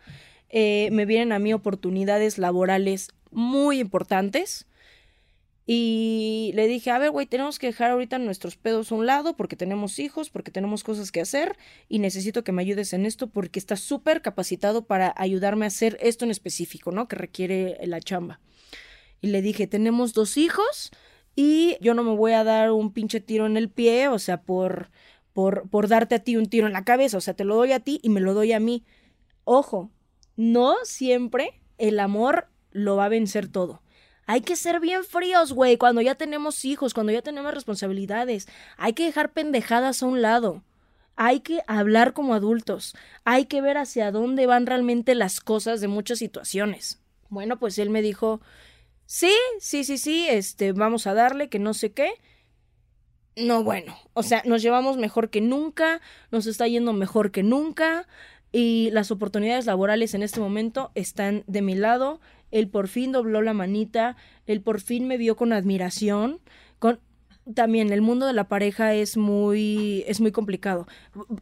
eh, 0.48 0.88
me 0.92 1.04
vienen 1.04 1.32
a 1.32 1.38
mí 1.38 1.52
oportunidades 1.52 2.38
laborales 2.38 3.08
muy 3.30 3.80
importantes. 3.80 4.66
Y 5.68 6.52
le 6.54 6.68
dije, 6.68 6.92
a 6.92 6.98
ver, 6.98 7.10
güey, 7.10 7.26
tenemos 7.26 7.58
que 7.58 7.66
dejar 7.66 7.90
ahorita 7.90 8.18
nuestros 8.18 8.56
pedos 8.56 8.92
a 8.92 8.94
un 8.94 9.04
lado 9.04 9.36
porque 9.36 9.56
tenemos 9.56 9.98
hijos, 9.98 10.30
porque 10.30 10.52
tenemos 10.52 10.84
cosas 10.84 11.10
que 11.10 11.20
hacer 11.20 11.56
y 11.88 11.98
necesito 11.98 12.44
que 12.44 12.52
me 12.52 12.62
ayudes 12.62 12.92
en 12.92 13.04
esto 13.04 13.26
porque 13.26 13.58
estás 13.58 13.80
súper 13.80 14.22
capacitado 14.22 14.86
para 14.86 15.12
ayudarme 15.16 15.64
a 15.64 15.68
hacer 15.68 15.98
esto 16.00 16.24
en 16.24 16.30
específico, 16.30 16.92
¿no? 16.92 17.08
Que 17.08 17.16
requiere 17.16 17.78
la 17.84 18.00
chamba. 18.00 18.38
Y 19.20 19.28
le 19.28 19.42
dije, 19.42 19.66
tenemos 19.66 20.12
dos 20.12 20.36
hijos 20.36 20.92
y 21.34 21.76
yo 21.80 21.94
no 21.94 22.04
me 22.04 22.14
voy 22.14 22.32
a 22.32 22.44
dar 22.44 22.70
un 22.70 22.92
pinche 22.92 23.20
tiro 23.20 23.46
en 23.46 23.56
el 23.56 23.68
pie, 23.68 24.06
o 24.06 24.20
sea, 24.20 24.42
por, 24.42 24.90
por, 25.32 25.68
por 25.68 25.88
darte 25.88 26.14
a 26.14 26.20
ti 26.20 26.36
un 26.36 26.46
tiro 26.46 26.68
en 26.68 26.74
la 26.74 26.84
cabeza, 26.84 27.16
o 27.16 27.20
sea, 27.20 27.34
te 27.34 27.44
lo 27.44 27.56
doy 27.56 27.72
a 27.72 27.80
ti 27.80 27.98
y 28.04 28.10
me 28.10 28.20
lo 28.20 28.34
doy 28.34 28.52
a 28.52 28.60
mí. 28.60 28.84
Ojo, 29.42 29.90
no 30.36 30.76
siempre 30.84 31.60
el 31.76 31.98
amor 31.98 32.48
lo 32.70 32.94
va 32.94 33.06
a 33.06 33.08
vencer 33.08 33.48
todo. 33.48 33.82
Hay 34.26 34.40
que 34.40 34.56
ser 34.56 34.80
bien 34.80 35.04
fríos, 35.04 35.52
güey, 35.52 35.76
cuando 35.76 36.00
ya 36.00 36.16
tenemos 36.16 36.64
hijos, 36.64 36.94
cuando 36.94 37.12
ya 37.12 37.22
tenemos 37.22 37.54
responsabilidades. 37.54 38.48
Hay 38.76 38.92
que 38.92 39.04
dejar 39.04 39.32
pendejadas 39.32 40.02
a 40.02 40.06
un 40.06 40.20
lado. 40.20 40.62
Hay 41.14 41.40
que 41.40 41.62
hablar 41.66 42.12
como 42.12 42.34
adultos. 42.34 42.94
Hay 43.24 43.46
que 43.46 43.60
ver 43.60 43.78
hacia 43.78 44.10
dónde 44.10 44.46
van 44.46 44.66
realmente 44.66 45.14
las 45.14 45.40
cosas 45.40 45.80
de 45.80 45.88
muchas 45.88 46.18
situaciones. 46.18 47.00
Bueno, 47.28 47.58
pues 47.58 47.78
él 47.78 47.88
me 47.88 48.02
dijo, 48.02 48.40
sí, 49.06 49.32
sí, 49.60 49.84
sí, 49.84 49.96
sí, 49.96 50.26
este, 50.28 50.72
vamos 50.72 51.06
a 51.06 51.14
darle, 51.14 51.48
que 51.48 51.58
no 51.60 51.72
sé 51.72 51.92
qué. 51.92 52.10
No, 53.36 53.62
bueno, 53.62 53.96
o 54.14 54.22
sea, 54.22 54.42
nos 54.44 54.62
llevamos 54.62 54.96
mejor 54.96 55.30
que 55.30 55.40
nunca, 55.40 56.00
nos 56.30 56.46
está 56.46 56.66
yendo 56.66 56.92
mejor 56.92 57.30
que 57.30 57.42
nunca 57.42 58.06
y 58.50 58.90
las 58.92 59.10
oportunidades 59.10 59.66
laborales 59.66 60.14
en 60.14 60.22
este 60.22 60.40
momento 60.40 60.90
están 60.94 61.44
de 61.46 61.60
mi 61.60 61.74
lado 61.74 62.20
él 62.56 62.68
por 62.68 62.88
fin 62.88 63.12
dobló 63.12 63.42
la 63.42 63.52
manita, 63.52 64.16
él 64.46 64.62
por 64.62 64.80
fin 64.80 65.06
me 65.06 65.18
vio 65.18 65.36
con 65.36 65.52
admiración, 65.52 66.40
con 66.78 67.00
también 67.54 67.92
el 67.92 68.00
mundo 68.00 68.26
de 68.26 68.32
la 68.32 68.48
pareja 68.48 68.94
es 68.94 69.16
muy 69.16 70.04
es 70.06 70.20
muy 70.20 70.32
complicado. 70.32 70.88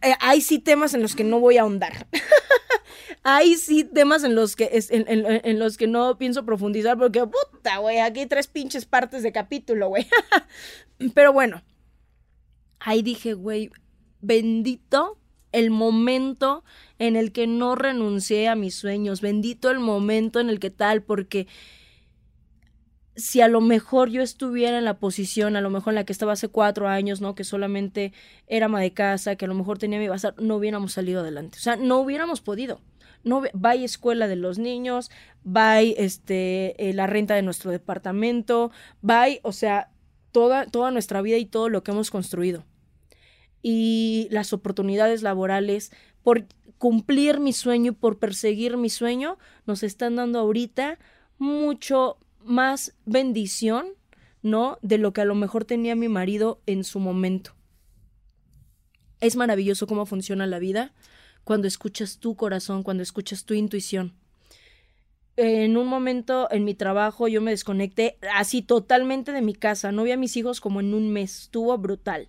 Eh, 0.03 0.15
hay 0.21 0.41
sí 0.41 0.59
temas 0.59 0.93
en 0.93 1.03
los 1.03 1.15
que 1.15 1.25
no 1.25 1.39
voy 1.41 1.57
a 1.57 1.63
ahondar. 1.63 2.09
hay 3.23 3.55
sí 3.55 3.85
temas 3.85 4.25
en 4.25 4.35
los 4.35 4.57
que 4.57 4.69
en, 4.73 5.07
en, 5.09 5.59
los 5.59 5.77
que 5.77 5.87
no 5.87 6.19
pienso 6.19 6.45
profundizar 6.45 6.99
porque 6.99 7.21
puta, 7.21 7.79
güey, 7.79 8.01
aquí 8.01 8.21
hay 8.21 8.27
tres 8.27 8.49
pinches 8.49 8.85
partes 8.85 9.23
de 9.23 9.33
capítulo, 9.33 9.89
güey. 9.89 10.07
Pero 11.15 11.33
bueno, 11.33 11.63
ahí 12.81 13.03
dije, 13.03 13.35
güey, 13.35 13.71
bendito 14.21 15.19
el 15.55 15.71
momento 15.71 16.65
en 16.99 17.17
el 17.17 17.33
que 17.33 17.47
no 17.47 17.75
renuncié 17.77 18.49
a 18.49 18.57
mis 18.57 18.75
sueños, 18.75 19.21
bendito 19.21 19.71
el 19.71 19.79
momento 19.79 20.41
en 20.41 20.51
el 20.51 20.59
que 20.59 20.71
tal, 20.71 21.03
porque 21.03 21.47
si 23.17 23.41
a 23.41 23.49
lo 23.49 23.61
mejor 23.61 24.11
yo 24.11 24.23
estuviera 24.23 24.79
en 24.79 24.85
la 24.85 24.99
posición, 24.99 25.55
a 25.55 25.61
lo 25.61 25.71
mejor 25.71 25.93
en 25.93 25.97
la 25.97 26.05
que 26.05 26.13
estaba 26.13 26.33
hace 26.33 26.49
cuatro 26.49 26.89
años, 26.89 27.21
¿no? 27.21 27.37
Que 27.37 27.45
solamente 27.45 28.13
era 28.49 28.67
ama 28.67 28.81
de 28.81 28.93
casa, 28.93 29.37
que 29.37 29.45
a 29.45 29.49
lo 29.49 29.55
mejor 29.55 29.79
tenía 29.79 30.01
mi 30.01 30.09
bazar, 30.09 30.35
no 30.39 30.57
hubiéramos 30.57 30.93
salido 30.93 31.21
adelante. 31.21 31.59
O 31.59 31.61
sea, 31.61 31.77
no 31.77 31.99
hubiéramos 32.01 32.41
podido. 32.41 32.81
No, 33.23 33.43
vaya 33.55 33.85
escuela 33.85 34.27
de 34.27 34.37
los 34.37 34.59
niños, 34.59 35.11
vaya 35.45 35.95
este, 35.97 36.91
eh, 36.91 36.93
la 36.93 37.07
renta 37.07 37.35
de 37.35 37.43
nuestro 37.43 37.71
departamento, 37.71 38.73
vaya, 39.01 39.39
o 39.43 39.53
sea, 39.53 39.91
toda, 40.33 40.67
toda 40.67 40.91
nuestra 40.91 41.23
vida 41.23 41.39
y 41.39 41.47
todo 41.47 41.69
lo 41.69 41.85
que 41.85 41.93
hemos 41.93 42.11
construido 42.11 42.65
y 43.67 44.29
las 44.31 44.53
oportunidades 44.53 45.23
laborales 45.23 45.91
por 46.23 46.47
cumplir 46.77 47.41
mi 47.41 47.55
sueño 47.55 47.93
y 47.93 47.95
por 47.95 48.19
perseguir 48.19 48.77
mi 48.77 48.91
sueño 48.91 49.39
nos 49.67 49.83
están 49.83 50.17
dando 50.17 50.39
ahorita 50.39 50.99
mucho 51.39 52.19
más 52.45 52.93
bendición, 53.07 53.87
¿no? 54.43 54.79
De 54.83 54.99
lo 54.99 55.15
que 55.15 55.23
a 55.23 55.25
lo 55.25 55.35
mejor 55.35 55.65
tenía 55.65 55.97
mi 55.97 56.09
marido 56.09 56.61
en 56.67 56.85
su 56.85 57.01
momento. 57.01 57.53
Es 59.21 59.35
maravilloso 59.35 59.87
cómo 59.87 60.05
funciona 60.05 60.47
la 60.47 60.59
vida 60.59 60.93
cuando 61.43 61.67
escuchas 61.67 62.19
tu 62.19 62.37
corazón, 62.37 62.83
cuando 62.83 63.03
escuchas 63.03 63.47
tu 63.47 63.55
intuición. 63.55 64.13
En 65.37 65.79
un 65.79 65.87
momento 65.87 66.49
en 66.51 66.65
mi 66.65 66.75
trabajo 66.75 67.29
yo 67.29 67.41
me 67.41 67.53
desconecté 67.53 68.19
así 68.35 68.61
totalmente 68.61 69.33
de 69.33 69.41
mi 69.41 69.55
casa, 69.55 69.91
no 69.91 70.03
vi 70.03 70.13
a 70.13 70.19
mis 70.19 70.37
hijos 70.37 70.61
como 70.61 70.81
en 70.81 70.93
un 70.93 71.11
mes, 71.11 71.45
estuvo 71.45 71.79
brutal. 71.79 72.29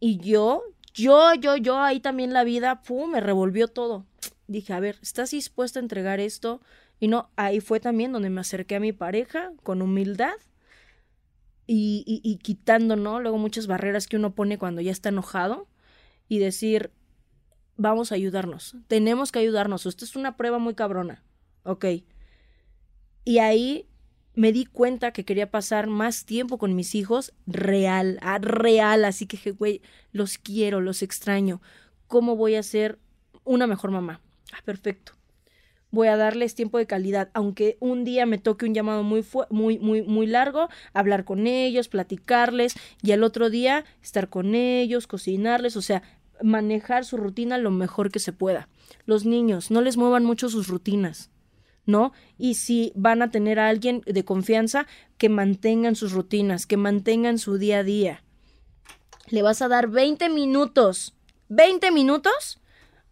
Y 0.00 0.18
yo, 0.18 0.62
yo, 0.94 1.34
yo, 1.34 1.56
yo, 1.56 1.78
ahí 1.78 2.00
también 2.00 2.32
la 2.32 2.44
vida, 2.44 2.82
pum, 2.82 3.12
me 3.12 3.20
revolvió 3.20 3.68
todo. 3.68 4.06
Dije, 4.46 4.72
a 4.72 4.80
ver, 4.80 4.98
¿estás 5.02 5.30
dispuesta 5.30 5.78
a 5.78 5.82
entregar 5.82 6.20
esto? 6.20 6.60
Y 7.00 7.08
no, 7.08 7.30
ahí 7.36 7.60
fue 7.60 7.80
también 7.80 8.12
donde 8.12 8.30
me 8.30 8.40
acerqué 8.40 8.76
a 8.76 8.80
mi 8.80 8.92
pareja 8.92 9.52
con 9.62 9.82
humildad 9.82 10.34
y, 11.66 12.02
y, 12.06 12.36
quitando, 12.38 12.96
¿no? 12.96 13.20
Luego 13.20 13.36
muchas 13.36 13.66
barreras 13.66 14.06
que 14.06 14.16
uno 14.16 14.34
pone 14.34 14.56
cuando 14.56 14.80
ya 14.80 14.90
está 14.90 15.10
enojado 15.10 15.68
y 16.26 16.38
decir, 16.38 16.90
vamos 17.76 18.10
a 18.10 18.14
ayudarnos, 18.14 18.74
tenemos 18.86 19.32
que 19.32 19.40
ayudarnos, 19.40 19.84
esto 19.84 20.04
es 20.06 20.16
una 20.16 20.36
prueba 20.36 20.58
muy 20.58 20.74
cabrona, 20.74 21.22
ok. 21.64 21.84
Y 23.24 23.38
ahí 23.38 23.86
me 24.38 24.52
di 24.52 24.66
cuenta 24.66 25.10
que 25.10 25.24
quería 25.24 25.50
pasar 25.50 25.88
más 25.88 26.24
tiempo 26.24 26.58
con 26.58 26.76
mis 26.76 26.94
hijos 26.94 27.32
real, 27.48 28.20
ah, 28.22 28.38
real, 28.38 29.04
así 29.04 29.26
que, 29.26 29.50
güey, 29.50 29.82
los 30.12 30.38
quiero, 30.38 30.80
los 30.80 31.02
extraño. 31.02 31.60
¿Cómo 32.06 32.36
voy 32.36 32.54
a 32.54 32.62
ser 32.62 33.00
una 33.42 33.66
mejor 33.66 33.90
mamá? 33.90 34.20
Ah, 34.52 34.62
perfecto. 34.64 35.14
Voy 35.90 36.06
a 36.06 36.16
darles 36.16 36.54
tiempo 36.54 36.78
de 36.78 36.86
calidad, 36.86 37.30
aunque 37.34 37.78
un 37.80 38.04
día 38.04 38.26
me 38.26 38.38
toque 38.38 38.64
un 38.64 38.74
llamado 38.74 39.02
muy, 39.02 39.26
muy, 39.50 39.80
muy, 39.80 40.02
muy 40.02 40.28
largo, 40.28 40.68
hablar 40.92 41.24
con 41.24 41.48
ellos, 41.48 41.88
platicarles, 41.88 42.76
y 43.02 43.10
el 43.10 43.24
otro 43.24 43.50
día 43.50 43.86
estar 44.04 44.28
con 44.28 44.54
ellos, 44.54 45.08
cocinarles, 45.08 45.76
o 45.76 45.82
sea, 45.82 46.04
manejar 46.44 47.04
su 47.04 47.16
rutina 47.16 47.58
lo 47.58 47.72
mejor 47.72 48.12
que 48.12 48.20
se 48.20 48.32
pueda. 48.32 48.68
Los 49.04 49.24
niños, 49.24 49.72
no 49.72 49.80
les 49.80 49.96
muevan 49.96 50.24
mucho 50.24 50.48
sus 50.48 50.68
rutinas 50.68 51.28
¿no? 51.88 52.12
Y 52.36 52.54
si 52.54 52.92
van 52.94 53.22
a 53.22 53.30
tener 53.30 53.58
a 53.58 53.68
alguien 53.68 54.02
de 54.04 54.22
confianza, 54.22 54.86
que 55.16 55.30
mantengan 55.30 55.96
sus 55.96 56.12
rutinas, 56.12 56.66
que 56.66 56.76
mantengan 56.76 57.38
su 57.38 57.56
día 57.56 57.78
a 57.78 57.82
día. 57.82 58.22
Le 59.30 59.40
vas 59.40 59.62
a 59.62 59.68
dar 59.68 59.88
20 59.88 60.28
minutos. 60.28 61.14
¿20 61.48 61.90
minutos? 61.90 62.60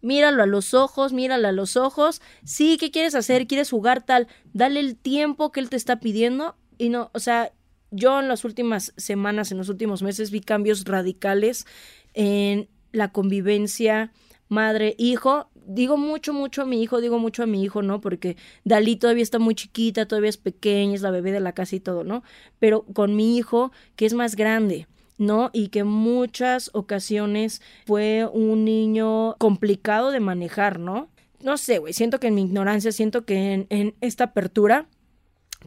Míralo 0.01 0.43
a 0.43 0.45
los 0.45 0.75
ojos, 0.75 1.11
míralo 1.11 1.47
a 1.47 1.51
los 1.51 1.75
ojos. 1.75 2.21
Sí, 2.45 2.77
¿qué 2.79 2.91
quieres 2.91 3.15
hacer? 3.15 3.47
¿Quieres 3.47 3.71
jugar 3.71 4.05
tal? 4.05 4.27
Dale 4.53 4.79
el 4.79 4.95
tiempo 4.95 5.51
que 5.51 5.59
él 5.59 5.71
te 5.71 5.75
está 5.75 5.99
pidiendo. 5.99 6.55
Y 6.77 6.89
no, 6.89 7.09
o 7.15 7.19
sea, 7.19 7.51
yo 7.89 8.19
en 8.19 8.27
las 8.27 8.45
últimas 8.45 8.93
semanas, 8.95 9.51
en 9.51 9.57
los 9.57 9.69
últimos 9.69 10.03
meses, 10.03 10.29
vi 10.29 10.41
cambios 10.41 10.85
radicales 10.85 11.65
en 12.13 12.69
la 12.91 13.11
convivencia 13.11 14.11
madre-hijo 14.49 15.49
digo 15.67 15.97
mucho, 15.97 16.33
mucho 16.33 16.61
a 16.61 16.65
mi 16.65 16.81
hijo, 16.81 17.01
digo 17.01 17.19
mucho 17.19 17.43
a 17.43 17.45
mi 17.45 17.63
hijo, 17.63 17.81
¿no? 17.81 18.01
Porque 18.01 18.37
Dalí 18.63 18.95
todavía 18.95 19.23
está 19.23 19.37
muy 19.37 19.53
chiquita, 19.53 20.07
todavía 20.07 20.29
es 20.29 20.37
pequeña, 20.37 20.95
es 20.95 21.01
la 21.01 21.11
bebé 21.11 21.31
de 21.31 21.39
la 21.39 21.51
casa 21.51 21.75
y 21.75 21.79
todo, 21.79 22.03
¿no? 22.03 22.23
Pero 22.59 22.83
con 22.93 23.15
mi 23.15 23.37
hijo, 23.37 23.71
que 23.95 24.05
es 24.05 24.13
más 24.13 24.35
grande, 24.35 24.87
¿no? 25.17 25.49
Y 25.53 25.67
que 25.67 25.83
muchas 25.83 26.71
ocasiones 26.73 27.61
fue 27.85 28.27
un 28.31 28.65
niño 28.65 29.35
complicado 29.37 30.11
de 30.11 30.19
manejar, 30.19 30.79
¿no? 30.79 31.09
No 31.41 31.57
sé, 31.57 31.77
güey, 31.77 31.93
siento 31.93 32.19
que 32.19 32.27
en 32.27 32.35
mi 32.35 32.41
ignorancia, 32.43 32.91
siento 32.91 33.25
que 33.25 33.67
en, 33.69 33.95
esta 34.01 34.25
apertura 34.25 34.87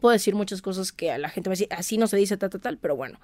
puedo 0.01 0.13
decir 0.13 0.35
muchas 0.35 0.63
cosas 0.63 0.93
que 0.93 1.11
a 1.11 1.19
la 1.19 1.29
gente 1.29 1.49
va 1.49 1.53
a 1.53 1.57
decir, 1.57 1.69
así 1.71 1.99
no 1.99 2.07
se 2.07 2.17
dice 2.17 2.37
tal, 2.37 2.51
tal, 2.51 2.61
tal, 2.61 2.79
pero 2.79 2.97
bueno, 2.97 3.21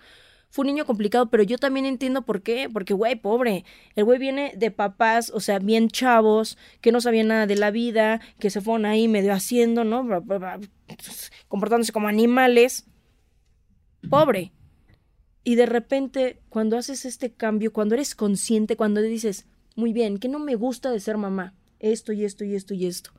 fue 0.51 0.63
un 0.63 0.69
niño 0.69 0.87
complicado, 0.87 1.29
pero 1.29 1.43
yo 1.43 1.59
también 1.59 1.87
entiendo 1.87 2.23
por 2.23 2.43
qué, 2.43 2.69
porque, 2.73 2.95
güey, 2.95 3.17
pobre, 3.17 3.65
el 3.95 4.05
güey 4.05 4.19
viene 4.19 4.55
de 4.57 4.71
papás, 4.71 5.31
o 5.35 5.41
sea, 5.41 5.59
bien 5.59 5.89
chavos, 5.89 6.57
que 6.81 6.93
no 6.93 7.01
sabían 7.01 7.29
nada 7.29 7.47
de 7.47 7.57
la 7.57 7.71
vida, 7.71 8.21
que 8.39 8.51
se 8.51 8.61
fueron 8.61 8.87
ahí 8.87 9.09
medio 9.09 9.33
haciendo, 9.33 9.85
¿no? 9.85 10.07
Comportándose 11.49 11.93
como 11.93 12.09
animales. 12.09 12.87
Pobre. 14.09 14.53
Y 15.45 15.57
de 15.57 15.67
repente, 15.67 16.41
cuando 16.49 16.79
haces 16.79 17.05
este 17.05 17.33
cambio, 17.33 17.73
cuando 17.73 17.95
eres 17.95 18.15
consciente, 18.15 18.77
cuando 18.77 19.03
dices, 19.03 19.47
muy 19.75 19.93
bien, 19.93 20.19
¿qué 20.19 20.29
no 20.29 20.39
me 20.39 20.55
gusta 20.55 20.91
de 20.91 21.01
ser 21.01 21.19
mamá? 21.19 21.55
Esto 21.81 22.13
y 22.13 22.25
esto 22.25 22.45
y 22.45 22.55
esto 22.55 22.73
y 22.73 22.87
esto. 22.87 23.11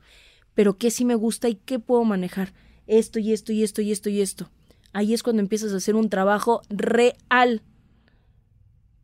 Pero 0.54 0.76
¿qué 0.76 0.90
sí 0.90 1.04
me 1.04 1.14
gusta 1.14 1.48
y 1.48 1.54
qué 1.54 1.78
puedo 1.78 2.04
manejar? 2.04 2.52
Esto 2.86 3.18
y 3.18 3.32
esto 3.32 3.52
y 3.52 3.62
esto 3.62 3.80
y 3.80 3.92
esto 3.92 4.10
y 4.10 4.20
esto 4.20 4.50
ahí 4.92 5.14
es 5.14 5.22
cuando 5.22 5.42
empiezas 5.42 5.72
a 5.72 5.76
hacer 5.76 5.96
un 5.96 6.10
trabajo 6.10 6.62
real 6.68 7.62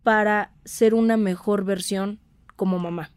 para 0.02 0.52
ser 0.64 0.94
una 0.94 1.16
mejor 1.16 1.64
versión 1.64 2.20
como 2.56 2.78
mamá. 2.78 3.10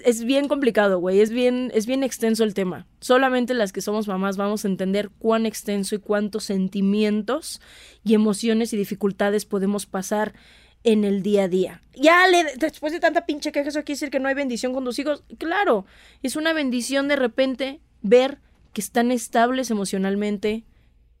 es 0.00 0.24
bien 0.24 0.48
complicado, 0.48 0.98
güey, 0.98 1.20
es 1.20 1.30
bien, 1.30 1.70
es 1.74 1.86
bien 1.86 2.02
extenso 2.02 2.44
el 2.44 2.52
tema. 2.52 2.86
Solamente 3.00 3.54
las 3.54 3.72
que 3.72 3.80
somos 3.80 4.06
mamás 4.06 4.36
vamos 4.36 4.64
a 4.64 4.68
entender 4.68 5.10
cuán 5.18 5.46
extenso 5.46 5.94
y 5.94 5.98
cuántos 5.98 6.44
sentimientos 6.44 7.60
y 8.04 8.14
emociones 8.14 8.72
y 8.72 8.76
dificultades 8.76 9.46
podemos 9.46 9.86
pasar 9.86 10.34
en 10.84 11.04
el 11.04 11.22
día 11.22 11.44
a 11.44 11.48
día. 11.48 11.82
Ya, 11.94 12.26
le, 12.28 12.44
después 12.56 12.92
de 12.92 13.00
tanta 13.00 13.24
pinche 13.24 13.50
queja, 13.50 13.70
eso 13.70 13.80
quiere 13.80 13.96
decir 13.96 14.10
que 14.10 14.20
no 14.20 14.28
hay 14.28 14.34
bendición 14.34 14.74
con 14.74 14.84
tus 14.84 14.98
hijos. 14.98 15.24
Claro, 15.38 15.86
es 16.22 16.36
una 16.36 16.52
bendición 16.52 17.08
de 17.08 17.16
repente 17.16 17.80
ver 18.02 18.38
que 18.74 18.82
están 18.82 19.10
estables 19.10 19.70
emocionalmente, 19.70 20.64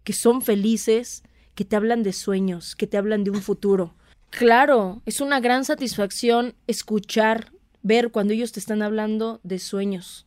que 0.04 0.12
son 0.12 0.42
felices, 0.42 1.22
que 1.54 1.64
te 1.64 1.76
hablan 1.76 2.02
de 2.02 2.12
sueños, 2.12 2.76
que 2.76 2.86
te 2.86 2.96
hablan 2.96 3.24
de 3.24 3.30
un 3.30 3.42
futuro. 3.42 3.94
Claro, 4.30 5.02
es 5.06 5.20
una 5.20 5.40
gran 5.40 5.64
satisfacción 5.64 6.54
escuchar 6.66 7.52
ver 7.82 8.10
cuando 8.10 8.32
ellos 8.32 8.52
te 8.52 8.60
están 8.60 8.82
hablando 8.82 9.40
de 9.42 9.58
sueños, 9.58 10.26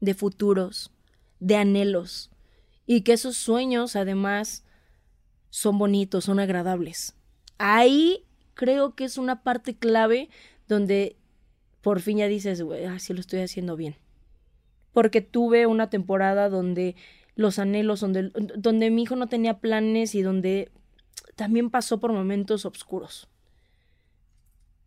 de 0.00 0.14
futuros, 0.14 0.92
de 1.40 1.56
anhelos, 1.56 2.30
y 2.86 3.02
que 3.02 3.12
esos 3.12 3.36
sueños 3.36 3.96
además 3.96 4.64
son 5.50 5.78
bonitos, 5.78 6.24
son 6.24 6.40
agradables. 6.40 7.14
Ahí 7.58 8.24
creo 8.54 8.94
que 8.94 9.04
es 9.04 9.18
una 9.18 9.42
parte 9.42 9.76
clave 9.76 10.30
donde 10.68 11.16
por 11.82 12.00
fin 12.00 12.18
ya 12.18 12.28
dices, 12.28 12.62
así 12.90 13.12
lo 13.12 13.20
estoy 13.20 13.40
haciendo 13.40 13.76
bien. 13.76 13.96
Porque 14.92 15.20
tuve 15.20 15.66
una 15.66 15.90
temporada 15.90 16.48
donde 16.48 16.96
los 17.38 17.60
anhelos, 17.60 18.00
donde, 18.00 18.32
donde 18.56 18.90
mi 18.90 19.04
hijo 19.04 19.14
no 19.14 19.28
tenía 19.28 19.60
planes 19.60 20.16
y 20.16 20.22
donde 20.22 20.72
también 21.36 21.70
pasó 21.70 22.00
por 22.00 22.12
momentos 22.12 22.66
oscuros. 22.66 23.28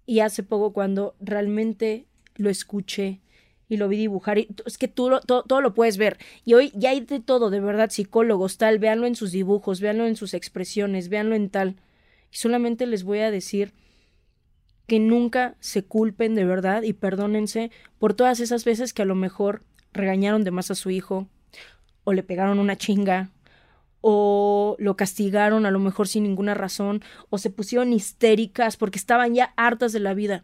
Y 0.06 0.20
hace 0.20 0.44
poco 0.44 0.74
cuando 0.74 1.16
realmente 1.22 2.08
lo 2.36 2.50
escuché 2.50 3.22
y 3.70 3.78
lo 3.78 3.88
vi 3.88 3.96
dibujar, 3.96 4.38
y 4.38 4.50
es 4.66 4.78
que 4.78 4.90
tú 4.90 5.12
todo, 5.26 5.62
lo 5.62 5.74
puedes 5.74 5.98
ver. 5.98 6.18
Y 6.44 6.56
hoy 6.56 6.74
ya 6.76 6.90
hay 6.90 7.00
de 7.00 7.22
todo, 7.22 7.52
de 7.52 7.62
verdad, 7.62 7.90
psicólogos, 7.90 8.58
tal, 8.58 8.80
véanlo 8.80 9.08
en 9.08 9.16
sus 9.16 9.32
dibujos, 9.32 9.80
véanlo 9.80 10.06
en 10.06 10.18
sus 10.18 10.34
expresiones, 10.34 11.08
véanlo 11.08 11.36
en 11.36 11.50
tal. 11.50 11.78
Y 12.34 12.36
solamente 12.36 12.86
les 12.86 13.06
voy 13.06 13.20
a 13.20 13.32
decir 13.32 13.72
que 14.88 15.00
nunca 15.00 15.56
se 15.62 15.86
culpen 15.86 16.36
de 16.36 16.44
verdad 16.44 16.82
y 16.82 16.92
perdónense 16.92 17.72
por 17.98 18.14
todas 18.14 18.42
esas 18.42 18.66
veces 18.66 18.94
que 18.94 19.04
a 19.04 19.06
lo 19.06 19.16
mejor 19.16 19.64
regañaron 19.94 20.44
de 20.44 20.52
más 20.52 20.70
a 20.70 20.76
su 20.76 20.90
hijo, 20.90 21.30
o 22.12 22.14
le 22.14 22.24
pegaron 22.24 22.60
una 22.60 22.76
chinga, 22.76 23.30
o 24.02 24.76
lo 24.80 24.96
castigaron 24.98 25.66
a 25.66 25.72
lo 25.72 25.80
mejor 25.80 26.08
sin 26.08 26.24
ninguna 26.24 26.54
razón, 26.54 27.02
o 27.30 27.38
se 27.38 27.50
pusieron 27.50 27.94
histéricas 27.94 28.78
porque 28.78 29.00
estaban 29.00 29.34
ya 29.34 29.54
hartas 29.56 29.94
de 29.94 30.00
la 30.00 30.14
vida. 30.14 30.44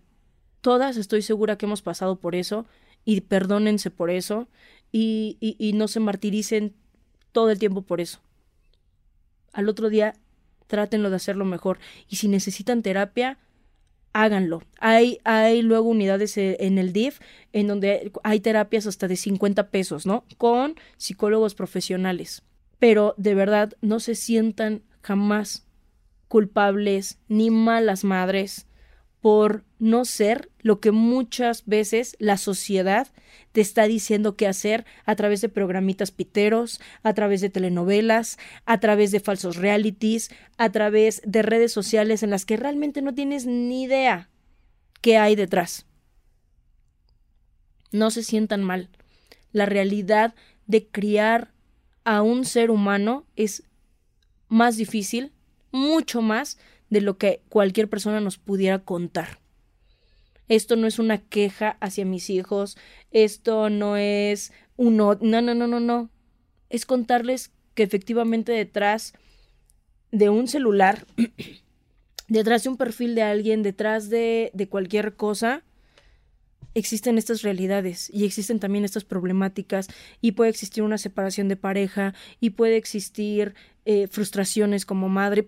Todas 0.61 0.97
estoy 0.97 1.22
segura 1.22 1.57
que 1.57 1.65
hemos 1.65 1.82
pasado 1.82 2.15
por 2.18 2.36
eso, 2.36 2.65
y 3.03 3.22
perdónense 3.22 3.91
por 3.91 4.09
eso, 4.09 4.47
y, 4.91 5.38
y, 5.39 5.74
no 5.74 5.88
se 5.88 5.99
martiricen 5.99 6.74
todo 7.34 7.51
el 7.51 7.59
tiempo 7.59 7.82
por 7.82 7.99
eso. 7.99 8.20
Al 9.51 9.68
otro 9.68 9.89
día, 9.89 10.13
trátenlo 10.68 11.09
de 11.09 11.18
hacerlo 11.18 11.43
mejor. 11.43 11.78
Y 12.07 12.15
si 12.15 12.30
necesitan 12.30 12.82
terapia, 12.82 13.38
háganlo. 14.14 14.62
Hay, 14.80 15.20
hay 15.24 15.62
luego 15.62 15.89
unidades 15.89 16.38
eh, 16.38 16.58
en 16.60 16.78
el 16.78 16.93
DIF 16.93 17.20
en 17.53 17.68
donde 17.68 18.12
hay 18.24 18.39
terapias 18.39 18.88
hasta 18.88 19.08
de 19.08 19.16
50 19.16 19.70
pesos, 19.70 20.05
¿no? 20.05 20.26
Con 20.38 20.76
psicólogos 20.97 21.55
profesionales 21.55 22.43
pero 22.80 23.14
de 23.18 23.36
verdad 23.36 23.74
no 23.82 23.99
se 23.99 24.16
sientan 24.16 24.84
jamás 25.01 25.66
culpables 26.28 27.20
ni 27.28 27.49
malas 27.49 28.03
madres 28.03 28.68
por 29.22 29.64
no 29.80 30.05
ser 30.05 30.49
lo 30.59 30.80
que 30.80 30.91
muchas 30.91 31.65
veces 31.65 32.15
la 32.19 32.38
sociedad 32.38 33.07
te 33.51 33.61
está 33.61 33.84
diciendo 33.88 34.36
que 34.36 34.47
hacer 34.47 34.86
a 35.05 35.15
través 35.15 35.41
de 35.41 35.49
programitas 35.49 36.11
piteros, 36.11 36.80
a 37.03 37.13
través 37.13 37.41
de 37.41 37.49
telenovelas, 37.49 38.38
a 38.65 38.80
través 38.80 39.11
de 39.11 39.19
falsos 39.19 39.55
realities, 39.55 40.30
a 40.57 40.71
través 40.71 41.21
de 41.25 41.41
redes 41.41 41.71
sociales 41.71 42.23
en 42.23 42.30
las 42.30 42.45
que 42.45 42.57
realmente 42.57 43.01
no 43.01 43.13
tienes 43.13 43.45
ni 43.45 43.84
idea 43.84 44.30
qué 45.01 45.17
hay 45.17 45.36
detrás. 45.36 45.86
No 47.91 48.11
se 48.11 48.23
sientan 48.23 48.63
mal. 48.63 48.89
La 49.51 49.65
realidad 49.65 50.36
de 50.65 50.88
criar 50.88 51.51
a 52.03 52.21
un 52.21 52.45
ser 52.45 52.71
humano 52.71 53.25
es 53.36 53.63
más 54.49 54.78
difícil, 54.78 55.32
mucho 55.71 56.21
más 56.21 56.57
de 56.89 57.01
lo 57.01 57.17
que 57.17 57.41
cualquier 57.49 57.89
persona 57.89 58.21
nos 58.21 58.38
pudiera 58.38 58.80
contar. 58.80 59.39
Esto 60.47 60.75
no 60.75 60.87
es 60.87 60.99
una 60.99 61.17
queja 61.17 61.77
hacia 61.81 62.05
mis 62.05 62.29
hijos, 62.29 62.77
esto 63.11 63.69
no 63.69 63.97
es 63.97 64.53
uno, 64.77 65.17
no, 65.21 65.41
no, 65.41 65.53
no, 65.53 65.67
no, 65.67 65.79
no. 65.79 66.09
Es 66.69 66.85
contarles 66.85 67.51
que 67.73 67.83
efectivamente 67.83 68.51
detrás 68.51 69.13
de 70.11 70.29
un 70.29 70.47
celular, 70.47 71.05
detrás 72.27 72.63
de 72.63 72.69
un 72.69 72.77
perfil 72.77 73.15
de 73.15 73.23
alguien, 73.23 73.63
detrás 73.63 74.09
de, 74.09 74.51
de 74.53 74.67
cualquier 74.69 75.15
cosa, 75.15 75.63
existen 76.77 77.17
estas 77.17 77.41
realidades 77.41 78.09
y 78.13 78.25
existen 78.25 78.59
también 78.59 78.85
estas 78.85 79.03
problemáticas 79.03 79.87
y 80.21 80.33
puede 80.33 80.51
existir 80.51 80.83
una 80.83 80.97
separación 80.97 81.47
de 81.47 81.55
pareja 81.55 82.13
y 82.39 82.51
puede 82.51 82.77
existir 82.77 83.55
eh, 83.85 84.07
frustraciones 84.07 84.85
como 84.85 85.09
madre. 85.09 85.47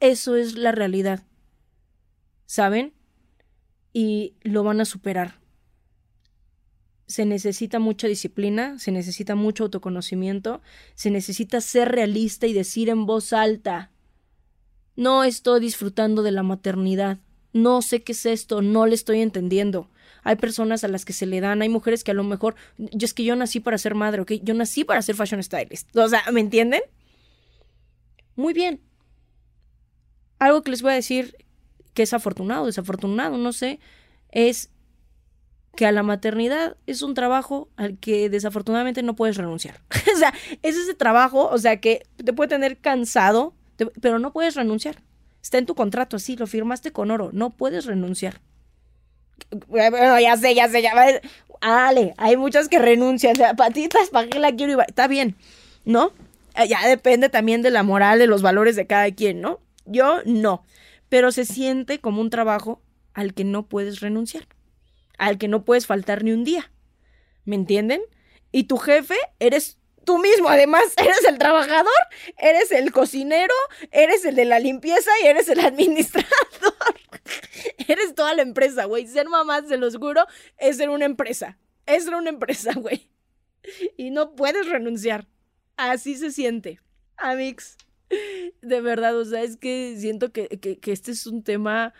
Eso 0.00 0.36
es 0.36 0.56
la 0.56 0.72
realidad. 0.72 1.22
¿Saben? 2.46 2.94
Y 3.92 4.34
lo 4.42 4.62
van 4.62 4.80
a 4.80 4.84
superar. 4.84 5.40
Se 7.06 7.26
necesita 7.26 7.78
mucha 7.78 8.08
disciplina, 8.08 8.78
se 8.78 8.90
necesita 8.90 9.34
mucho 9.34 9.64
autoconocimiento, 9.64 10.62
se 10.94 11.10
necesita 11.10 11.60
ser 11.60 11.90
realista 11.90 12.46
y 12.46 12.54
decir 12.54 12.88
en 12.88 13.04
voz 13.04 13.32
alta, 13.32 13.90
no 14.96 15.24
estoy 15.24 15.60
disfrutando 15.60 16.22
de 16.22 16.32
la 16.32 16.42
maternidad, 16.42 17.18
no 17.52 17.82
sé 17.82 18.02
qué 18.02 18.12
es 18.12 18.24
esto, 18.24 18.62
no 18.62 18.86
le 18.86 18.94
estoy 18.94 19.20
entendiendo 19.20 19.90
hay 20.24 20.36
personas 20.36 20.84
a 20.84 20.88
las 20.88 21.04
que 21.04 21.12
se 21.12 21.26
le 21.26 21.40
dan, 21.40 21.62
hay 21.62 21.68
mujeres 21.68 22.04
que 22.04 22.12
a 22.12 22.14
lo 22.14 22.24
mejor, 22.24 22.54
yo 22.78 23.04
es 23.04 23.14
que 23.14 23.24
yo 23.24 23.34
nací 23.36 23.60
para 23.60 23.78
ser 23.78 23.94
madre, 23.94 24.22
¿ok? 24.22 24.32
Yo 24.42 24.54
nací 24.54 24.84
para 24.84 25.02
ser 25.02 25.16
fashion 25.16 25.42
stylist. 25.42 25.94
O 25.96 26.08
sea, 26.08 26.22
¿me 26.32 26.40
entienden? 26.40 26.82
Muy 28.36 28.54
bien. 28.54 28.80
Algo 30.38 30.62
que 30.62 30.70
les 30.70 30.82
voy 30.82 30.92
a 30.92 30.96
decir 30.96 31.36
que 31.94 32.02
es 32.02 32.12
afortunado, 32.12 32.66
desafortunado, 32.66 33.36
no 33.38 33.52
sé, 33.52 33.80
es 34.30 34.70
que 35.76 35.86
a 35.86 35.92
la 35.92 36.02
maternidad 36.02 36.76
es 36.86 37.02
un 37.02 37.14
trabajo 37.14 37.68
al 37.76 37.98
que 37.98 38.28
desafortunadamente 38.28 39.02
no 39.02 39.14
puedes 39.14 39.36
renunciar. 39.36 39.80
o 40.14 40.18
sea, 40.18 40.34
es 40.62 40.76
ese 40.76 40.94
trabajo, 40.94 41.48
o 41.48 41.58
sea, 41.58 41.80
que 41.80 42.06
te 42.22 42.32
puede 42.32 42.48
tener 42.48 42.78
cansado, 42.78 43.54
pero 44.00 44.18
no 44.18 44.32
puedes 44.32 44.54
renunciar. 44.54 45.02
Está 45.42 45.58
en 45.58 45.66
tu 45.66 45.74
contrato, 45.74 46.16
así, 46.16 46.36
lo 46.36 46.46
firmaste 46.46 46.92
con 46.92 47.10
oro, 47.10 47.30
no 47.32 47.50
puedes 47.50 47.86
renunciar. 47.86 48.40
Ya 49.70 50.36
sé, 50.36 50.54
ya 50.54 50.68
sé, 50.68 50.82
ya. 50.82 50.92
Ale, 51.60 52.14
hay 52.16 52.36
muchas 52.36 52.68
que 52.68 52.78
renuncian. 52.78 53.34
Patitas, 53.56 54.10
¿para 54.10 54.28
qué 54.28 54.38
la 54.38 54.52
quiero? 54.52 54.80
Está 54.82 55.08
bien, 55.08 55.36
¿no? 55.84 56.12
Eh, 56.56 56.68
ya 56.68 56.86
depende 56.86 57.28
también 57.28 57.62
de 57.62 57.70
la 57.70 57.82
moral, 57.82 58.18
de 58.18 58.26
los 58.26 58.42
valores 58.42 58.76
de 58.76 58.86
cada 58.86 59.10
quien, 59.10 59.40
¿no? 59.40 59.60
Yo 59.86 60.20
no. 60.24 60.64
Pero 61.12 61.30
se 61.30 61.44
siente 61.44 62.00
como 62.00 62.22
un 62.22 62.30
trabajo 62.30 62.80
al 63.12 63.34
que 63.34 63.44
no 63.44 63.68
puedes 63.68 64.00
renunciar, 64.00 64.48
al 65.18 65.36
que 65.36 65.46
no 65.46 65.62
puedes 65.62 65.86
faltar 65.86 66.24
ni 66.24 66.32
un 66.32 66.42
día. 66.42 66.72
¿Me 67.44 67.54
entienden? 67.54 68.00
Y 68.50 68.64
tu 68.64 68.78
jefe 68.78 69.16
eres 69.38 69.76
tú 70.06 70.16
mismo, 70.16 70.48
además, 70.48 70.84
eres 70.96 71.22
el 71.28 71.36
trabajador, 71.36 71.92
eres 72.38 72.72
el 72.72 72.92
cocinero, 72.92 73.52
eres 73.90 74.24
el 74.24 74.36
de 74.36 74.46
la 74.46 74.58
limpieza 74.58 75.10
y 75.22 75.26
eres 75.26 75.50
el 75.50 75.60
administrador. 75.66 76.30
eres 77.88 78.14
toda 78.14 78.32
la 78.32 78.40
empresa, 78.40 78.86
güey. 78.86 79.06
Ser 79.06 79.28
mamá, 79.28 79.60
se 79.68 79.76
los 79.76 79.98
juro, 79.98 80.24
es 80.56 80.78
ser 80.78 80.88
una 80.88 81.04
empresa. 81.04 81.58
Es 81.84 82.04
ser 82.04 82.14
una 82.14 82.30
empresa, 82.30 82.72
güey. 82.72 83.10
Y 83.98 84.12
no 84.12 84.34
puedes 84.34 84.66
renunciar. 84.66 85.26
Así 85.76 86.16
se 86.16 86.30
siente. 86.30 86.80
Amix. 87.18 87.76
De 88.62 88.80
verdad, 88.80 89.16
o 89.18 89.24
sea, 89.24 89.42
es 89.42 89.56
que 89.56 89.96
siento 89.98 90.32
que, 90.32 90.48
que 90.48 90.92
este 90.92 91.10
es 91.10 91.26
un 91.26 91.42
tema 91.42 91.94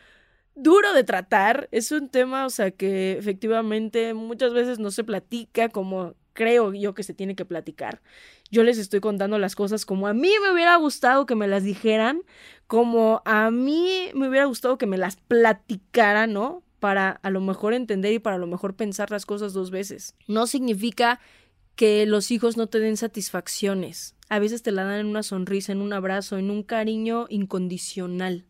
duro 0.54 0.92
de 0.92 1.04
tratar. 1.04 1.68
Es 1.72 1.92
un 1.92 2.08
tema, 2.08 2.46
o 2.46 2.50
sea, 2.50 2.70
que 2.70 3.12
efectivamente 3.18 4.14
muchas 4.14 4.52
veces 4.52 4.78
no 4.78 4.90
se 4.90 5.04
platica 5.04 5.68
como 5.68 6.14
creo 6.32 6.72
yo 6.72 6.94
que 6.94 7.02
se 7.02 7.14
tiene 7.14 7.34
que 7.34 7.44
platicar. 7.44 8.00
Yo 8.50 8.62
les 8.62 8.78
estoy 8.78 9.00
contando 9.00 9.38
las 9.38 9.54
cosas 9.54 9.84
como 9.84 10.06
a 10.06 10.14
mí 10.14 10.30
me 10.42 10.52
hubiera 10.52 10.76
gustado 10.76 11.26
que 11.26 11.34
me 11.34 11.48
las 11.48 11.62
dijeran, 11.62 12.22
como 12.66 13.22
a 13.24 13.50
mí 13.50 14.10
me 14.14 14.28
hubiera 14.28 14.46
gustado 14.46 14.78
que 14.78 14.86
me 14.86 14.98
las 14.98 15.16
platicaran, 15.16 16.32
¿no? 16.32 16.62
Para 16.80 17.10
a 17.22 17.30
lo 17.30 17.40
mejor 17.40 17.74
entender 17.74 18.12
y 18.12 18.18
para 18.18 18.36
a 18.36 18.38
lo 18.38 18.46
mejor 18.46 18.74
pensar 18.74 19.10
las 19.10 19.26
cosas 19.26 19.52
dos 19.52 19.70
veces. 19.70 20.14
No 20.26 20.46
significa 20.46 21.20
que 21.74 22.06
los 22.06 22.30
hijos 22.30 22.56
no 22.56 22.66
te 22.66 22.78
den 22.78 22.96
satisfacciones. 22.96 24.14
A 24.28 24.38
veces 24.38 24.62
te 24.62 24.72
la 24.72 24.84
dan 24.84 25.00
en 25.00 25.06
una 25.06 25.22
sonrisa, 25.22 25.72
en 25.72 25.80
un 25.80 25.92
abrazo, 25.92 26.38
en 26.38 26.50
un 26.50 26.62
cariño 26.62 27.26
incondicional. 27.28 28.46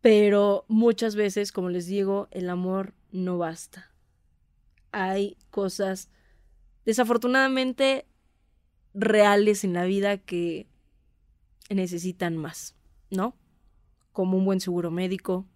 Pero 0.00 0.64
muchas 0.68 1.16
veces, 1.16 1.52
como 1.52 1.70
les 1.70 1.86
digo, 1.86 2.28
el 2.30 2.50
amor 2.50 2.94
no 3.10 3.38
basta. 3.38 3.92
Hay 4.92 5.36
cosas 5.50 6.08
desafortunadamente 6.84 8.06
reales 8.94 9.64
en 9.64 9.72
la 9.74 9.84
vida 9.84 10.18
que 10.18 10.66
necesitan 11.68 12.36
más, 12.36 12.74
¿no? 13.10 13.36
Como 14.12 14.36
un 14.36 14.44
buen 14.44 14.60
seguro 14.60 14.90
médico, 14.90 15.46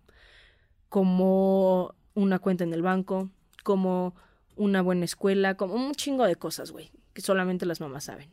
como 0.89 1.95
una 2.15 2.39
cuenta 2.39 2.65
en 2.65 2.75
el 2.75 2.83
banco, 2.83 3.31
como 3.65 4.15
una 4.57 4.83
buena 4.83 5.05
escuela, 5.05 5.57
como 5.57 5.75
un 5.75 5.95
chingo 5.95 6.25
de 6.25 6.37
cosas, 6.37 6.71
güey, 6.71 6.91
que 7.15 7.23
solamente 7.23 7.67
las 7.67 7.81
mamás 7.81 8.05
saben. 8.05 8.31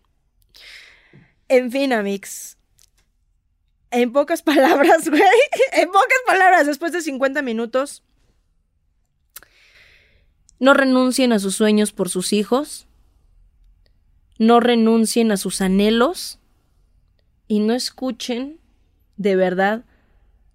En 1.48 1.72
fin, 1.72 1.94
Amix. 1.94 2.58
En 3.92 4.14
pocas 4.14 4.42
palabras, 4.44 5.10
güey. 5.10 5.22
En 5.74 5.88
pocas 5.88 6.20
palabras, 6.26 6.68
después 6.68 6.92
de 6.92 7.02
50 7.02 7.42
minutos. 7.42 8.04
No 10.60 10.74
renuncien 10.74 11.32
a 11.32 11.40
sus 11.40 11.56
sueños 11.56 11.92
por 11.92 12.10
sus 12.10 12.34
hijos. 12.34 12.88
No 14.38 14.60
renuncien 14.60 15.32
a 15.32 15.38
sus 15.38 15.62
anhelos. 15.62 16.40
Y 17.48 17.60
no 17.60 17.74
escuchen, 17.74 18.60
de 19.18 19.36
verdad, 19.36 19.86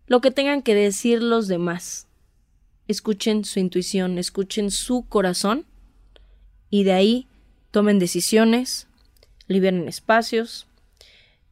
lo 0.06 0.20
que 0.20 0.30
tengan 0.30 0.62
que 0.62 0.74
decir 0.74 1.22
los 1.22 1.48
demás. 1.48 2.06
Escuchen 2.88 3.44
su 3.44 3.60
intuición, 3.60 4.18
escuchen 4.18 4.70
su 4.70 5.06
corazón. 5.08 5.66
Y 6.70 6.84
de 6.84 6.92
ahí 6.92 7.26
tomen 7.70 7.98
decisiones, 7.98 8.88
liberen 9.46 9.88
espacios, 9.88 10.66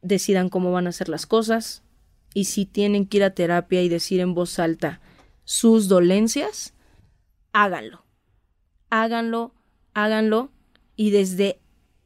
decidan 0.01 0.49
cómo 0.49 0.71
van 0.71 0.87
a 0.87 0.89
hacer 0.89 1.09
las 1.09 1.25
cosas 1.25 1.81
y 2.33 2.45
si 2.45 2.65
tienen 2.65 3.05
que 3.05 3.17
ir 3.17 3.23
a 3.23 3.33
terapia 3.33 3.81
y 3.81 3.89
decir 3.89 4.19
en 4.19 4.33
voz 4.33 4.59
alta 4.59 5.01
sus 5.45 5.87
dolencias, 5.87 6.73
háganlo. 7.51 8.03
Háganlo, 8.89 9.53
háganlo 9.93 10.51
y 10.95 11.11
desde 11.11 11.59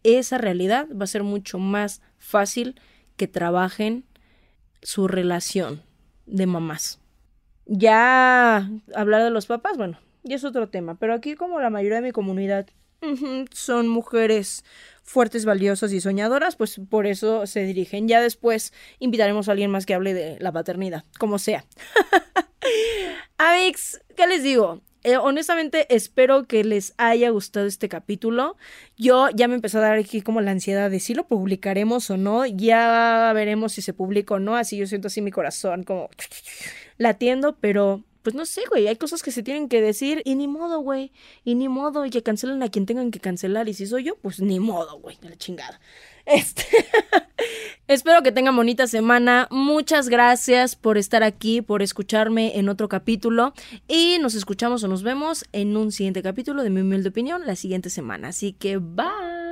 esa 0.03 0.37
realidad 0.37 0.87
va 0.89 1.03
a 1.03 1.07
ser 1.07 1.23
mucho 1.23 1.59
más 1.59 2.01
fácil 2.17 2.79
que 3.17 3.27
trabajen 3.27 4.05
su 4.81 5.07
relación 5.07 5.81
de 6.25 6.45
mamás. 6.45 6.99
Ya 7.67 8.69
hablar 8.95 9.23
de 9.23 9.29
los 9.29 9.45
papás, 9.45 9.77
bueno, 9.77 9.99
ya 10.23 10.37
es 10.37 10.43
otro 10.43 10.69
tema, 10.69 10.95
pero 10.95 11.13
aquí 11.13 11.35
como 11.35 11.59
la 11.59 11.69
mayoría 11.69 11.97
de 11.97 12.07
mi 12.07 12.11
comunidad 12.11 12.67
son 13.51 13.87
mujeres 13.87 14.63
fuertes, 15.03 15.45
valiosas 15.45 15.93
y 15.93 16.01
soñadoras, 16.01 16.55
pues 16.55 16.79
por 16.89 17.07
eso 17.07 17.45
se 17.45 17.63
dirigen. 17.63 18.07
Ya 18.07 18.21
después 18.21 18.73
invitaremos 18.99 19.47
a 19.47 19.51
alguien 19.51 19.71
más 19.71 19.85
que 19.85 19.93
hable 19.93 20.13
de 20.13 20.37
la 20.39 20.51
paternidad, 20.51 21.03
como 21.17 21.39
sea. 21.39 21.65
Amix, 23.37 24.01
¿qué 24.15 24.27
les 24.27 24.43
digo? 24.43 24.81
Eh, 25.03 25.15
honestamente 25.15 25.93
espero 25.95 26.47
que 26.47 26.65
les 26.65 26.93
haya 26.97 27.29
gustado 27.29 27.65
este 27.65 27.87
capítulo. 27.87 28.57
Yo 28.97 29.29
ya 29.29 29.47
me 29.47 29.55
empezó 29.55 29.77
a 29.77 29.81
dar 29.81 29.97
aquí 29.97 30.21
como 30.21 30.41
la 30.41 30.51
ansiedad 30.51 30.91
de 30.91 30.99
si 30.99 31.13
lo 31.13 31.25
publicaremos 31.27 32.09
o 32.09 32.17
no. 32.17 32.45
Ya 32.45 33.31
veremos 33.33 33.73
si 33.73 33.81
se 33.81 33.93
publica 33.93 34.33
o 34.33 34.39
no. 34.39 34.57
Así 34.57 34.75
yo 34.75 34.87
siento 34.87 35.07
así 35.07 35.21
mi 35.21 35.31
corazón 35.31 35.83
como 35.83 36.09
latiendo, 36.97 37.57
pero 37.59 38.03
pues 38.27 38.35
no 38.35 38.45
sé, 38.45 38.63
güey, 38.69 38.89
hay 38.89 38.97
cosas 38.97 39.23
que 39.23 39.31
se 39.31 39.41
tienen 39.41 39.69
que 39.69 39.81
decir 39.81 40.21
y 40.25 40.35
ni 40.35 40.49
modo, 40.49 40.81
güey, 40.81 41.13
y 41.45 41.55
ni 41.55 41.69
modo, 41.69 42.05
y 42.05 42.09
que 42.09 42.23
cancelen 42.23 42.61
a 42.61 42.67
quien 42.67 42.85
tengan 42.85 43.09
que 43.09 43.21
cancelar, 43.21 43.69
y 43.69 43.73
si 43.73 43.87
soy 43.87 44.03
yo, 44.03 44.17
pues 44.17 44.41
ni 44.41 44.59
modo, 44.59 44.99
güey, 44.99 45.17
de 45.21 45.29
la 45.29 45.37
chingada. 45.37 45.79
Este. 46.25 46.65
Espero 47.87 48.21
que 48.21 48.33
tengan 48.33 48.53
bonita 48.53 48.85
semana. 48.85 49.47
Muchas 49.49 50.09
gracias 50.09 50.75
por 50.75 50.97
estar 50.97 51.23
aquí, 51.23 51.61
por 51.61 51.81
escucharme 51.81 52.59
en 52.59 52.67
otro 52.67 52.89
capítulo. 52.89 53.53
Y 53.87 54.17
nos 54.19 54.35
escuchamos 54.35 54.83
o 54.83 54.89
nos 54.89 55.03
vemos 55.03 55.45
en 55.53 55.77
un 55.77 55.93
siguiente 55.93 56.21
capítulo 56.21 56.63
de 56.63 56.69
mi 56.69 56.81
humilde 56.81 57.07
opinión 57.07 57.47
la 57.47 57.55
siguiente 57.55 57.89
semana. 57.89 58.27
Así 58.27 58.51
que 58.51 58.75
bye. 58.75 59.46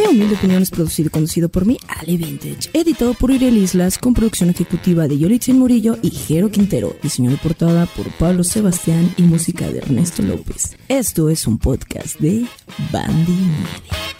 Mi 0.00 0.06
humilde 0.06 0.34
opinión 0.34 0.62
es 0.62 0.70
producido 0.70 1.08
y 1.08 1.10
conducido 1.10 1.50
por 1.50 1.66
mí, 1.66 1.76
Ale 1.86 2.16
Vintage, 2.16 2.70
editado 2.72 3.12
por 3.12 3.30
Uriel 3.30 3.58
Islas, 3.58 3.98
con 3.98 4.14
producción 4.14 4.48
ejecutiva 4.48 5.06
de 5.06 5.18
Yolitzin 5.18 5.58
Murillo 5.58 5.98
y 6.00 6.10
Jero 6.10 6.50
Quintero, 6.50 6.96
diseño 7.02 7.30
de 7.30 7.36
portada 7.36 7.84
por 7.84 8.08
Pablo 8.12 8.42
Sebastián 8.42 9.12
y 9.18 9.22
música 9.22 9.68
de 9.68 9.78
Ernesto 9.78 10.22
López. 10.22 10.74
Esto 10.88 11.28
es 11.28 11.46
un 11.46 11.58
podcast 11.58 12.18
de 12.18 12.46
Bandy 12.90 13.32
Media. 13.32 14.19